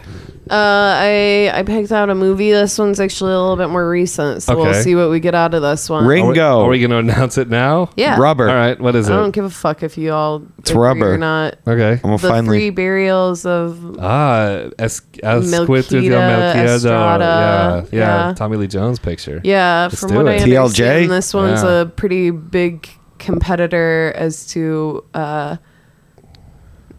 [0.51, 0.55] Uh,
[1.01, 2.51] I I picked out a movie.
[2.53, 4.83] This one's actually a little bit more recent, so we'll Okay.
[4.83, 6.05] see what we get out of this one.
[6.07, 6.61] Ring- Are we, Bingo.
[6.65, 7.89] are we going to announce it now?
[7.97, 8.49] yeah, Rubber.
[8.49, 8.79] All right.
[8.79, 9.13] What is it?
[9.13, 9.21] I it?
[9.21, 11.15] don't give a fuck if you all It's agree rubber.
[11.15, 11.57] or not.
[11.67, 11.93] Okay.
[11.93, 12.59] I'm gonna the finally.
[12.59, 18.35] three burials of Ah, es- Esquito Melquita Estrada, Yeah, yeah, yeah.
[18.35, 19.41] Tommy Lee Jones picture.
[19.45, 19.89] yeah.
[19.91, 20.43] Let's from do what I it.
[20.43, 20.59] TLJ?
[20.61, 21.81] understand, this one's Yeah.
[21.81, 22.87] a pretty big
[23.19, 25.57] competitor as to uh,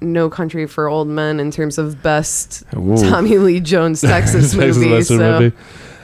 [0.05, 2.95] No Country for Old Men in terms of best Ooh.
[2.97, 5.01] Tommy Lee Jones Texas, Texas movie.
[5.03, 5.55] So movie.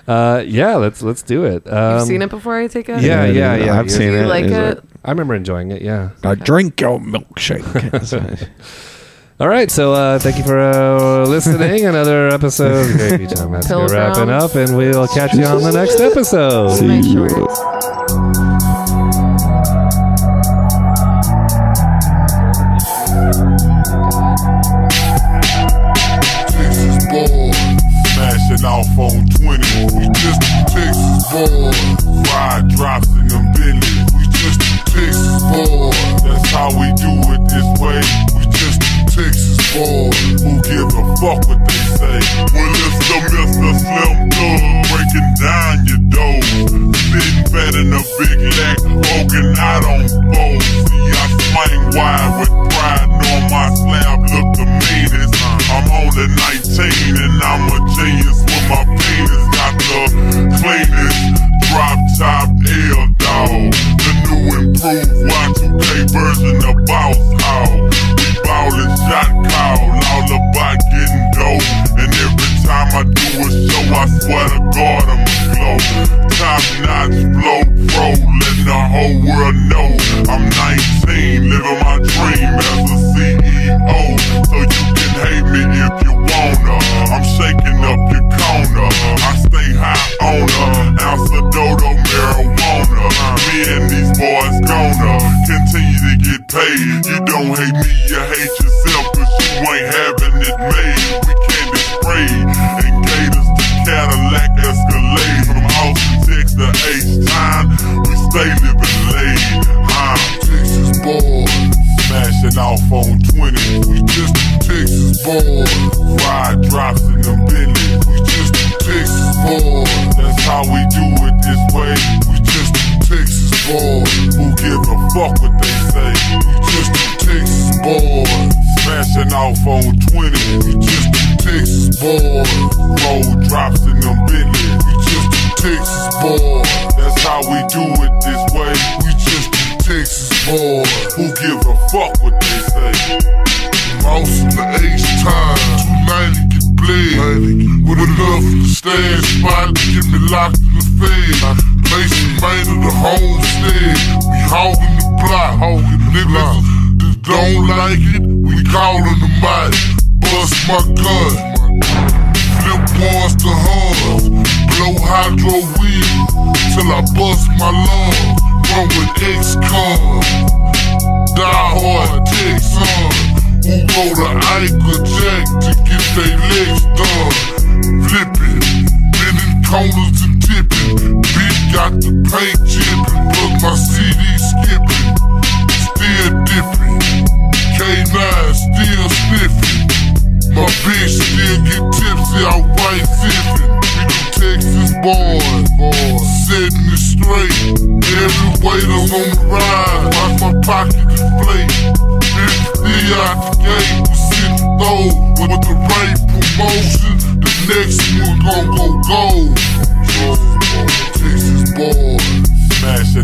[0.07, 1.65] Uh, yeah, let's let's do it.
[1.72, 2.57] Um, you've seen it before?
[2.60, 3.02] I take it.
[3.02, 3.80] Yeah, yeah, yeah.
[3.80, 4.26] I've seen you it.
[4.28, 4.84] like Is it?
[5.06, 5.82] I remember enjoying it.
[5.82, 6.10] Yeah.
[6.23, 8.49] I drink your milkshake.
[9.40, 11.86] All right, so uh, thank you for uh, listening.
[11.86, 13.91] Another episode of Gravy Time Massacre Pilgrims.
[13.94, 16.76] wrapping up, and we'll catch you on the next episode.
[16.76, 18.51] See My you.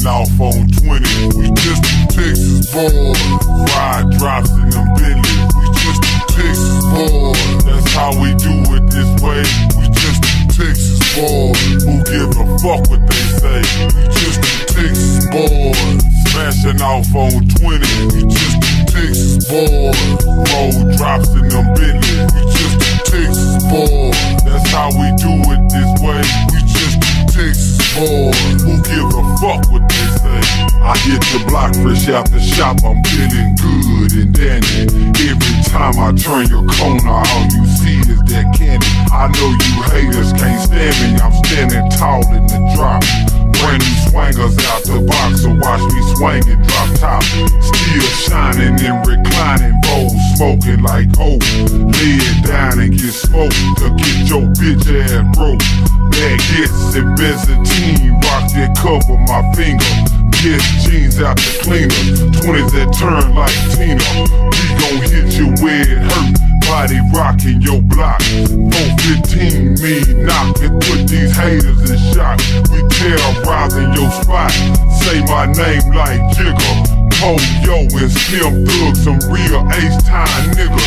[0.08, 1.04] Off on 20,
[1.36, 3.20] we just the Texas boys.
[3.76, 7.66] Ride drops in them Bentleys, we just the Texas boys.
[7.68, 9.44] That's how we do it this way,
[9.76, 11.84] we just the Texas boys.
[11.84, 13.60] Who give a fuck what they say?
[13.92, 16.00] We just the Texas boys.
[16.32, 17.84] Smashing off on 20,
[18.16, 20.24] we just the Texas boys.
[20.24, 24.16] Roll drops in them Bentleys, we just the Texas boys.
[24.48, 26.24] That's how we do it this way,
[26.56, 30.42] we just the Texas Who give a fuck what they say?
[30.86, 34.86] I hit the block fresh out the shop, I'm feeling good and dandy.
[35.26, 38.86] Every time I turn your corner, all you see is that candy.
[39.10, 43.02] I know you haters can't stand me, I'm standing tall in the drop.
[43.60, 47.24] Brand new swangers out the box, so watch me swing and drop top.
[47.24, 51.42] Still shining and reclining, bowls smoking like hope.
[51.74, 55.62] Lay it down and get smoked to get your bitch ass broke.
[56.14, 59.86] Baguettes and Byzantine, rock that cover my finger.
[60.38, 64.06] Get jeans out the cleaner, 20s that turn like Tina.
[64.54, 68.22] We gon' hit you where it hurt, body rocking your block.
[68.22, 72.38] 415 me knocking, put these haters in shock.
[72.70, 74.52] We terrorizing your spot,
[75.02, 76.98] say my name like Jigger.
[77.64, 80.84] Yo and Slim Thug, some real ace time nigga.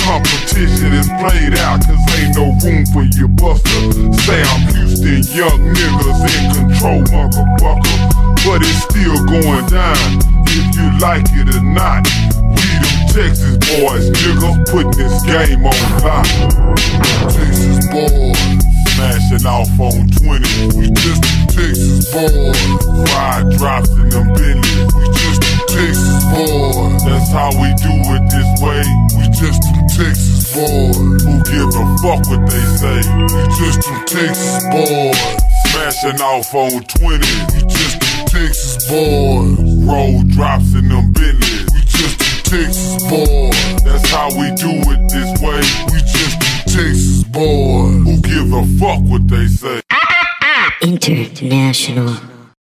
[0.00, 3.92] Competition is played out, cause ain't no room for your buster.
[4.24, 7.96] Sam Houston, young niggas in control, motherfucker.
[8.46, 12.43] But it's still going down, if you like it or not.
[13.14, 16.26] Texas boys, nigga, putting this game on lock.
[17.30, 18.34] Texas boys.
[18.90, 20.42] Smashing off on 20,
[20.74, 21.22] we just
[21.54, 22.58] Texas boys.
[23.14, 27.04] Ride drops in them Bentleys, we just Texas boys.
[27.06, 28.82] That's how we do it this way,
[29.14, 29.62] we just
[29.94, 30.98] Texas boys.
[31.22, 32.98] Who give a fuck what they say?
[32.98, 33.78] We just
[34.10, 35.14] Texas boys.
[35.70, 37.18] Smashing off on 20,
[37.54, 39.58] we just Texas boys.
[39.86, 41.33] Roll drops in them Bentleys,
[42.54, 43.82] Texas boys.
[43.82, 45.60] That's how we do it this way,
[45.90, 46.40] we just
[46.72, 48.04] Texas boys.
[48.04, 49.80] Who give a fuck what they say?
[50.80, 52.33] International.